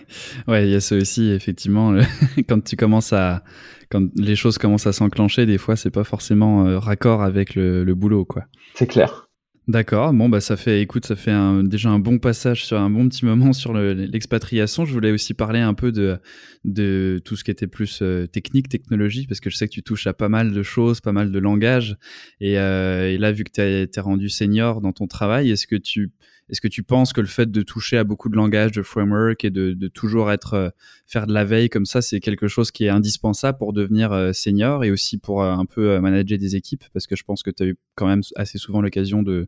ouais, 0.48 0.66
il 0.66 0.72
y 0.72 0.74
a 0.74 0.80
ça 0.80 0.96
aussi, 0.96 1.30
effectivement. 1.30 1.94
quand 2.48 2.62
tu 2.64 2.76
commences 2.76 3.12
à, 3.12 3.42
quand 3.90 4.02
les 4.16 4.36
choses 4.36 4.58
commencent 4.58 4.86
à 4.86 4.92
s'enclencher, 4.92 5.46
des 5.46 5.58
fois, 5.58 5.76
c'est 5.76 5.90
pas 5.90 6.04
forcément 6.04 6.66
euh, 6.66 6.78
raccord 6.78 7.22
avec 7.22 7.54
le, 7.54 7.84
le 7.84 7.94
boulot, 7.94 8.24
quoi. 8.24 8.44
C'est 8.74 8.86
clair. 8.86 9.28
D'accord. 9.66 10.12
Bon, 10.12 10.28
bah, 10.28 10.42
ça 10.42 10.58
fait, 10.58 10.82
écoute, 10.82 11.06
ça 11.06 11.16
fait 11.16 11.32
déjà 11.62 11.88
un 11.88 11.98
bon 11.98 12.18
passage 12.18 12.66
sur 12.66 12.78
un 12.78 12.90
bon 12.90 13.08
petit 13.08 13.24
moment 13.24 13.54
sur 13.54 13.72
l'expatriation. 13.72 14.84
je 14.84 14.92
voulais 14.92 15.10
aussi 15.10 15.32
parler 15.32 15.60
un 15.60 15.72
peu 15.72 15.90
de, 15.90 16.18
de 16.64 17.18
tout 17.24 17.34
ce 17.34 17.44
qui 17.44 17.50
était 17.50 17.66
plus 17.66 18.02
euh, 18.02 18.26
technique, 18.26 18.68
technologie, 18.68 19.26
parce 19.26 19.40
que 19.40 19.48
je 19.48 19.56
sais 19.56 19.66
que 19.66 19.72
tu 19.72 19.82
touches 19.82 20.06
à 20.06 20.12
pas 20.12 20.28
mal 20.28 20.52
de 20.52 20.62
choses, 20.62 21.00
pas 21.00 21.12
mal 21.12 21.32
de 21.32 21.38
langages. 21.38 21.96
Et, 22.40 22.58
euh, 22.58 23.10
et 23.10 23.16
là, 23.16 23.32
vu 23.32 23.44
que 23.44 23.52
tu 23.52 23.62
es 23.62 24.00
rendu 24.00 24.28
senior 24.28 24.82
dans 24.82 24.92
ton 24.92 25.06
travail, 25.06 25.50
est-ce 25.50 25.66
que 25.66 25.76
tu, 25.76 26.12
est-ce 26.50 26.60
que 26.60 26.68
tu 26.68 26.82
penses 26.82 27.12
que 27.12 27.20
le 27.20 27.26
fait 27.26 27.50
de 27.50 27.62
toucher 27.62 27.96
à 27.96 28.04
beaucoup 28.04 28.28
de 28.28 28.36
langages, 28.36 28.72
de 28.72 28.82
framework 28.82 29.44
et 29.44 29.50
de, 29.50 29.88
toujours 29.88 30.30
être 30.30 30.54
euh, 30.54 30.68
faire 31.06 31.26
de 31.26 31.32
la 31.32 31.44
veille 31.44 31.70
comme 31.70 31.86
ça, 31.86 32.02
c'est 32.02 32.20
quelque 32.20 32.48
chose 32.48 32.70
qui 32.70 32.84
est 32.84 32.90
indispensable 32.90 33.56
pour 33.56 33.72
devenir 33.72 34.12
euh, 34.12 34.32
senior 34.32 34.84
et 34.84 34.90
aussi 34.90 35.16
pour 35.18 35.42
euh, 35.42 35.52
un 35.52 35.64
peu 35.64 35.98
manager 36.00 36.38
des 36.38 36.54
équipes? 36.56 36.84
Parce 36.92 37.06
que 37.06 37.16
je 37.16 37.24
pense 37.24 37.42
que 37.42 37.50
tu 37.50 37.62
as 37.62 37.66
eu 37.66 37.76
quand 37.94 38.06
même 38.06 38.20
assez 38.36 38.58
souvent 38.58 38.82
l'occasion 38.82 39.22
de, 39.22 39.46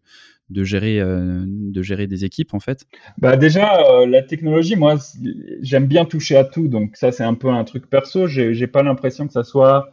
de 0.49 0.65
gérer 0.65 1.01
de 1.01 1.83
gérer 1.83 2.07
des 2.07 2.25
équipes 2.25 2.55
en 2.55 2.61
fait. 2.61 2.87
Bah 3.19 3.37
déjà 3.37 4.07
la 4.07 4.23
technologie, 4.23 4.77
moi 4.77 4.97
j'aime 5.61 5.87
bien 5.87 6.05
toucher 6.05 6.37
à 6.37 6.45
tout, 6.45 6.69
donc 6.69 6.97
ça 6.97 7.11
c'est 7.13 7.25
un 7.25 7.35
peu 7.35 7.49
un 7.49 7.65
truc 7.65 7.91
perso. 7.91 8.27
J'ai 8.29 8.67
pas 8.69 8.83
l'impression 8.83 9.27
que 9.27 9.33
ça 9.33 9.43
soit 9.43 9.91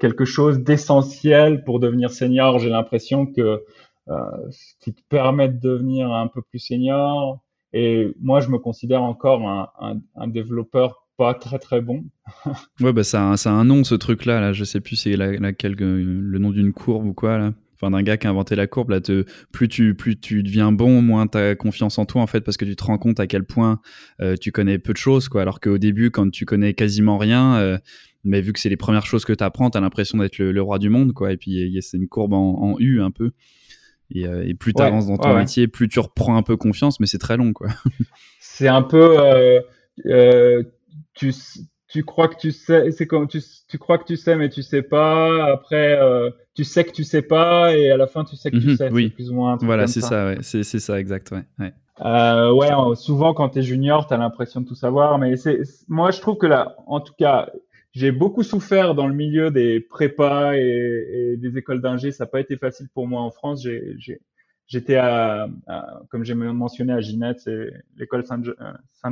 quelque 0.00 0.24
chose 0.24 0.60
d'essentiel 0.60 1.62
pour 1.64 1.78
devenir 1.78 2.10
senior. 2.10 2.58
J'ai 2.58 2.70
l'impression 2.70 3.26
que 3.26 3.60
ce 4.06 4.74
qui 4.80 4.92
te 4.92 5.02
permet 5.08 5.48
de 5.48 5.58
devenir 5.58 6.10
un 6.12 6.28
peu 6.28 6.42
plus 6.42 6.58
senior. 6.58 7.40
Et 7.72 8.14
moi, 8.20 8.40
je 8.40 8.48
me 8.48 8.58
considère 8.58 9.02
encore 9.02 9.72
un, 9.80 10.28
développeur 10.28 11.06
pas 11.16 11.34
très 11.34 11.58
très 11.58 11.80
bon. 11.80 12.04
ouais, 12.80 12.92
bah 12.92 13.04
ça, 13.04 13.36
ça 13.36 13.50
a 13.50 13.54
un 13.54 13.64
nom 13.64 13.84
ce 13.84 13.94
truc-là. 13.94 14.40
Là, 14.40 14.52
je 14.52 14.64
sais 14.64 14.80
plus 14.80 14.96
c'est 14.96 15.16
la, 15.16 15.32
laquelle, 15.32 15.74
le 15.74 16.38
nom 16.38 16.50
d'une 16.50 16.72
courbe 16.72 17.06
ou 17.06 17.14
quoi 17.14 17.38
là. 17.38 17.52
Enfin, 17.82 17.90
d'un 17.90 18.02
gars 18.02 18.16
qui 18.16 18.26
a 18.28 18.30
inventé 18.30 18.54
la 18.54 18.66
courbe. 18.66 18.90
Là, 18.90 19.00
te, 19.00 19.24
plus 19.50 19.68
tu 19.68 19.94
plus 19.94 20.18
tu 20.18 20.42
deviens 20.42 20.70
bon, 20.70 21.02
moins 21.02 21.26
t'as 21.26 21.54
confiance 21.56 21.98
en 21.98 22.06
toi 22.06 22.22
en 22.22 22.26
fait, 22.26 22.40
parce 22.42 22.56
que 22.56 22.64
tu 22.64 22.76
te 22.76 22.84
rends 22.84 22.98
compte 22.98 23.18
à 23.18 23.26
quel 23.26 23.44
point 23.44 23.80
euh, 24.20 24.36
tu 24.40 24.52
connais 24.52 24.78
peu 24.78 24.92
de 24.92 24.98
choses, 24.98 25.28
quoi. 25.28 25.42
Alors 25.42 25.58
qu'au 25.60 25.78
début, 25.78 26.10
quand 26.10 26.30
tu 26.30 26.44
connais 26.44 26.74
quasiment 26.74 27.18
rien. 27.18 27.56
Euh, 27.56 27.78
mais 28.24 28.40
vu 28.40 28.52
que 28.52 28.60
c'est 28.60 28.68
les 28.68 28.76
premières 28.76 29.04
choses 29.04 29.24
que 29.24 29.32
tu 29.32 29.42
apprends, 29.42 29.68
tu 29.68 29.78
as 29.78 29.80
l'impression 29.80 30.18
d'être 30.18 30.38
le, 30.38 30.62
roi 30.62 30.78
du 30.78 30.90
monde, 30.90 31.12
quoi. 31.12 31.32
Et 31.32 31.36
puis, 31.36 31.76
c'est 31.80 31.96
une 31.96 32.06
courbe 32.06 32.34
en 32.34 32.76
U 32.78 33.02
un 33.02 33.10
peu. 33.10 33.32
Euh, 34.16 34.44
et, 34.46 34.54
plus 34.54 34.74
tu 34.74 34.82
avances 34.82 35.06
dans 35.06 35.16
ton 35.16 35.36
métier, 35.36 35.68
plus 35.68 35.88
tu 35.88 36.00
reprends 36.00 36.36
un 36.36 36.42
peu 36.42 36.56
confiance, 36.56 37.00
mais 37.00 37.06
c'est 37.06 37.18
très 37.18 37.36
long, 37.36 37.52
quoi. 37.52 37.68
c'est 38.40 38.68
un 38.68 38.82
peu, 38.82 39.18
euh, 39.18 39.60
euh, 40.06 40.62
tu, 41.14 41.32
tu 41.88 42.04
crois 42.04 42.28
que 42.28 42.36
tu 42.36 42.52
sais, 42.52 42.90
c'est 42.90 43.06
comme 43.06 43.28
tu, 43.28 43.40
tu 43.68 43.78
crois 43.78 43.98
que 43.98 44.04
tu 44.04 44.16
sais, 44.16 44.36
mais 44.36 44.48
tu 44.48 44.62
sais 44.62 44.82
pas. 44.82 45.52
Après, 45.52 45.98
tu 46.54 46.64
sais 46.64 46.84
que 46.84 46.92
tu 46.92 47.04
sais 47.04 47.22
pas, 47.22 47.74
et 47.76 47.90
à 47.90 47.96
la 47.96 48.06
fin, 48.06 48.24
tu 48.24 48.36
sais 48.36 48.50
que 48.50 48.58
tu 48.58 48.68
mhm, 48.68 48.76
sais. 48.76 48.90
Oui. 48.90 49.10
Plus 49.10 49.30
ou 49.30 49.34
moins. 49.34 49.56
voilà, 49.60 49.86
c'est 49.86 50.00
ça. 50.00 50.26
ouais. 50.26 50.38
c'est 50.42 50.62
ça, 50.64 50.98
exact. 50.98 51.30
Ouais. 51.30 51.44
ouais. 51.58 51.72
Euh, 52.04 52.52
ouais, 52.52 52.68
souvent 52.96 53.34
quand 53.34 53.50
tu 53.50 53.58
es 53.60 53.62
junior, 53.62 54.06
tu 54.06 54.14
as 54.14 54.16
l'impression 54.16 54.60
de 54.60 54.66
tout 54.66 54.74
savoir, 54.74 55.18
mais 55.18 55.36
c'est 55.36 55.60
moi 55.88 56.10
je 56.10 56.20
trouve 56.20 56.36
que 56.36 56.46
là, 56.46 56.74
en 56.86 57.00
tout 57.00 57.12
cas, 57.16 57.50
j'ai 57.92 58.10
beaucoup 58.10 58.42
souffert 58.42 58.94
dans 58.94 59.06
le 59.06 59.14
milieu 59.14 59.50
des 59.50 59.80
prépas 59.80 60.54
et, 60.54 61.36
des 61.38 61.58
écoles 61.58 61.80
d'ingé. 61.80 62.10
Ça 62.10 62.24
n'a 62.24 62.28
pas 62.28 62.40
été 62.40 62.56
facile 62.56 62.88
pour 62.94 63.06
moi 63.06 63.20
en 63.20 63.30
France. 63.30 63.66
J'étais 64.66 64.96
à, 64.96 65.48
comme 66.08 66.24
j'ai 66.24 66.34
mentionné 66.34 66.92
à 66.92 67.00
Ginette, 67.00 67.40
c'est 67.40 67.70
l'école 67.96 68.24
Saint, 68.24 68.40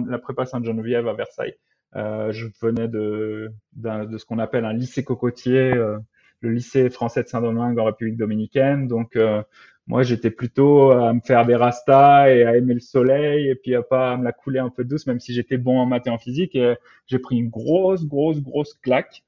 la 0.07 0.19
prépa 0.19 0.47
Sainte-Geneviève 0.47 1.07
à 1.09 1.13
Versailles. 1.13 1.55
Euh, 1.97 2.33
je 2.33 2.47
venais 2.63 2.89
de, 2.89 3.53
de 3.75 4.19
ce 4.19 4.25
qu'on 4.25 4.39
appelle 4.39 4.65
un 4.65 4.73
lycée 4.73 5.05
cocotier, 5.05 5.73
euh, 5.75 5.99
le 6.41 6.51
lycée 6.51 6.89
français 6.89 7.23
de 7.23 7.29
Saint-Domingue 7.29 7.79
en 7.79 7.85
République 7.85 8.17
dominicaine. 8.17 8.89
Donc, 8.89 9.17
euh, 9.17 9.43
moi, 9.91 10.05
j'étais 10.05 10.31
plutôt 10.31 10.93
à 10.93 11.13
me 11.13 11.19
faire 11.19 11.45
des 11.45 11.57
rastas 11.57 12.33
et 12.33 12.45
à 12.45 12.57
aimer 12.57 12.75
le 12.75 12.81
soleil 12.81 13.49
et 13.49 13.57
puis 13.57 13.75
à 13.75 13.83
pas 13.83 14.17
me 14.17 14.23
la 14.23 14.31
couler 14.31 14.61
un 14.61 14.69
peu 14.71 14.85
douce, 14.85 15.05
même 15.09 15.19
si 15.19 15.35
j'étais 15.35 15.59
bon 15.59 15.81
en 15.81 15.85
maths 15.85 16.07
et 16.07 16.11
en 16.11 16.19
physique. 16.19 16.57
J'ai 17.09 17.19
pris 17.19 17.39
une 17.39 17.49
grosse, 17.49 18.05
grosse, 18.07 18.41
grosse 18.41 18.73
claque. 18.75 19.25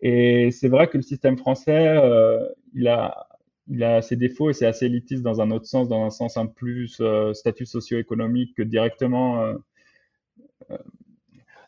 Et 0.00 0.50
c'est 0.50 0.68
vrai 0.68 0.88
que 0.88 0.96
le 0.96 1.02
système 1.02 1.36
français, 1.36 1.88
euh, 1.88 2.42
il 2.72 2.88
a, 2.88 3.28
il 3.68 3.84
a 3.84 4.00
ses 4.00 4.16
défauts 4.16 4.48
et 4.48 4.54
c'est 4.54 4.64
assez 4.64 4.86
élitiste 4.86 5.22
dans 5.22 5.42
un 5.42 5.50
autre 5.50 5.66
sens, 5.66 5.88
dans 5.88 6.06
un 6.06 6.10
sens 6.10 6.38
un 6.38 6.46
plus 6.46 6.96
euh, 7.02 7.34
statut 7.34 7.66
socio-économique 7.66 8.56
que 8.56 8.62
directement. 8.62 9.42
Euh, 9.42 10.78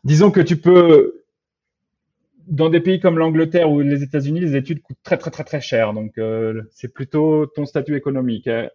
disons 0.02 0.30
que 0.30 0.40
tu 0.40 0.56
peux 0.56 1.23
dans 2.46 2.68
des 2.68 2.80
pays 2.80 3.00
comme 3.00 3.18
l'Angleterre 3.18 3.70
ou 3.70 3.80
les 3.80 4.02
États-Unis, 4.02 4.40
les 4.40 4.56
études 4.56 4.82
coûtent 4.82 5.02
très 5.02 5.16
très 5.16 5.30
très 5.30 5.44
très 5.44 5.60
cher. 5.60 5.92
Donc 5.92 6.18
euh, 6.18 6.62
c'est 6.72 6.92
plutôt 6.92 7.46
ton 7.46 7.64
statut 7.64 7.96
économique. 7.96 8.48
Euh, 8.48 8.68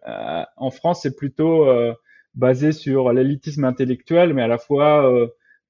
en 0.56 0.70
France, 0.70 1.00
c'est 1.02 1.16
plutôt 1.16 1.68
euh, 1.68 1.94
basé 2.34 2.72
sur 2.72 3.12
l'élitisme 3.12 3.64
intellectuel, 3.64 4.34
mais 4.34 4.42
à 4.42 4.48
la 4.48 4.58
fois 4.58 5.10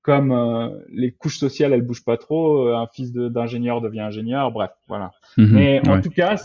comme 0.02 0.80
les 0.90 1.12
couches 1.12 1.38
sociales 1.38 1.74
elles 1.74 1.82
bougent 1.82 2.04
pas 2.04 2.16
trop, 2.16 2.68
un 2.68 2.86
fils 2.86 3.12
d'ingénieur 3.12 3.80
devient 3.80 4.00
ingénieur. 4.00 4.50
Bref, 4.50 4.70
voilà. 4.88 5.12
Mhm, 5.36 5.50
mais 5.52 5.88
en 5.88 6.00
tout 6.00 6.10
cas, 6.10 6.36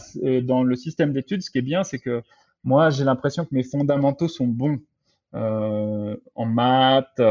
dans 0.43 0.63
le 0.63 0.75
système 0.75 1.13
d'études, 1.13 1.41
ce 1.41 1.49
qui 1.49 1.59
est 1.59 1.63
bien, 1.63 1.83
c'est 1.83 1.99
que 1.99 2.21
moi 2.63 2.89
j'ai 2.89 3.05
l'impression 3.05 3.45
que 3.45 3.55
mes 3.55 3.63
fondamentaux 3.63 4.27
sont 4.27 4.47
bons 4.47 4.79
en 5.33 6.45
maths 6.45 7.21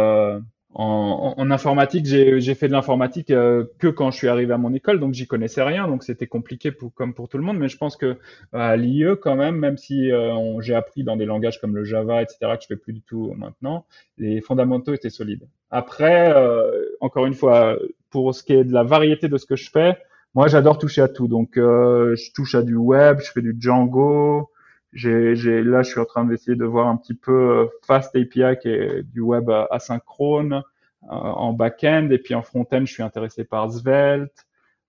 en, 0.75 1.35
en, 1.37 1.51
informatique, 1.53 2.05
j'ai 2.05 2.55
fait 2.55 2.67
de 2.67 2.73
l'informatique 2.73 3.31
euh, 3.31 3.65
que 3.79 3.87
quand 3.87 4.11
je 4.11 4.17
suis 4.17 4.29
arrivé 4.29 4.53
à 4.53 4.59
mon 4.59 4.75
école, 4.75 4.99
donc 4.99 5.15
j'y 5.15 5.29
connaissais 5.29 5.63
rien, 5.63 5.87
donc 5.87 6.03
c'était 6.03 6.27
compliqué 6.27 6.73
pour, 6.73 6.93
comme 6.93 7.15
pour 7.15 7.29
tout 7.29 7.39
le 7.39 7.45
monde. 7.45 7.59
Mais 7.59 7.69
je 7.69 7.77
pense 7.77 7.97
que 7.97 8.17
à 8.53 8.77
l'IE, 8.77 9.07
quand 9.23 9.37
même, 9.37 9.57
même 9.57 9.77
si 9.77 10.11
euh, 10.11 10.61
j'ai 10.61 10.75
appris 10.75 11.05
dans 11.05 11.17
des 11.17 11.27
langages 11.27 11.61
comme 11.61 11.77
le 11.77 11.85
Java, 11.85 12.23
etc., 12.23 12.39
que 12.41 12.63
je 12.63 12.67
fais 12.67 12.77
plus 12.77 12.93
du 12.93 13.03
tout 13.03 13.33
maintenant, 13.37 13.87
les 14.19 14.41
fondamentaux 14.41 14.93
étaient 14.93 15.11
solides. 15.11 15.47
Après, 15.71 16.33
euh, 16.35 16.71
encore 17.01 17.27
une 17.27 17.35
fois, 17.35 17.79
pour 18.11 18.35
ce 18.35 18.43
qui 18.43 18.55
est 18.55 18.65
de 18.65 18.73
la 18.73 18.83
variété 18.83 19.29
de 19.29 19.37
ce 19.37 19.47
que 19.47 19.57
je 19.57 19.71
fais, 19.71 19.97
moi 20.35 20.49
j'adore 20.49 20.79
toucher 20.79 21.03
à 21.03 21.09
tout. 21.09 21.29
Donc 21.29 21.53
je 21.55 22.33
touche 22.33 22.57
à 22.57 22.63
du 22.63 22.75
web, 22.75 23.21
je 23.21 23.31
fais 23.31 23.43
du 23.43 23.57
Django, 23.57 24.51
j'ai, 24.95 25.35
là, 25.63 25.83
je 25.83 25.91
suis 25.91 26.01
en 26.01 26.05
train 26.05 26.25
d'essayer 26.25 26.57
de 26.57 26.65
voir 26.65 26.89
un 26.89 26.97
petit 26.97 27.15
peu 27.15 27.33
euh, 27.33 27.67
Fast 27.87 28.17
API 28.17 28.57
qui 28.61 28.69
est 28.69 29.03
du 29.03 29.21
web 29.21 29.51
asynchrone 29.71 30.63
euh, 31.05 31.09
en 31.09 31.53
back-end 31.53 32.09
et 32.11 32.19
puis 32.19 32.35
en 32.35 32.43
front-end, 32.43 32.85
je 32.87 32.93
suis 32.93 33.03
intéressé 33.03 33.45
par 33.45 33.71
Svelte. 33.71 34.47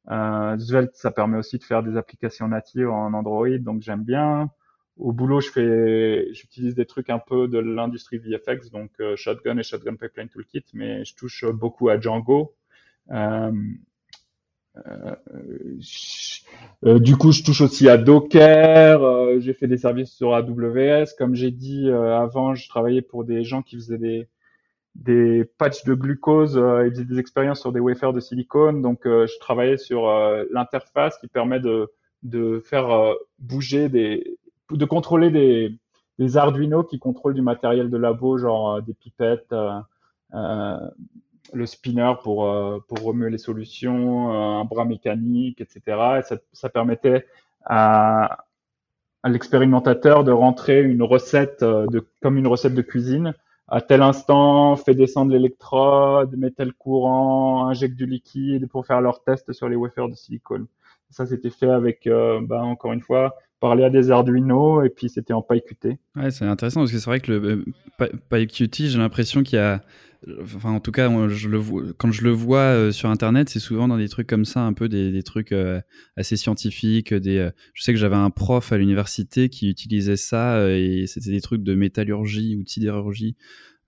Euh, 0.09 0.57
Svelte, 0.57 0.95
ça 0.95 1.11
permet 1.11 1.37
aussi 1.37 1.57
de 1.57 1.63
faire 1.63 1.83
des 1.83 1.97
applications 1.97 2.47
natives 2.47 2.89
en 2.89 3.13
Android, 3.13 3.57
donc 3.59 3.81
j'aime 3.81 4.03
bien. 4.03 4.49
Au 4.97 5.11
boulot, 5.11 5.41
je 5.41 5.49
fais, 5.51 6.33
j'utilise 6.33 6.75
des 6.75 6.85
trucs 6.85 7.09
un 7.09 7.19
peu 7.19 7.47
de 7.49 7.57
l'industrie 7.57 8.17
VFX, 8.17 8.69
donc 8.71 8.91
euh, 9.01 9.15
Shotgun 9.17 9.57
et 9.57 9.63
Shotgun 9.63 9.95
Pipeline 9.95 10.29
Toolkit, 10.29 10.65
mais 10.73 11.03
je 11.03 11.15
touche 11.15 11.45
beaucoup 11.45 11.89
à 11.89 11.99
Django. 11.99 12.55
Euh, 13.11 13.51
euh, 14.87 15.15
euh, 16.85 16.99
du 16.99 17.15
coup, 17.17 17.31
je 17.31 17.43
touche 17.43 17.61
aussi 17.61 17.89
à 17.89 17.97
Docker. 17.97 19.03
Euh, 19.03 19.39
j'ai 19.39 19.53
fait 19.53 19.67
des 19.67 19.77
services 19.77 20.11
sur 20.11 20.33
AWS. 20.33 21.15
Comme 21.17 21.35
j'ai 21.35 21.51
dit 21.51 21.89
avant, 21.89 22.55
je 22.55 22.67
travaillais 22.69 23.01
pour 23.01 23.23
des 23.23 23.43
gens 23.43 23.61
qui 23.61 23.75
faisaient 23.75 23.97
des 23.97 24.27
des 24.95 25.43
patchs 25.57 25.83
de 25.83 25.93
glucose 25.93 26.53
ils 26.85 26.91
faisaient 26.91 27.03
des 27.03 27.19
expériences 27.19 27.59
sur 27.59 27.73
des 27.73 27.81
wafers 27.81 28.13
de 28.13 28.21
silicone. 28.21 28.81
Donc, 28.81 29.01
je 29.03 29.39
travaillais 29.39 29.77
sur 29.77 30.07
l'interface 30.51 31.17
qui 31.17 31.27
permet 31.27 31.59
de 31.59 31.91
de 32.23 32.59
faire 32.59 33.13
bouger 33.39 33.89
des 33.89 34.37
de 34.71 34.85
contrôler 34.85 35.31
des 35.31 35.77
des 36.17 36.37
Arduino 36.37 36.83
qui 36.83 36.97
contrôlent 36.97 37.33
du 37.33 37.41
matériel 37.41 37.89
de 37.89 37.97
labo, 37.97 38.37
genre 38.37 38.81
des 38.81 38.93
pipettes, 38.93 39.53
le 41.53 41.65
spinner 41.65 42.13
pour, 42.23 42.45
euh, 42.45 42.79
pour 42.87 43.01
remuer 43.01 43.29
les 43.29 43.37
solutions, 43.37 44.31
euh, 44.31 44.61
un 44.61 44.65
bras 44.65 44.85
mécanique, 44.85 45.61
etc. 45.61 45.81
Et 46.19 46.21
ça, 46.23 46.37
ça 46.53 46.69
permettait 46.69 47.25
à, 47.65 48.45
à 49.23 49.29
l'expérimentateur 49.29 50.23
de 50.23 50.31
rentrer 50.31 50.83
une 50.83 51.01
recette 51.01 51.63
euh, 51.63 51.87
de, 51.87 52.07
comme 52.21 52.37
une 52.37 52.47
recette 52.47 52.75
de 52.75 52.81
cuisine. 52.81 53.33
À 53.67 53.81
tel 53.81 54.03
instant, 54.03 54.75
fait 54.75 54.93
descendre 54.93 55.31
l'électrode, 55.31 56.37
met 56.37 56.51
tel 56.51 56.73
courant, 56.73 57.67
injecte 57.67 57.95
du 57.95 58.05
liquide 58.05 58.69
pour 58.69 58.85
faire 58.85 59.01
leur 59.01 59.23
test 59.23 59.51
sur 59.53 59.67
les 59.67 59.75
wafers 59.75 60.09
de 60.09 60.13
silicone. 60.13 60.67
Ça, 61.09 61.25
c'était 61.25 61.49
fait 61.49 61.69
avec, 61.69 62.05
euh, 62.05 62.39
bah, 62.43 62.61
encore 62.61 62.93
une 62.93 63.01
fois, 63.01 63.35
parler 63.59 63.83
à 63.83 63.89
des 63.89 64.11
Arduino 64.11 64.83
et 64.83 64.89
puis 64.89 65.09
c'était 65.09 65.33
en 65.33 65.41
PyQt. 65.41 65.97
Ouais, 66.15 66.31
c'est 66.31 66.45
intéressant 66.45 66.81
parce 66.81 66.91
que 66.91 66.99
c'est 66.99 67.09
vrai 67.09 67.19
que 67.19 67.31
le 67.31 67.65
PyQt, 68.29 68.87
j'ai 68.87 68.97
l'impression 68.97 69.43
qu'il 69.43 69.57
y 69.57 69.61
a 69.61 69.81
enfin 70.41 70.71
en 70.71 70.79
tout 70.79 70.91
cas 70.91 71.09
je 71.27 71.49
le 71.49 71.57
vois, 71.57 71.83
quand 71.97 72.11
je 72.11 72.23
le 72.23 72.31
vois 72.31 72.59
euh, 72.59 72.91
sur 72.91 73.09
internet 73.09 73.49
c'est 73.49 73.59
souvent 73.59 73.87
dans 73.87 73.97
des 73.97 74.09
trucs 74.09 74.27
comme 74.27 74.45
ça 74.45 74.61
un 74.61 74.73
peu 74.73 74.89
des, 74.89 75.11
des 75.11 75.23
trucs 75.23 75.51
euh, 75.51 75.79
assez 76.17 76.35
scientifiques 76.37 77.13
des 77.13 77.37
euh, 77.37 77.51
je 77.73 77.83
sais 77.83 77.93
que 77.93 77.99
j'avais 77.99 78.15
un 78.15 78.29
prof 78.29 78.71
à 78.71 78.77
l'université 78.77 79.49
qui 79.49 79.69
utilisait 79.69 80.15
ça 80.15 80.67
et 80.69 81.05
c'était 81.07 81.31
des 81.31 81.41
trucs 81.41 81.63
de 81.63 81.75
métallurgie 81.75 82.55
ou 82.55 82.63
de 82.63 82.69
sidérurgie 82.69 83.35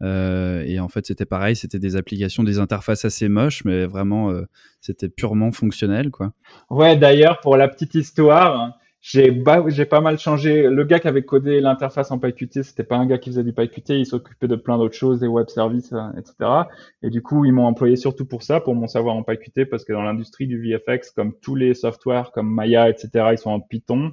et 0.01 0.79
en 0.79 0.87
fait 0.89 1.07
c'était 1.07 1.25
pareil 1.25 1.55
c'était 1.55 1.79
des 1.79 1.95
applications 1.95 2.43
des 2.43 2.59
interfaces 2.59 3.03
assez 3.03 3.29
moches 3.29 3.65
mais 3.65 3.87
vraiment 3.87 4.31
c'était 4.79 5.09
purement 5.09 5.51
fonctionnel 5.51 6.11
quoi 6.11 6.33
ouais 6.69 6.97
d'ailleurs 6.97 7.39
pour 7.41 7.57
la 7.57 7.67
petite 7.67 7.95
histoire 7.95 8.77
j'ai 9.09 9.43
j'ai 9.67 9.85
pas 9.85 10.01
mal 10.01 10.19
changé. 10.19 10.63
Le 10.63 10.83
gars 10.83 10.99
qui 10.99 11.07
avait 11.07 11.23
codé 11.23 11.61
l'interface 11.61 12.11
en 12.11 12.19
PyQt, 12.19 12.61
c'était 12.63 12.83
pas 12.83 12.97
un 12.97 13.05
gars 13.05 13.17
qui 13.17 13.29
faisait 13.29 13.43
du 13.45 13.53
PyQt, 13.53 13.99
il 13.99 14.05
s'occupait 14.05 14.49
de 14.49 14.57
plein 14.57 14.77
d'autres 14.77 14.97
choses, 14.97 15.21
des 15.21 15.27
web 15.27 15.47
services, 15.47 15.93
euh, 15.93 16.11
etc. 16.17 16.67
Et 17.01 17.09
du 17.09 17.21
coup, 17.21 17.45
ils 17.45 17.53
m'ont 17.53 17.65
employé 17.65 17.95
surtout 17.95 18.25
pour 18.25 18.43
ça, 18.43 18.59
pour 18.59 18.75
mon 18.75 18.87
savoir 18.87 19.15
en 19.15 19.23
PyQt, 19.23 19.65
parce 19.67 19.85
que 19.85 19.93
dans 19.93 20.01
l'industrie 20.01 20.45
du 20.45 20.61
VFX, 20.61 21.11
comme 21.11 21.33
tous 21.41 21.55
les 21.55 21.73
softwares, 21.73 22.33
comme 22.33 22.53
Maya, 22.53 22.89
etc., 22.89 23.29
ils 23.31 23.37
sont 23.37 23.51
en 23.51 23.61
Python. 23.61 24.11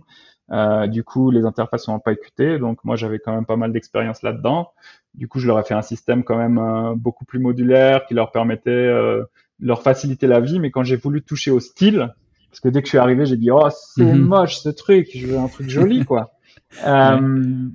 Euh, 0.52 0.86
du 0.86 1.02
coup, 1.02 1.32
les 1.32 1.44
interfaces 1.44 1.84
sont 1.84 1.92
en 1.92 1.98
PyQt, 1.98 2.60
donc 2.60 2.84
moi 2.84 2.94
j'avais 2.94 3.18
quand 3.18 3.34
même 3.34 3.46
pas 3.46 3.56
mal 3.56 3.72
d'expérience 3.72 4.22
là-dedans. 4.22 4.70
Du 5.14 5.26
coup, 5.26 5.40
je 5.40 5.48
leur 5.48 5.58
ai 5.58 5.64
fait 5.64 5.74
un 5.74 5.82
système 5.82 6.22
quand 6.22 6.36
même 6.36 6.58
euh, 6.58 6.94
beaucoup 6.94 7.24
plus 7.24 7.40
modulaire 7.40 8.06
qui 8.06 8.14
leur 8.14 8.30
permettait 8.30 8.70
euh, 8.70 9.24
leur 9.58 9.82
faciliter 9.82 10.28
la 10.28 10.38
vie. 10.38 10.60
Mais 10.60 10.70
quand 10.70 10.84
j'ai 10.84 10.96
voulu 10.96 11.22
toucher 11.22 11.50
au 11.50 11.58
style, 11.58 12.14
parce 12.54 12.60
que 12.60 12.68
dès 12.68 12.82
que 12.82 12.86
je 12.86 12.90
suis 12.90 12.98
arrivé, 12.98 13.26
j'ai 13.26 13.36
dit 13.36 13.50
oh 13.50 13.68
c'est 13.68 14.04
mhm. 14.04 14.20
moche 14.20 14.58
ce 14.58 14.68
truc, 14.68 15.08
je 15.12 15.26
veux 15.26 15.38
un 15.38 15.48
truc 15.48 15.68
joli 15.68 16.04
quoi. 16.04 16.34
euh, 16.86 17.66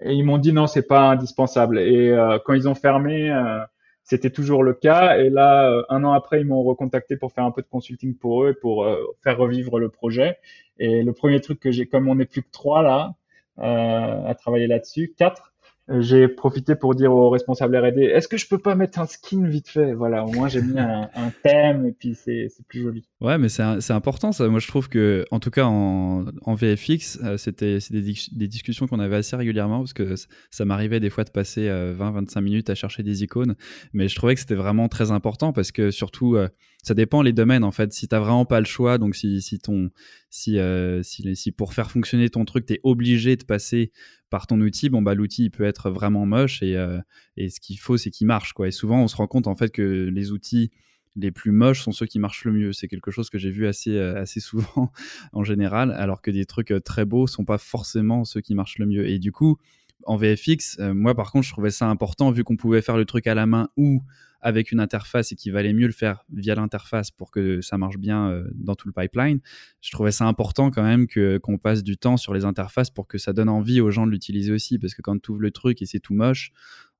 et 0.00 0.12
ils 0.14 0.22
m'ont 0.22 0.38
dit 0.38 0.52
non 0.52 0.68
c'est 0.68 0.86
pas 0.86 1.10
indispensable. 1.10 1.80
Et 1.80 2.10
euh, 2.10 2.38
quand 2.44 2.54
ils 2.54 2.68
ont 2.68 2.76
fermé, 2.76 3.28
euh, 3.28 3.58
c'était 4.04 4.30
toujours 4.30 4.62
le 4.62 4.72
cas. 4.72 5.18
Et 5.18 5.30
là, 5.30 5.68
euh, 5.68 5.82
un 5.88 6.04
an 6.04 6.12
après, 6.12 6.40
ils 6.40 6.46
m'ont 6.46 6.62
recontacté 6.62 7.16
pour 7.16 7.32
faire 7.32 7.42
un 7.42 7.50
peu 7.50 7.60
de 7.60 7.66
consulting 7.66 8.14
pour 8.14 8.44
eux, 8.44 8.54
pour 8.54 8.86
faire 9.24 9.36
revivre 9.36 9.80
le 9.80 9.88
projet. 9.88 10.38
Et 10.78 11.02
le 11.02 11.12
premier 11.12 11.40
truc 11.40 11.58
que 11.58 11.72
j'ai, 11.72 11.86
comme 11.86 12.08
on 12.08 12.14
n'est 12.14 12.24
plus 12.24 12.42
que 12.42 12.52
trois 12.52 12.82
là 12.82 13.14
à 13.58 14.32
travailler 14.36 14.68
là-dessus, 14.68 15.12
quatre, 15.18 15.54
j'ai 15.98 16.28
profité 16.28 16.76
pour 16.76 16.94
dire 16.94 17.12
aux 17.12 17.30
responsables 17.30 17.76
R&D, 17.76 18.02
est-ce 18.02 18.28
que 18.28 18.36
je 18.36 18.46
peux 18.46 18.58
pas 18.58 18.76
mettre 18.76 19.00
un 19.00 19.06
skin 19.06 19.44
vite 19.46 19.68
fait? 19.68 19.92
Voilà, 19.92 20.24
au 20.24 20.30
moins 20.30 20.46
j'ai 20.46 20.62
mis 20.62 20.78
un, 20.78 21.08
thème 21.42 21.86
et 21.86 21.92
puis 21.92 22.14
c'est 22.14 22.48
plus 22.68 22.82
joli. 22.82 23.08
Ouais, 23.20 23.38
mais 23.38 23.48
c'est 23.48 23.92
important 23.92 24.30
ça. 24.30 24.46
Moi 24.48 24.60
je 24.60 24.68
trouve 24.68 24.88
que, 24.88 25.24
en 25.30 25.40
tout 25.40 25.50
cas 25.50 25.64
en, 25.64 26.26
en 26.42 26.54
VFX, 26.54 27.18
euh, 27.24 27.36
c'était 27.36 27.78
des, 27.90 28.14
des, 28.32 28.48
discussions 28.48 28.86
qu'on 28.86 29.00
avait 29.00 29.16
assez 29.16 29.34
régulièrement 29.34 29.78
parce 29.80 29.92
que 29.92 30.14
ça 30.50 30.64
m'arrivait 30.64 31.00
des 31.00 31.10
fois 31.10 31.24
de 31.24 31.30
passer 31.30 31.66
20-25 31.66 32.38
euh, 32.38 32.40
minutes 32.40 32.70
à 32.70 32.74
chercher 32.74 33.02
des 33.02 33.24
icônes, 33.24 33.56
mais 33.92 34.08
je 34.08 34.14
trouvais 34.14 34.34
que 34.34 34.40
c'était 34.40 34.54
vraiment 34.54 34.88
très 34.88 35.10
important 35.10 35.52
parce 35.52 35.72
que 35.72 35.90
surtout 35.90 36.36
euh, 36.36 36.48
ça 36.82 36.94
dépend 36.94 37.22
les 37.22 37.32
domaines 37.32 37.64
en 37.64 37.72
fait. 37.72 37.92
Si 37.92 38.06
t'as 38.06 38.20
vraiment 38.20 38.44
pas 38.44 38.60
le 38.60 38.66
choix, 38.66 38.98
donc 38.98 39.16
si, 39.16 39.42
si 39.42 39.58
ton 39.58 39.90
si, 40.30 40.58
si, 41.02 41.36
si 41.36 41.52
pour 41.52 41.74
faire 41.74 41.90
fonctionner 41.90 42.30
ton 42.30 42.44
truc, 42.44 42.64
tu 42.64 42.74
es 42.74 42.80
obligé 42.84 43.36
de 43.36 43.44
passer 43.44 43.90
par 44.30 44.46
ton 44.46 44.60
outil, 44.60 44.88
bon 44.88 45.02
bah 45.02 45.14
l'outil 45.14 45.44
il 45.44 45.50
peut 45.50 45.64
être 45.64 45.90
vraiment 45.90 46.24
moche 46.24 46.62
et, 46.62 46.76
euh, 46.76 47.00
et 47.36 47.50
ce 47.50 47.60
qu'il 47.60 47.78
faut 47.78 47.96
c'est 47.96 48.10
qu'il 48.10 48.26
marche 48.26 48.52
quoi. 48.52 48.68
Et 48.68 48.70
souvent 48.70 49.02
on 49.02 49.08
se 49.08 49.16
rend 49.16 49.26
compte 49.26 49.46
en 49.46 49.54
fait 49.54 49.70
que 49.70 50.08
les 50.12 50.32
outils 50.32 50.70
les 51.16 51.32
plus 51.32 51.50
moches 51.50 51.82
sont 51.82 51.90
ceux 51.90 52.06
qui 52.06 52.20
marchent 52.20 52.44
le 52.44 52.52
mieux. 52.52 52.72
C'est 52.72 52.86
quelque 52.86 53.10
chose 53.10 53.30
que 53.30 53.38
j'ai 53.38 53.50
vu 53.50 53.66
assez 53.66 53.96
euh, 53.96 54.20
assez 54.20 54.40
souvent 54.40 54.92
en 55.32 55.44
général, 55.44 55.90
alors 55.92 56.22
que 56.22 56.30
des 56.30 56.46
trucs 56.46 56.70
euh, 56.70 56.80
très 56.80 57.04
beaux 57.04 57.26
sont 57.26 57.44
pas 57.44 57.58
forcément 57.58 58.24
ceux 58.24 58.40
qui 58.40 58.54
marchent 58.54 58.78
le 58.78 58.86
mieux. 58.86 59.08
Et 59.08 59.18
du 59.18 59.32
coup 59.32 59.58
en 60.06 60.16
VFX, 60.16 60.78
moi 60.94 61.14
par 61.14 61.30
contre 61.30 61.46
je 61.46 61.52
trouvais 61.52 61.70
ça 61.70 61.86
important 61.86 62.30
vu 62.30 62.42
qu'on 62.42 62.56
pouvait 62.56 62.80
faire 62.80 62.96
le 62.96 63.04
truc 63.04 63.26
à 63.26 63.34
la 63.34 63.44
main 63.44 63.68
ou 63.76 64.02
avec 64.42 64.72
une 64.72 64.80
interface 64.80 65.32
et 65.32 65.36
qu'il 65.36 65.52
valait 65.52 65.72
mieux 65.72 65.86
le 65.86 65.92
faire 65.92 66.24
via 66.32 66.54
l'interface 66.54 67.10
pour 67.10 67.30
que 67.30 67.60
ça 67.60 67.78
marche 67.78 67.98
bien 67.98 68.30
euh, 68.30 68.44
dans 68.54 68.74
tout 68.74 68.88
le 68.88 68.92
pipeline. 68.92 69.40
Je 69.80 69.90
trouvais 69.90 70.12
ça 70.12 70.26
important 70.26 70.70
quand 70.70 70.82
même 70.82 71.06
que 71.06 71.38
qu'on 71.38 71.58
passe 71.58 71.82
du 71.82 71.96
temps 71.96 72.16
sur 72.16 72.34
les 72.34 72.44
interfaces 72.44 72.90
pour 72.90 73.06
que 73.06 73.18
ça 73.18 73.32
donne 73.32 73.48
envie 73.48 73.80
aux 73.80 73.90
gens 73.90 74.06
de 74.06 74.10
l'utiliser 74.12 74.52
aussi, 74.52 74.78
parce 74.78 74.94
que 74.94 75.02
quand 75.02 75.20
tu 75.20 75.32
ouvres 75.32 75.42
le 75.42 75.50
truc 75.50 75.82
et 75.82 75.86
c'est 75.86 76.00
tout 76.00 76.14
moche, 76.14 76.52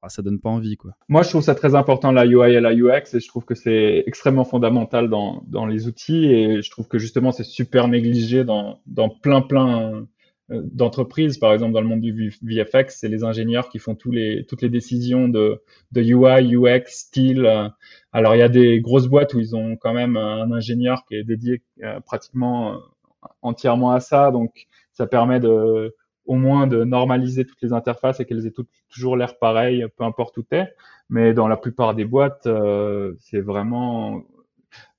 ah, 0.02 0.08
ça 0.08 0.22
donne 0.22 0.40
pas 0.40 0.48
envie 0.48 0.76
quoi. 0.76 0.92
Moi, 1.08 1.22
je 1.22 1.28
trouve 1.28 1.42
ça 1.42 1.54
très 1.54 1.74
important 1.74 2.10
la 2.10 2.24
UI 2.24 2.54
et 2.54 2.60
la 2.60 2.72
UX 2.72 3.14
et 3.14 3.20
je 3.20 3.28
trouve 3.28 3.44
que 3.44 3.54
c'est 3.54 4.02
extrêmement 4.06 4.44
fondamental 4.44 5.10
dans, 5.10 5.44
dans 5.46 5.66
les 5.66 5.86
outils 5.86 6.26
et 6.26 6.62
je 6.62 6.70
trouve 6.70 6.88
que 6.88 6.98
justement 6.98 7.32
c'est 7.32 7.44
super 7.44 7.86
négligé 7.86 8.44
dans, 8.44 8.80
dans 8.86 9.10
plein 9.10 9.42
plein 9.42 10.06
d'entreprises. 10.50 11.38
Par 11.38 11.52
exemple, 11.52 11.72
dans 11.72 11.80
le 11.80 11.86
monde 11.86 12.00
du 12.00 12.32
VFX, 12.42 12.96
c'est 12.98 13.08
les 13.08 13.24
ingénieurs 13.24 13.68
qui 13.68 13.78
font 13.78 13.96
les, 14.06 14.44
toutes 14.46 14.62
les 14.62 14.68
décisions 14.68 15.28
de, 15.28 15.62
de 15.92 16.02
UI, 16.02 16.56
UX, 16.56 16.84
style. 16.86 17.72
Alors, 18.12 18.34
il 18.34 18.38
y 18.38 18.42
a 18.42 18.48
des 18.48 18.80
grosses 18.80 19.06
boîtes 19.06 19.34
où 19.34 19.38
ils 19.38 19.54
ont 19.54 19.76
quand 19.76 19.94
même 19.94 20.16
un 20.16 20.50
ingénieur 20.52 21.04
qui 21.06 21.14
est 21.14 21.24
dédié 21.24 21.62
euh, 21.82 22.00
pratiquement 22.00 22.74
euh, 22.74 22.78
entièrement 23.42 23.92
à 23.92 24.00
ça. 24.00 24.30
Donc, 24.30 24.66
ça 24.92 25.06
permet 25.06 25.40
de 25.40 25.94
au 26.26 26.36
moins 26.36 26.66
de 26.66 26.84
normaliser 26.84 27.44
toutes 27.44 27.60
les 27.62 27.72
interfaces 27.72 28.20
et 28.20 28.24
qu'elles 28.24 28.46
aient 28.46 28.54
toujours 28.88 29.16
l'air 29.16 29.38
pareil, 29.38 29.84
peu 29.96 30.04
importe 30.04 30.36
où 30.36 30.42
t'es. 30.42 30.68
Mais 31.08 31.34
dans 31.34 31.48
la 31.48 31.56
plupart 31.56 31.94
des 31.94 32.04
boîtes, 32.04 32.46
euh, 32.46 33.14
c'est 33.18 33.40
vraiment 33.40 34.22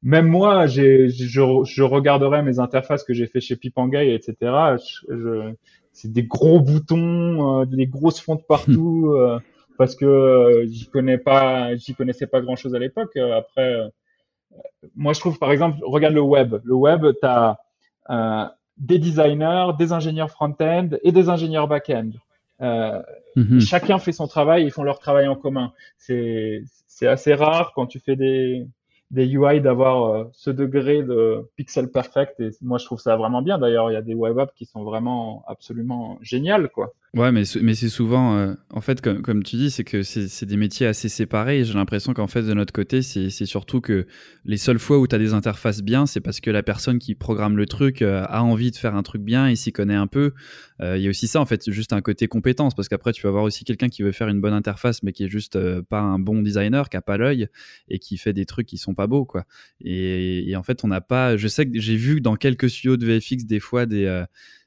même 0.04 0.28
moi, 0.28 0.68
j'ai, 0.68 1.10
je, 1.10 1.42
je 1.64 1.84
regarderai 1.84 2.42
mes 2.42 2.60
interfaces 2.60 3.04
que 3.04 3.14
j'ai 3.14 3.28
fait 3.28 3.40
chez 3.40 3.56
Pipangay, 3.56 4.14
etc. 4.16 4.36
Je, 5.10 5.54
c'est 5.94 6.12
des 6.12 6.24
gros 6.24 6.60
boutons, 6.60 7.62
euh, 7.62 7.66
des 7.66 7.88
grosses 7.88 8.20
fontes 8.20 8.46
partout, 8.48 9.12
euh, 9.16 9.40
parce 9.78 9.96
que 9.96 10.06
euh, 10.06 10.66
j'y 10.68 10.88
connais 10.88 11.18
pas, 11.18 11.76
j'y 11.76 11.94
connaissais 11.94 12.28
pas 12.28 12.42
grand 12.42 12.56
chose 12.56 12.76
à 12.76 12.80
l'époque. 12.80 13.16
après, 13.18 13.92
moi 14.96 15.14
je 15.14 15.20
trouve 15.20 15.38
par 15.38 15.52
exemple, 15.52 15.78
regarde 15.84 16.14
le 16.14 16.22
web. 16.22 16.56
Le 16.64 16.76
web, 16.76 17.06
t'as 17.22 17.58
des 18.78 18.98
designers, 18.98 19.72
des 19.78 19.94
ingénieurs 19.94 20.32
front-end 20.32 20.90
et 21.04 21.12
des 21.12 21.30
ingénieurs 21.30 21.68
back-end. 21.68 22.12
Euh, 22.62 23.02
mhm. 23.36 23.60
Chacun 23.60 24.00
fait 24.00 24.12
son 24.12 24.28
travail, 24.28 24.64
ils 24.64 24.72
font 24.72 24.84
leur 24.84 25.00
travail 25.00 25.28
en 25.28 25.36
commun. 25.36 25.74
C'est 25.98 26.64
assez 27.02 27.34
rare 27.34 27.74
quand 27.76 27.88
tu 27.88 28.00
fais 28.00 28.16
des, 28.16 28.66
des 29.12 29.28
UI 29.28 29.62
d'avoir 29.62 30.04
euh, 30.04 30.24
ce 30.34 30.50
degré 30.50 31.04
de 31.04 31.50
pixel 31.56 31.92
perfect. 31.92 32.40
Et 32.40 32.50
moi 32.62 32.78
je 32.78 32.86
trouve 32.86 33.00
ça 33.00 33.16
vraiment 33.16 33.42
bien. 33.42 33.60
D'ailleurs 33.60 33.92
il 33.92 33.94
y 33.94 33.98
a 33.98 34.02
des 34.02 34.16
web 34.16 34.40
apps 34.40 34.54
qui 34.56 34.66
sont 34.66 34.84
vraiment 34.84 35.44
absolument 35.48 36.18
géniales 36.22 36.70
quoi 36.70 36.94
Ouais, 37.14 37.34
mais, 37.34 37.44
mais 37.62 37.76
c'est 37.76 37.90
souvent, 37.90 38.38
euh, 38.38 38.54
en 38.70 38.80
fait, 38.80 39.02
comme, 39.02 39.44
tu 39.44 39.58
dis, 39.58 39.70
c'est 39.70 39.84
que 39.84 40.02
c'est 40.02 40.46
des 40.46 40.56
métiers 40.56 40.88
assez 40.88 41.10
séparés. 41.10 41.66
J'ai 41.66 41.74
l'impression 41.74 42.14
qu'en 42.14 42.28
fait, 42.28 42.42
de 42.42 42.54
notre 42.54 42.72
côté, 42.72 43.02
c'est 43.02 43.30
surtout 43.46 43.82
que 43.82 44.08
les 44.46 44.56
seules 44.56 44.80
fois 44.80 44.98
où 44.98 45.06
tu 45.08 45.16
as 45.16 45.20
des 45.20 45.34
interfaces 45.34 45.82
bien, 45.82 46.06
c'est 46.06 46.22
parce 46.22 46.40
que 46.40 46.50
la 46.50 46.64
personne 46.64 47.00
qui 47.00 47.14
programme 47.14 47.58
le 47.58 47.66
truc 47.66 48.02
euh, 48.02 48.24
a 48.30 48.44
envie 48.44 48.72
de 48.72 48.78
faire 48.78 48.96
un 48.96 49.04
truc 49.04 49.24
bien 49.24 49.50
et 49.50 49.58
s'y 49.58 49.74
connaît 49.74 49.96
un 49.96 50.08
peu. 50.08 50.32
Euh, 50.80 50.96
il 50.98 51.04
y 51.04 51.08
a 51.08 51.10
aussi 51.10 51.28
ça, 51.28 51.42
en 51.42 51.46
fait, 51.46 51.70
juste 51.70 51.92
un 51.92 52.00
côté 52.00 52.30
compétence. 52.30 52.76
Parce 52.76 52.88
qu'après, 52.88 53.12
tu 53.12 53.24
vas 53.24 53.28
avoir 53.30 53.44
aussi 53.44 53.66
quelqu'un 53.66 53.90
qui 53.90 54.04
veut 54.04 54.14
faire 54.14 54.30
une 54.30 54.40
bonne 54.40 54.54
interface, 54.54 55.04
mais 55.04 55.12
qui 55.12 55.26
est 55.26 55.30
juste 55.30 55.60
pas 55.90 56.00
un 56.00 56.18
bon 56.18 56.42
designer, 56.42 56.88
qui 56.88 56.96
a 56.96 57.02
pas 57.02 57.18
l'œil 57.18 57.50
et 57.90 58.00
qui 58.00 58.16
fait 58.16 58.32
des 58.32 58.46
trucs 58.46 58.68
qui 58.68 58.78
sont 58.78 58.94
pas 58.94 59.08
beaux, 59.08 59.26
quoi. 59.26 59.44
Et, 59.82 60.50
et 60.50 60.56
en 60.56 60.64
fait, 60.64 60.86
on 60.86 60.88
n'a 60.88 61.02
pas. 61.02 61.36
Je 61.36 61.50
sais 61.50 61.70
que 61.70 61.78
j'ai 61.78 61.98
vu 61.98 62.22
dans 62.22 62.38
quelques 62.38 62.70
studios 62.70 62.96
de 62.96 63.06
VFX 63.06 63.44
des 63.44 63.60
fois 63.60 63.86
des 63.86 64.24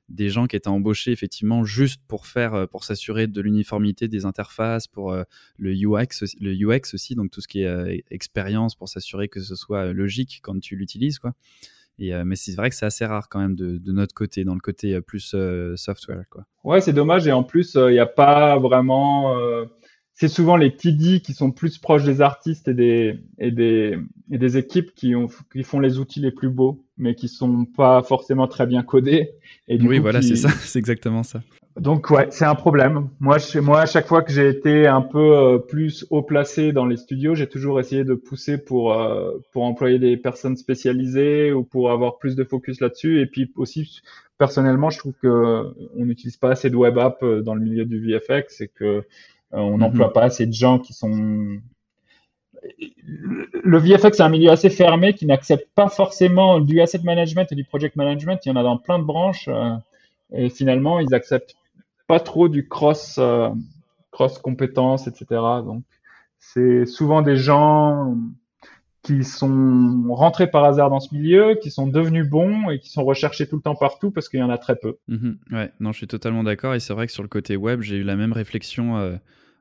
des 0.08 0.28
gens 0.28 0.46
qui 0.46 0.56
étaient 0.56 0.68
embauchés 0.68 1.12
effectivement 1.12 1.64
juste 1.64 2.00
pour 2.06 2.26
faire, 2.26 2.54
euh, 2.54 2.66
pour 2.66 2.84
s'assurer 2.84 3.26
de 3.26 3.40
l'uniformité 3.40 4.08
des 4.08 4.24
interfaces, 4.26 4.86
pour 4.86 5.12
euh, 5.12 5.24
le 5.58 5.72
UX, 5.72 6.24
le 6.40 6.52
UX 6.52 6.94
aussi, 6.94 7.14
donc 7.14 7.30
tout 7.30 7.40
ce 7.40 7.48
qui 7.48 7.62
est 7.62 7.66
euh, 7.66 7.96
expérience 8.10 8.74
pour 8.74 8.88
s'assurer 8.88 9.28
que 9.28 9.40
ce 9.40 9.54
soit 9.54 9.92
logique 9.92 10.40
quand 10.42 10.58
tu 10.60 10.76
l'utilises, 10.76 11.18
quoi. 11.18 11.32
Et, 12.00 12.12
mais 12.24 12.34
c'est 12.34 12.56
vrai 12.56 12.70
que 12.70 12.74
c'est 12.74 12.86
assez 12.86 13.06
rare 13.06 13.28
quand 13.28 13.38
même 13.38 13.54
de, 13.54 13.92
notre 13.92 14.14
côté, 14.14 14.42
dans 14.42 14.54
le 14.54 14.60
côté 14.60 15.00
plus 15.00 15.36
software, 15.76 16.24
quoi. 16.28 16.44
Ouais, 16.64 16.80
c'est 16.80 16.92
dommage 16.92 17.28
et 17.28 17.32
en 17.32 17.44
plus 17.44 17.76
il 17.76 17.92
n'y 17.92 18.00
a 18.00 18.06
pas 18.06 18.58
vraiment 18.58 19.38
c'est 20.14 20.28
souvent 20.28 20.56
les 20.56 20.76
TD 20.76 21.20
qui 21.20 21.34
sont 21.34 21.50
plus 21.50 21.78
proches 21.78 22.04
des 22.04 22.20
artistes 22.20 22.68
et 22.68 22.74
des, 22.74 23.18
et 23.38 23.50
des, 23.50 23.98
et 24.30 24.38
des 24.38 24.56
équipes 24.56 24.94
qui, 24.94 25.16
ont, 25.16 25.28
qui 25.52 25.64
font 25.64 25.80
les 25.80 25.98
outils 25.98 26.20
les 26.20 26.30
plus 26.30 26.50
beaux, 26.50 26.84
mais 26.96 27.16
qui 27.16 27.26
sont 27.26 27.64
pas 27.64 28.02
forcément 28.02 28.46
très 28.46 28.66
bien 28.66 28.84
codés. 28.84 29.32
Et 29.66 29.80
oui, 29.82 29.98
voilà, 29.98 30.22
c'est 30.22 30.36
ça, 30.36 30.48
c'est 30.60 30.78
exactement 30.78 31.24
ça. 31.24 31.42
Donc 31.76 32.10
ouais, 32.10 32.28
c'est 32.30 32.44
un 32.44 32.54
problème. 32.54 33.08
Moi, 33.18 33.38
chez 33.38 33.60
moi, 33.60 33.80
à 33.80 33.86
chaque 33.86 34.06
fois 34.06 34.22
que 34.22 34.30
j'ai 34.30 34.48
été 34.48 34.86
un 34.86 35.00
peu 35.02 35.36
euh, 35.36 35.58
plus 35.58 36.06
haut 36.10 36.22
placé 36.22 36.70
dans 36.70 36.86
les 36.86 36.96
studios, 36.96 37.34
j'ai 37.34 37.48
toujours 37.48 37.80
essayé 37.80 38.04
de 38.04 38.14
pousser 38.14 38.58
pour 38.58 38.92
euh, 38.92 39.32
pour 39.50 39.64
employer 39.64 39.98
des 39.98 40.16
personnes 40.16 40.56
spécialisées 40.56 41.52
ou 41.52 41.64
pour 41.64 41.90
avoir 41.90 42.18
plus 42.18 42.36
de 42.36 42.44
focus 42.44 42.80
là-dessus. 42.80 43.20
Et 43.20 43.26
puis 43.26 43.50
aussi, 43.56 44.02
personnellement, 44.38 44.90
je 44.90 44.98
trouve 44.98 45.14
que 45.20 45.64
on 45.96 46.04
n'utilise 46.04 46.36
pas 46.36 46.50
assez 46.50 46.70
de 46.70 46.76
web 46.76 46.96
app 46.96 47.24
euh, 47.24 47.42
dans 47.42 47.56
le 47.56 47.60
milieu 47.60 47.84
du 47.84 47.98
VFX 47.98 48.60
et 48.60 48.68
que 48.68 49.02
on 49.52 49.78
n'emploie 49.78 50.08
mhm. 50.08 50.12
pas 50.12 50.22
assez 50.24 50.46
de 50.46 50.52
gens 50.52 50.78
qui 50.78 50.92
sont 50.92 51.60
le 53.64 53.78
VFX, 53.78 54.16
c'est 54.16 54.22
un 54.22 54.28
milieu 54.28 54.50
assez 54.50 54.70
fermé 54.70 55.14
qui 55.14 55.26
n'accepte 55.26 55.68
pas 55.74 55.88
forcément 55.88 56.60
du 56.60 56.80
asset 56.80 57.00
management 57.02 57.50
et 57.50 57.54
du 57.54 57.64
project 57.64 57.96
management. 57.96 58.40
Il 58.44 58.48
y 58.48 58.52
en 58.52 58.56
a 58.56 58.62
dans 58.62 58.78
plein 58.78 58.98
de 58.98 59.04
branches. 59.04 59.48
Euh, 59.48 59.74
et 60.32 60.48
finalement, 60.48 60.98
ils 61.00 61.14
acceptent 61.14 61.56
pas 62.06 62.20
trop 62.20 62.48
du 62.48 62.66
cross, 62.68 63.16
euh, 63.18 63.50
cross 64.10 64.38
compétences, 64.38 65.06
etc. 65.06 65.26
Donc, 65.64 65.82
c'est 66.38 66.86
souvent 66.86 67.22
des 67.22 67.36
gens 67.36 68.16
qui 69.04 69.22
sont 69.22 70.04
rentrés 70.08 70.50
par 70.50 70.64
hasard 70.64 70.90
dans 70.90 71.00
ce 71.00 71.14
milieu, 71.14 71.56
qui 71.62 71.70
sont 71.70 71.86
devenus 71.86 72.28
bons 72.28 72.70
et 72.70 72.80
qui 72.80 72.90
sont 72.90 73.04
recherchés 73.04 73.46
tout 73.46 73.56
le 73.56 73.62
temps 73.62 73.76
partout 73.76 74.10
parce 74.10 74.28
qu'il 74.28 74.40
y 74.40 74.42
en 74.42 74.50
a 74.50 74.58
très 74.58 74.76
peu. 74.76 74.96
Mhm. 75.08 75.38
ouais, 75.52 75.70
non, 75.78 75.92
je 75.92 75.98
suis 75.98 76.06
totalement 76.06 76.42
d'accord. 76.42 76.74
Et 76.74 76.80
c'est 76.80 76.94
vrai 76.94 77.06
que 77.06 77.12
sur 77.12 77.22
le 77.22 77.28
côté 77.28 77.56
web, 77.56 77.82
j'ai 77.82 77.96
eu 77.96 78.02
la 78.02 78.16
même 78.16 78.32
réflexion 78.32 79.18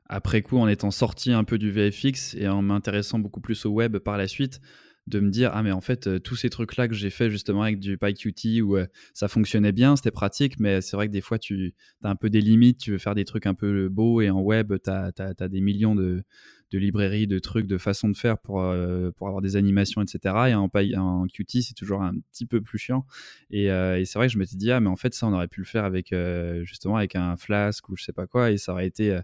après 0.08 0.42
coup, 0.42 0.58
en 0.58 0.68
étant 0.68 0.90
sorti 0.90 1.32
un 1.32 1.44
peu 1.44 1.58
du 1.58 1.70
VFX 1.70 2.34
et 2.34 2.48
en 2.48 2.62
m'intéressant 2.62 3.18
beaucoup 3.18 3.40
plus 3.40 3.64
au 3.64 3.70
web 3.70 3.98
par 3.98 4.18
la 4.18 4.28
suite, 4.28 4.60
de 5.06 5.20
me 5.20 5.30
dire 5.30 5.50
ah 5.52 5.62
mais 5.62 5.72
en 5.72 5.80
fait 5.80 6.06
euh, 6.06 6.18
tous 6.18 6.36
ces 6.36 6.48
trucs 6.48 6.76
là 6.76 6.88
que 6.88 6.94
j'ai 6.94 7.10
fait 7.10 7.28
justement 7.28 7.62
avec 7.62 7.78
du 7.78 7.98
PyQt 7.98 8.62
où 8.62 8.76
euh, 8.76 8.86
ça 9.12 9.28
fonctionnait 9.28 9.72
bien 9.72 9.96
c'était 9.96 10.10
pratique 10.10 10.58
mais 10.58 10.80
c'est 10.80 10.96
vrai 10.96 11.08
que 11.08 11.12
des 11.12 11.20
fois 11.20 11.38
tu 11.38 11.74
as 12.02 12.08
un 12.08 12.16
peu 12.16 12.30
des 12.30 12.40
limites 12.40 12.78
tu 12.78 12.92
veux 12.92 12.98
faire 12.98 13.14
des 13.14 13.26
trucs 13.26 13.44
un 13.44 13.52
peu 13.52 13.90
beaux 13.90 14.22
et 14.22 14.30
en 14.30 14.40
web 14.40 14.72
tu 14.82 14.90
as, 14.90 15.48
des 15.48 15.60
millions 15.60 15.94
de, 15.94 16.24
librairies 16.78 17.26
de 17.26 17.38
trucs 17.38 17.66
de 17.66 17.78
façons 17.78 18.08
de 18.08 18.16
faire 18.16 18.38
pour, 18.38 18.62
euh, 18.62 19.10
pour 19.12 19.26
avoir 19.28 19.42
des 19.42 19.56
animations 19.56 20.02
etc 20.02 20.34
et 20.48 20.54
en, 20.54 20.70
en 20.96 21.26
Qt 21.26 21.62
c'est 21.62 21.74
toujours 21.74 22.02
un 22.02 22.14
petit 22.32 22.46
peu 22.46 22.60
plus 22.60 22.78
chiant 22.78 23.06
et, 23.50 23.66
et 23.66 24.04
c'est 24.04 24.18
vrai 24.18 24.26
que 24.26 24.32
je 24.32 24.38
m'étais 24.38 24.56
dit 24.56 24.70
ah 24.70 24.80
mais 24.80 24.88
en 24.88 24.96
fait 24.96 25.14
ça 25.14 25.26
on 25.26 25.32
aurait 25.32 25.48
pu 25.48 25.60
le 25.60 25.66
faire 25.66 25.84
avec 25.84 26.14
justement 26.62 26.96
avec 26.96 27.16
un 27.16 27.36
Flask 27.36 27.88
ou 27.88 27.96
je 27.96 28.04
sais 28.04 28.12
pas 28.12 28.26
quoi 28.26 28.50
et 28.50 28.58
ça 28.58 28.72
aurait 28.72 28.86
été 28.86 29.20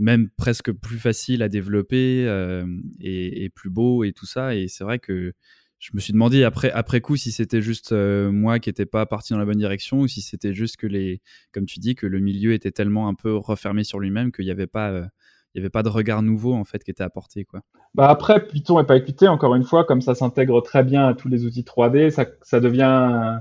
même 0.00 0.30
presque 0.30 0.72
plus 0.72 0.98
facile 0.98 1.42
à 1.42 1.48
développer 1.48 2.24
euh, 2.26 2.66
et, 3.00 3.50
plus 3.50 3.70
beau 3.70 4.02
et 4.02 4.12
tout 4.12 4.26
ça. 4.26 4.56
Et 4.56 4.66
c'est 4.66 4.82
vrai 4.82 4.98
que 4.98 5.34
je 5.78 5.90
me 5.92 6.00
suis 6.00 6.12
demandé 6.12 6.42
après, 6.42 6.70
après 6.72 7.00
coup 7.00 7.16
si 7.16 7.32
c'était 7.32 7.62
juste 7.62 7.92
euh, 7.92 8.32
moi 8.32 8.58
qui 8.58 8.70
n'étais 8.70 8.86
pas 8.86 9.06
parti 9.06 9.32
dans 9.32 9.38
la 9.38 9.44
bonne 9.44 9.58
direction 9.58 10.00
ou 10.00 10.08
si 10.08 10.22
c'était 10.22 10.54
juste 10.54 10.78
que 10.78 10.86
les, 10.86 11.20
comme 11.52 11.66
tu 11.66 11.78
dis, 11.78 11.94
que 11.94 12.06
le 12.06 12.18
milieu 12.18 12.54
était 12.54 12.70
tellement 12.70 13.08
un 13.08 13.14
peu 13.14 13.36
refermé 13.36 13.84
sur 13.84 14.00
lui-même 14.00 14.32
qu'il 14.32 14.46
n'y 14.46 14.50
avait 14.50 14.66
pas. 14.66 14.90
Euh, 14.90 15.06
il 15.54 15.58
y 15.58 15.60
avait 15.60 15.70
pas 15.70 15.82
de 15.82 15.88
regard 15.88 16.22
nouveau 16.22 16.54
en 16.54 16.64
fait 16.64 16.82
qui 16.84 16.90
était 16.90 17.02
apporté 17.02 17.44
quoi. 17.44 17.60
Bah 17.94 18.08
après 18.08 18.46
Python 18.46 18.80
et 18.80 18.84
PyQt 18.84 19.28
encore 19.28 19.54
une 19.54 19.64
fois 19.64 19.84
comme 19.84 20.00
ça 20.00 20.14
s'intègre 20.14 20.60
très 20.62 20.84
bien 20.84 21.08
à 21.08 21.14
tous 21.14 21.28
les 21.28 21.44
outils 21.44 21.62
3D 21.62 22.10
ça, 22.10 22.26
ça 22.42 22.60
devient 22.60 23.40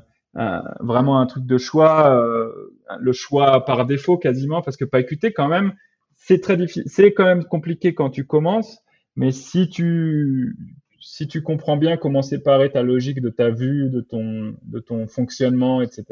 vraiment 0.79 1.19
un 1.19 1.25
truc 1.25 1.45
de 1.45 1.57
choix 1.57 2.51
le 2.99 3.11
choix 3.13 3.65
par 3.65 3.85
défaut 3.85 4.17
quasiment 4.17 4.61
parce 4.61 4.77
que 4.77 4.85
PyQt 4.85 5.33
quand 5.33 5.47
même 5.47 5.73
c'est 6.19 6.41
très 6.41 6.57
difficile, 6.57 6.83
c'est 6.85 7.13
quand 7.13 7.25
même 7.25 7.45
compliqué 7.45 7.95
quand 7.95 8.09
tu 8.09 8.25
commences, 8.25 8.79
mais 9.15 9.31
si 9.31 9.69
tu 9.69 10.55
si 11.01 11.27
tu 11.27 11.41
comprends 11.41 11.77
bien 11.77 11.97
comment 11.97 12.21
séparer 12.21 12.69
ta 12.69 12.83
logique 12.83 13.21
de 13.21 13.29
ta 13.29 13.49
vue, 13.49 13.89
de 13.89 14.01
ton 14.01 14.55
de 14.63 14.79
ton 14.79 15.07
fonctionnement, 15.07 15.81
etc., 15.81 16.03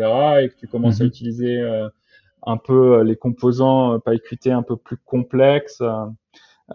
et 0.42 0.50
que 0.50 0.56
tu 0.58 0.68
commences 0.68 1.02
à 1.02 1.04
mhm. 1.04 1.10
utiliser 1.10 1.58
euh, 1.58 1.90
un 2.46 2.58
peu 2.58 3.00
euh, 3.00 3.04
les 3.04 3.16
composants 3.16 3.94
euh, 3.94 4.00
PyQt 4.00 4.52
un 4.52 4.64
peu 4.64 4.76
plus 4.78 4.98
complexes, 4.98 5.82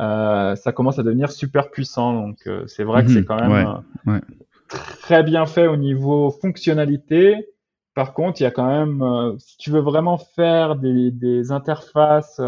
euh, 0.01 0.57
ça 0.57 0.73
commence 0.73 0.99
à 0.99 1.03
devenir 1.03 1.31
super 1.31 1.71
puissant. 1.71 2.15
Donc 2.15 2.49
c'est 2.67 2.85
vrai 2.85 3.05
que 3.05 3.11
c'est 3.11 3.21
mhm. 3.21 3.25
quand 3.27 3.49
même 3.49 4.23
très 5.01 5.23
bien 5.23 5.47
fait 5.47 5.67
au 5.67 5.77
niveau 5.77 6.31
fonctionnalité. 6.31 7.49
Par 7.95 8.15
contre, 8.15 8.41
il 8.41 8.45
y 8.45 8.47
a 8.47 8.51
quand 8.51 8.67
même, 8.67 9.37
si 9.39 9.59
tu 9.59 9.71
veux 9.71 9.81
vraiment 9.81 10.17
faire 10.17 10.77
des, 10.77 11.11
des 11.11 11.53
interfaces 11.53 12.41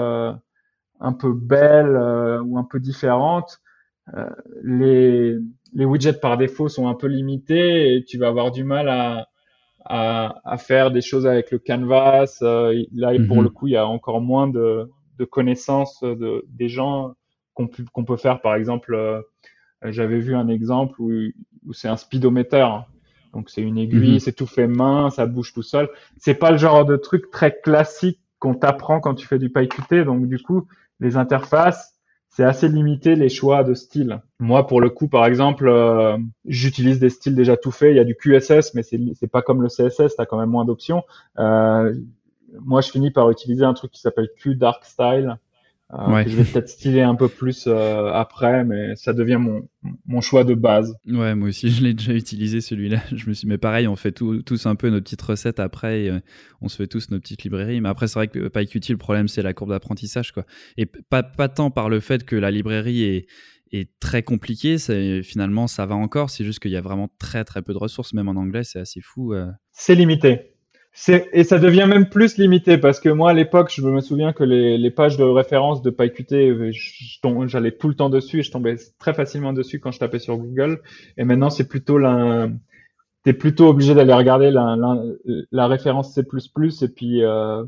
un 1.00 1.12
peu 1.12 1.32
belle 1.32 1.96
euh, 1.96 2.40
ou 2.42 2.58
un 2.58 2.64
peu 2.64 2.80
différente, 2.80 3.60
euh, 4.14 4.28
les, 4.62 5.36
les 5.74 5.84
widgets 5.84 6.20
par 6.20 6.36
défaut 6.36 6.68
sont 6.68 6.88
un 6.88 6.94
peu 6.94 7.06
limités 7.06 7.94
et 7.94 8.04
tu 8.04 8.18
vas 8.18 8.28
avoir 8.28 8.50
du 8.50 8.64
mal 8.64 8.88
à, 8.88 9.28
à, 9.84 10.40
à 10.44 10.56
faire 10.56 10.90
des 10.90 11.00
choses 11.00 11.26
avec 11.26 11.50
le 11.50 11.58
canvas. 11.58 12.38
Euh, 12.42 12.84
là, 12.94 13.12
pour 13.26 13.38
mhm. 13.38 13.42
le 13.42 13.48
coup, 13.50 13.66
il 13.68 13.72
y 13.72 13.76
a 13.76 13.86
encore 13.86 14.20
moins 14.20 14.48
de, 14.48 14.90
de 15.18 15.24
connaissances 15.24 16.02
de, 16.02 16.44
des 16.48 16.68
gens 16.68 17.14
qu'on 17.54 18.04
peut 18.04 18.16
faire, 18.16 18.40
par 18.40 18.56
exemple, 18.56 19.22
j'avais 19.82 20.18
vu 20.18 20.34
un 20.34 20.48
exemple 20.48 21.00
où, 21.00 21.12
où 21.66 21.72
c'est 21.72 21.88
un 21.88 21.96
speedomètre. 21.96 22.86
Donc 23.32 23.50
c'est 23.50 23.62
une 23.62 23.78
aiguille, 23.78 24.14
mhm. 24.14 24.18
c'est 24.20 24.32
tout 24.32 24.46
fait 24.46 24.68
main, 24.68 25.10
ça 25.10 25.26
bouge 25.26 25.52
tout 25.52 25.62
seul. 25.62 25.88
C'est 26.18 26.34
pas 26.34 26.52
le 26.52 26.56
genre 26.56 26.84
de 26.84 26.96
truc 26.96 27.30
très 27.30 27.56
classique 27.60 28.20
qu'on 28.38 28.54
t'apprend 28.54 29.00
quand 29.00 29.14
tu 29.14 29.26
fais 29.26 29.38
du 29.38 29.50
PyQt. 29.50 30.04
Donc 30.04 30.28
du 30.28 30.38
coup, 30.40 30.68
les 31.00 31.16
interfaces, 31.16 31.93
c'est 32.34 32.42
assez 32.42 32.66
limité 32.68 33.14
les 33.14 33.28
choix 33.28 33.62
de 33.62 33.74
style. 33.74 34.20
Moi, 34.40 34.66
pour 34.66 34.80
le 34.80 34.90
coup, 34.90 35.06
par 35.06 35.24
exemple, 35.24 35.68
euh, 35.68 36.18
j'utilise 36.44 36.98
des 36.98 37.08
styles 37.08 37.36
déjà 37.36 37.56
tout 37.56 37.70
faits. 37.70 37.92
Il 37.92 37.96
y 37.96 38.00
a 38.00 38.04
du 38.04 38.16
QSS, 38.16 38.74
mais 38.74 38.82
c'est 38.82 39.30
pas 39.30 39.40
comme 39.40 39.62
le 39.62 39.68
CSS, 39.68 40.16
t'as 40.16 40.26
quand 40.26 40.38
même 40.38 40.50
moins 40.50 40.64
d'options. 40.64 41.04
Euh, 41.38 41.94
moi, 42.60 42.80
je 42.80 42.90
finis 42.90 43.12
par 43.12 43.30
utiliser 43.30 43.64
un 43.64 43.72
truc 43.72 43.92
qui 43.92 44.00
s'appelle 44.00 44.28
Q 44.36 44.56
Dark 44.56 44.84
Style, 44.84 45.38
euh, 45.92 46.24
je 46.26 46.34
vais 46.36 46.44
peut-être 46.44 46.68
styler 46.68 47.02
un 47.02 47.14
peu 47.14 47.28
plus 47.28 47.66
euh, 47.66 48.10
après, 48.12 48.64
mais 48.64 48.96
ça 48.96 49.12
devient 49.12 49.36
mon, 49.38 49.68
mon 50.06 50.20
choix 50.22 50.42
de 50.42 50.54
base. 50.54 50.96
Ouais, 51.06 51.34
moi 51.34 51.48
aussi, 51.48 51.68
je 51.70 51.82
l'ai 51.82 51.94
déjà 51.94 52.14
utilisé 52.14 52.60
celui-là. 52.60 53.02
Je 53.14 53.28
me 53.28 53.34
suis, 53.34 53.46
mais 53.46 53.58
pareil, 53.58 53.86
on 53.86 53.96
fait 53.96 54.12
tous 54.12 54.66
un 54.66 54.76
peu 54.76 54.88
nos 54.88 55.00
petites 55.00 55.22
recettes 55.22 55.60
après, 55.60 56.04
et, 56.04 56.10
euh, 56.10 56.20
on 56.62 56.68
se 56.68 56.76
fait 56.76 56.86
tous 56.86 57.10
nos 57.10 57.20
petites 57.20 57.44
librairies. 57.44 57.80
Mais 57.80 57.88
après, 57.88 58.08
c'est 58.08 58.18
vrai 58.18 58.28
que 58.28 58.48
PyQt, 58.48 58.90
le 58.90 58.96
problème, 58.96 59.28
c'est 59.28 59.42
la 59.42 59.52
courbe 59.52 59.70
d'apprentissage, 59.70 60.32
quoi. 60.32 60.44
Et 60.78 60.86
pas, 60.86 61.22
pas 61.22 61.48
tant 61.48 61.70
par 61.70 61.88
le 61.88 62.00
fait 62.00 62.24
que 62.24 62.36
la 62.36 62.50
librairie 62.50 63.02
est, 63.04 63.26
est 63.70 63.90
très 64.00 64.22
compliquée, 64.22 64.78
finalement, 65.22 65.66
ça 65.66 65.84
va 65.84 65.94
encore. 65.94 66.30
C'est 66.30 66.44
juste 66.44 66.60
qu'il 66.60 66.70
y 66.70 66.76
a 66.76 66.80
vraiment 66.80 67.10
très 67.18 67.44
très 67.44 67.60
peu 67.60 67.74
de 67.74 67.78
ressources, 67.78 68.14
même 68.14 68.28
en 68.28 68.36
anglais, 68.36 68.64
c'est 68.64 68.80
assez 68.80 69.00
fou. 69.00 69.34
C'est 69.72 69.94
limité 69.94 70.53
et 71.08 71.42
ça 71.42 71.58
devient 71.58 71.86
même 71.88 72.08
plus 72.08 72.38
limité 72.38 72.78
parce 72.78 73.00
que 73.00 73.08
moi 73.08 73.30
à 73.30 73.32
l'époque 73.32 73.72
je 73.74 73.82
me 73.82 74.00
souviens 74.00 74.32
que 74.32 74.44
les, 74.44 74.78
les 74.78 74.90
pages 74.92 75.16
de 75.16 75.24
référence 75.24 75.82
de 75.82 75.90
PyQt 75.90 76.70
j'allais 77.46 77.72
tout 77.72 77.88
le 77.88 77.94
temps 77.94 78.10
dessus 78.10 78.38
et 78.38 78.42
je 78.42 78.52
tombais 78.52 78.76
très 79.00 79.12
facilement 79.12 79.52
dessus 79.52 79.80
quand 79.80 79.90
je 79.90 79.98
tapais 79.98 80.20
sur 80.20 80.36
Google. 80.36 80.80
Et 81.16 81.24
maintenant 81.24 81.50
c'est 81.50 81.68
plutôt 81.68 81.98
la 81.98 82.48
t'es 83.24 83.32
plutôt 83.32 83.68
obligé 83.68 83.94
d'aller 83.94 84.12
regarder 84.12 84.50
la, 84.50 84.76
la, 84.76 85.02
la, 85.50 85.66
référence 85.66 86.14
C++ 86.14 86.20
et 86.20 86.88
puis 86.88 87.24
euh, 87.24 87.64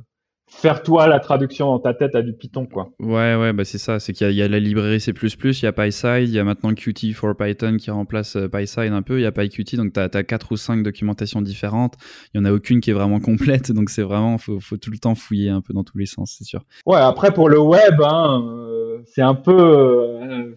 faire 0.49 0.83
toi 0.83 1.09
la 1.09 1.19
traduction 1.19 1.67
dans 1.67 1.79
ta 1.79 1.93
tête 1.93 2.15
à 2.15 2.23
du 2.23 2.33
Python 2.33 2.67
quoi. 2.67 2.91
Ouais 3.01 3.35
ouais 3.35 3.53
bah 3.53 3.65
c'est 3.65 3.79
ça, 3.79 3.99
c'est 3.99 4.13
qu'il 4.13 4.31
y, 4.31 4.43
a 4.43 4.49
la 4.49 4.61
librairie 4.61 5.01
C++, 5.01 5.13
il 5.13 5.63
y 5.63 5.67
a 5.67 5.73
PySide, 5.73 6.29
il 6.29 6.35
y 6.35 6.39
a 6.39 6.45
maintenant 6.45 6.73
Qt 6.73 7.13
for 7.13 7.37
Python 7.37 7.77
qui 7.77 7.91
remplace 7.91 8.37
euh, 8.37 8.49
PySide 8.49 8.93
un 8.93 9.03
peu, 9.03 9.19
il 9.19 9.23
y 9.23 9.27
a 9.27 9.33
PyQt 9.33 9.77
donc 9.77 9.93
tu 9.93 10.01
as, 10.01 10.09
quatre 10.23 10.53
ou 10.53 10.57
cinq 10.57 10.83
documentations 10.83 11.43
différentes, 11.43 11.95
il 12.33 12.39
y 12.39 12.41
en 12.41 12.45
a 12.45 12.53
aucune 12.53 12.81
qui 12.81 12.91
est 12.91 12.95
vraiment 12.95 13.21
complète 13.21 13.73
donc 13.73 13.91
c'est 13.91 14.03
vraiment 14.03 14.39
faut, 14.39 14.61
faut 14.61 14.77
tout 14.77 14.91
le 14.91 14.99
temps 14.99 15.15
fouiller 15.15 15.51
un 15.51 15.61
peu 15.61 15.75
dans 15.75 15.85
tous 15.85 15.99
les 15.99 16.07
sens, 16.07 16.37
c'est 16.39 16.45
sûr. 16.45 16.63
Ouais, 16.87 16.99
après 16.99 17.33
pour 17.33 17.49
le 17.49 17.59
web 17.59 18.01
hein, 18.03 18.45
euh, 18.49 18.99
c'est 19.07 19.23
un 19.23 19.35
peu 19.35 19.57
euh, 19.59 20.55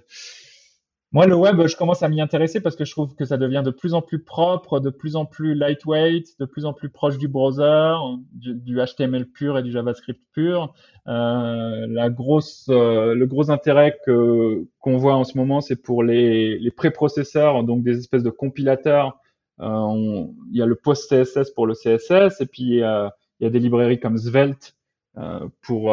moi, 1.12 1.26
le 1.26 1.36
web, 1.36 1.66
je 1.66 1.76
commence 1.76 2.04
à 2.04 2.10
m'y 2.10 2.22
intéresser 2.22 2.62
parce 2.62 2.76
que 2.76 2.86
je 2.86 2.92
trouve 2.92 3.16
que 3.16 3.26
ça 3.26 3.38
devient 3.38 3.64
de 3.66 3.72
plus 3.72 3.96
en 3.96 4.02
plus 4.02 4.24
propre, 4.24 4.80
de 4.80 4.92
plus 4.92 5.16
en 5.16 5.26
plus 5.26 5.56
lightweight, 5.56 6.40
de 6.40 6.46
plus 6.46 6.66
en 6.66 6.74
plus 6.74 6.90
proche 6.90 7.18
du 7.18 7.28
browser, 7.28 7.96
du, 8.34 8.78
HTML 8.78 9.26
pur 9.26 9.58
et 9.58 9.64
du 9.64 9.72
JavaScript 9.72 10.22
pur. 10.34 10.74
Euh, 11.08 11.88
la 11.90 12.12
grosse, 12.12 12.68
euh, 12.70 13.16
le 13.16 13.26
gros 13.26 13.50
intérêt 13.50 13.98
que 14.06 14.68
qu'on 14.80 14.98
voit 14.98 15.16
en 15.16 15.24
ce 15.24 15.36
moment, 15.36 15.62
c'est 15.62 15.82
pour 15.82 16.04
les, 16.04 16.60
les 16.60 16.72
préprocesseurs, 16.72 17.64
donc 17.64 17.82
des 17.82 17.98
espèces 17.98 18.24
de 18.24 18.30
compilateurs. 18.30 19.18
Euh, 19.62 20.26
il 20.52 20.58
y 20.58 20.62
a 20.62 20.68
le 20.68 20.76
post 20.76 21.10
CSS 21.10 21.50
pour 21.52 21.66
le 21.66 21.74
CSS 21.74 22.40
et 22.40 22.46
puis 22.46 22.64
il 22.64 22.76
y 22.76 22.84
a 22.84 23.50
des 23.50 23.60
librairies 23.60 24.00
comme 24.00 24.18
Svelte 24.18 24.76
euh, 25.18 25.48
pour 25.64 25.92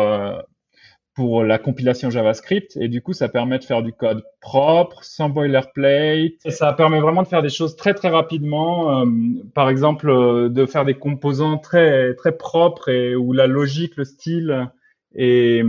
pour 1.17 1.43
la 1.43 1.59
compilation 1.59 2.11
JavaScript 2.11 2.77
et 2.77 2.89
du 2.89 3.01
coup 3.01 3.15
ça 3.15 3.31
permet 3.31 3.59
de 3.59 3.65
faire 3.65 3.83
du 3.83 3.93
code 3.95 4.23
propre, 4.41 5.03
sans 5.03 5.31
boilerplate. 5.31 6.35
Et 6.45 6.51
ça 6.51 6.75
permet 6.75 7.01
vraiment 7.01 7.23
de 7.23 7.27
faire 7.27 7.43
des 7.43 7.49
choses 7.49 7.75
très 7.75 7.95
très 7.95 8.11
rapidement. 8.11 9.01
Euh, 9.01 9.07
par 9.55 9.71
exemple, 9.71 10.11
euh, 10.11 10.51
de 10.51 10.67
faire 10.67 10.85
des 10.85 10.95
composants 10.95 11.57
très 11.57 12.15
très 12.15 12.37
propres 12.37 12.91
et 12.91 13.17
où 13.17 13.33
la 13.33 13.47
logique, 13.47 13.97
le 13.97 14.05
style 14.05 14.71
et 15.15 15.65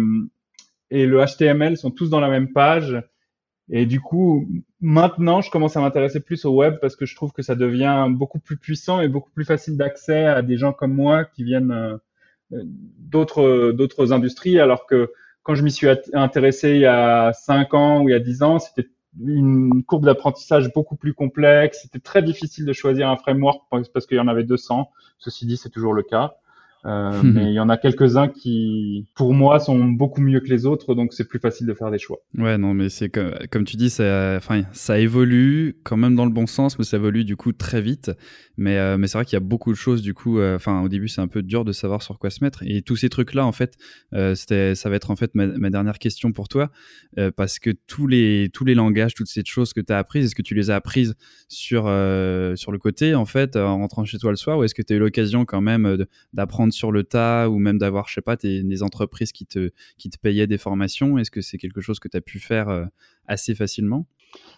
et 0.92 1.06
le 1.06 1.26
HTML 1.26 1.78
sont 1.78 1.92
tous 1.92 2.10
dans 2.10 2.20
la 2.20 2.30
même 2.30 2.52
page. 2.52 3.02
Et 3.70 3.86
du 3.86 4.02
coup, 4.02 4.48
maintenant, 4.82 5.42
je 5.42 5.50
commence 5.50 5.78
à 5.78 5.82
m'intéresser 5.82 6.20
plus 6.20 6.44
au 6.44 6.56
web 6.56 6.76
parce 6.82 6.98
que 6.98 7.06
je 7.06 7.16
trouve 7.16 7.32
que 7.32 7.42
ça 7.42 7.56
devient 7.56 8.08
beaucoup 8.10 8.40
plus 8.40 8.58
puissant 8.58 9.00
et 9.00 9.08
beaucoup 9.08 9.32
plus 9.32 9.46
facile 9.46 9.78
d'accès 9.78 10.26
à 10.26 10.42
des 10.42 10.58
gens 10.58 10.74
comme 10.74 10.94
moi 10.94 11.24
qui 11.24 11.46
viennent 11.46 11.72
euh, 11.72 11.98
d'autres 12.52 13.72
d'autres 13.72 14.12
industries, 14.12 14.60
alors 14.60 14.86
que 14.86 15.12
quand 15.48 15.56
je 15.56 15.64
m'y 15.64 15.72
suis 15.72 15.88
intéressé 16.14 16.72
il 16.72 16.82
y 16.82 16.86
a 16.86 17.32
5 17.32 17.74
ans 17.74 18.02
ou 18.02 18.10
il 18.10 18.12
y 18.12 18.16
a 18.16 18.20
10 18.20 18.44
ans, 18.44 18.60
c'était 18.60 18.90
une 19.18 19.82
courbe 19.82 20.04
d'apprentissage 20.04 20.74
beaucoup 20.74 20.98
plus 20.98 21.14
complexe. 21.14 21.80
C'était 21.84 22.00
très 22.00 22.22
difficile 22.22 22.66
de 22.66 22.74
choisir 22.74 23.08
un 23.08 23.16
framework 23.16 23.62
parce 23.72 24.06
qu'il 24.06 24.18
y 24.18 24.20
en 24.20 24.28
avait 24.28 24.44
200. 24.44 24.92
Ceci 25.18 25.46
dit, 25.46 25.56
c'est 25.56 25.70
toujours 25.70 25.94
le 25.94 26.04
cas. 26.04 26.36
Euh, 26.86 27.22
mais 27.24 27.46
il 27.46 27.54
y 27.54 27.60
en 27.60 27.70
a 27.70 27.78
quelques-uns 27.78 28.28
qui, 28.28 29.06
pour 29.16 29.34
moi, 29.34 29.60
sont 29.60 29.86
beaucoup 29.86 30.22
mieux 30.22 30.40
que 30.40 30.48
les 30.48 30.66
autres, 30.66 30.96
donc 30.96 31.14
c'est 31.14 31.28
plus 31.28 31.40
facile 31.40 31.68
de 31.68 31.74
faire 31.74 31.92
des 31.92 32.00
choix. 32.00 32.18
Ouais, 32.38 32.58
non, 32.58 32.74
mais 32.74 32.90
c'est 32.90 33.10
comme, 33.10 33.34
comme 33.52 33.66
tu 33.66 33.78
dis, 33.78 33.90
ça, 33.90 34.40
évolue 35.00 35.78
quand 35.84 35.98
même 35.98 36.16
dans 36.16 36.26
le 36.26 36.32
bon 36.32 36.48
sens, 36.48 36.78
mais 36.80 36.86
ça 36.86 36.98
évolue 36.98 37.26
du 37.26 37.36
coup 37.36 37.52
très 37.52 37.82
vite. 37.82 38.12
Mais, 38.58 38.78
euh, 38.78 38.98
mais 38.98 39.08
c'est 39.08 39.18
vrai 39.18 39.26
qu'il 39.26 39.36
y 39.36 39.38
a 39.38 39.42
beaucoup 39.42 39.72
de 39.72 39.78
choses, 39.78 40.02
du 40.02 40.14
coup, 40.14 40.40
euh, 40.40 40.56
enfin, 40.56 40.82
au 40.82 40.90
début, 40.90 41.08
c'est 41.08 41.22
un 41.22 41.28
peu 41.28 41.44
dur 41.44 41.66
de 41.66 41.72
savoir 41.72 42.02
sur 42.02 42.18
quoi 42.18 42.30
se 42.30 42.44
mettre. 42.44 42.64
Et 42.66 42.82
tous 42.82 42.96
ces 42.96 43.10
trucs-là, 43.10 43.46
en 43.46 43.52
fait, 43.52 43.76
c'était, 44.36 44.76
ça 44.76 44.90
va 44.90 44.96
être 44.96 45.12
en 45.12 45.16
fait 45.16 45.36
ma, 45.36 45.48
ma 45.48 45.70
dernière 45.70 46.00
question 46.00 46.32
pour 46.32 46.48
toi, 46.48 46.72
parce 47.36 47.60
que 47.60 47.72
tous 47.88 48.08
les, 48.08 48.50
tous 48.54 48.66
les 48.66 48.76
langages, 48.76 49.14
toutes 49.14 49.28
ces 49.28 49.44
choses 49.46 49.74
que 49.74 49.82
tu 49.82 49.94
as 49.94 49.98
apprises, 49.98 50.26
est-ce 50.26 50.36
que 50.36 50.42
tu 50.42 50.56
les 50.56 50.72
as 50.72 50.76
apprises 50.76 51.16
sur, 51.48 51.84
sur 52.56 52.72
le 52.72 52.78
côté, 52.80 53.16
en 53.16 53.26
fait, 53.26 53.56
en 53.56 53.78
rentrant 53.78 54.06
chez 54.06 54.18
toi 54.18 54.32
le 54.32 54.38
soir, 54.38 54.58
ou 54.58 54.64
est-ce 54.64 54.76
que 54.76 54.82
tu 54.82 54.94
as 54.94 54.96
eu 54.96 55.00
l'occasion 55.00 55.46
quand 55.46 55.62
même 55.62 56.06
d'apprendre 56.34 56.67
sur 56.72 56.92
le 56.92 57.04
tas 57.04 57.50
ou 57.50 57.60
même 57.60 57.78
d'avoir, 57.78 58.08
je 58.08 58.16
sais 58.16 58.22
pas, 58.22 58.36
des 58.36 58.84
entreprises 58.84 59.32
qui 59.32 59.46
te, 59.46 59.72
qui 59.98 60.10
te 60.10 60.18
payaient 60.18 60.48
des 60.48 60.58
formations 60.58 61.18
Est-ce 61.18 61.32
que 61.32 61.42
c'est 61.42 61.58
quelque 61.58 61.82
chose 61.82 62.00
que 62.00 62.08
tu 62.08 62.18
as 62.18 62.22
pu 62.22 62.40
faire 62.40 62.70
euh, 62.70 62.86
assez 63.28 63.56
facilement? 63.56 64.06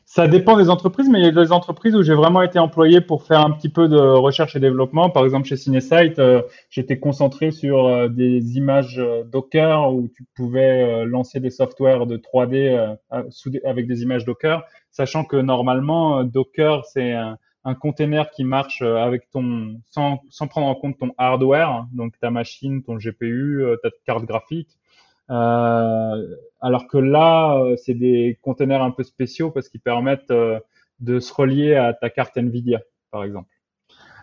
Ça 0.06 0.28
dépend 0.28 0.58
des 0.58 0.70
entreprises, 0.70 1.08
mais 1.10 1.20
il 1.20 1.26
y 1.26 1.28
a 1.28 1.32
des 1.32 1.52
entreprises 1.52 1.96
où 1.96 2.02
j'ai 2.02 2.16
vraiment 2.16 2.42
été 2.42 2.58
employé 2.58 3.02
pour 3.02 3.24
faire 3.24 3.42
un 3.42 3.52
petit 3.52 3.70
peu 3.70 3.88
de 3.88 3.98
recherche 3.98 4.56
et 4.56 4.60
développement. 4.60 5.12
Par 5.12 5.24
exemple, 5.24 5.48
chez 5.48 5.56
Cinesite, 5.56 6.18
euh, 6.18 6.42
j'étais 6.72 7.00
concentré 7.00 7.52
sur 7.52 7.86
euh, 7.86 8.10
des 8.10 8.58
images 8.58 9.00
Docker 9.26 9.94
où 9.94 10.10
tu 10.16 10.26
pouvais 10.36 11.06
lancer 11.06 11.40
des 11.40 11.52
softwares 11.52 12.08
de 12.08 12.18
3D 12.18 12.98
avec 13.64 13.88
des 13.88 14.02
images 14.02 14.26
Docker, 14.26 14.64
sachant 14.90 15.24
que 15.24 15.38
normalement, 15.38 16.24
Docker, 16.24 16.84
c'est 16.86 17.14
un, 17.14 17.38
un 17.66 17.76
container 17.76 18.30
qui 18.32 18.44
marche 18.44 18.82
euh, 18.82 18.98
avec 18.98 19.30
ton 19.32 19.82
sans, 19.90 20.22
sans 20.30 20.48
prendre 20.48 20.68
en 20.68 20.76
compte 20.76 20.98
ton 20.98 21.14
hardware, 21.18 21.86
donc 21.92 22.18
ta 22.20 22.32
machine, 22.32 22.84
ton 22.84 22.96
GPU, 22.96 23.64
euh, 23.64 23.76
ta 23.84 23.90
carte 24.06 24.26
graphique. 24.26 24.78
Euh, 25.30 26.36
alors 26.62 26.88
que 26.88 26.98
là, 26.98 27.58
euh, 27.58 27.76
c'est 27.78 27.94
des 27.94 28.40
containers 28.42 28.82
un 28.82 28.92
peu 28.92 29.04
spéciaux 29.04 29.52
parce 29.52 29.70
qu'ils 29.70 29.82
permettent 29.82 30.34
de 31.00 31.20
se 31.20 31.34
relier 31.34 31.76
à 31.76 31.94
ta 31.94 32.10
carte 32.10 32.38
Nvidia, 32.38 32.82
par 33.12 33.24
exemple. 33.24 33.50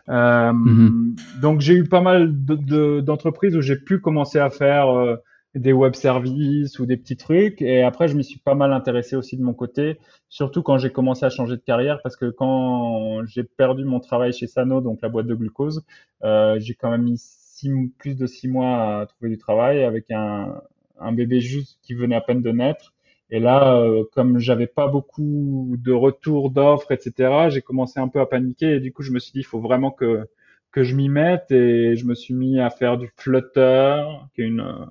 Euh, 0.08 0.52
mm-hmm. 0.52 1.40
Donc 1.40 1.60
j'ai 1.60 1.74
eu 1.74 1.88
pas 1.88 2.00
mal 2.00 2.32
d'entreprises 2.32 3.54
de, 3.54 3.58
où 3.58 3.62
j'ai 3.62 3.76
pu 3.76 4.00
commencer 4.00 4.38
à 4.38 4.50
faire 4.50 5.18
des 5.56 5.72
web 5.72 5.94
services 5.94 6.78
ou 6.78 6.86
des 6.86 6.96
petits 6.96 7.16
trucs. 7.16 7.62
Et 7.62 7.82
après, 7.82 8.08
je 8.08 8.16
m'y 8.16 8.24
suis 8.24 8.38
pas 8.38 8.54
mal 8.54 8.72
intéressé 8.72 9.16
aussi 9.16 9.36
de 9.36 9.42
mon 9.42 9.54
côté, 9.54 9.98
surtout 10.28 10.62
quand 10.62 10.78
j'ai 10.78 10.90
commencé 10.90 11.24
à 11.24 11.30
changer 11.30 11.56
de 11.56 11.62
carrière, 11.62 12.00
parce 12.02 12.16
que 12.16 12.30
quand 12.30 13.24
j'ai 13.26 13.44
perdu 13.44 13.84
mon 13.84 14.00
travail 14.00 14.32
chez 14.32 14.46
Sano, 14.46 14.80
donc 14.80 15.00
la 15.02 15.08
boîte 15.08 15.26
de 15.26 15.34
glucose, 15.34 15.84
euh, 16.24 16.58
j'ai 16.60 16.74
quand 16.74 16.90
même 16.90 17.04
mis 17.04 17.18
six, 17.18 17.70
plus 17.98 18.16
de 18.16 18.26
six 18.26 18.48
mois 18.48 19.00
à 19.00 19.06
trouver 19.06 19.30
du 19.30 19.38
travail 19.38 19.82
avec 19.84 20.10
un, 20.10 20.60
un 21.00 21.12
bébé 21.12 21.40
juste 21.40 21.78
qui 21.82 21.94
venait 21.94 22.16
à 22.16 22.20
peine 22.20 22.42
de 22.42 22.50
naître. 22.50 22.92
Et 23.30 23.40
là, 23.40 23.74
euh, 23.80 24.04
comme 24.12 24.38
j'avais 24.38 24.68
pas 24.68 24.86
beaucoup 24.86 25.74
de 25.78 25.92
retours 25.92 26.50
d'offres, 26.50 26.92
etc., 26.92 27.48
j'ai 27.48 27.60
commencé 27.60 27.98
un 27.98 28.08
peu 28.08 28.20
à 28.20 28.26
paniquer. 28.26 28.76
Et 28.76 28.80
du 28.80 28.92
coup, 28.92 29.02
je 29.02 29.10
me 29.10 29.18
suis 29.18 29.32
dit, 29.32 29.40
il 29.40 29.44
faut 29.44 29.60
vraiment 29.60 29.90
que 29.90 30.28
que 30.72 30.84
je 30.84 30.94
m'y 30.94 31.08
mette. 31.08 31.50
Et 31.50 31.96
je 31.96 32.04
me 32.06 32.14
suis 32.14 32.34
mis 32.34 32.60
à 32.60 32.70
faire 32.70 32.98
du 32.98 33.10
Flutter, 33.16 34.04
qui 34.34 34.42
est 34.42 34.44
une 34.46 34.86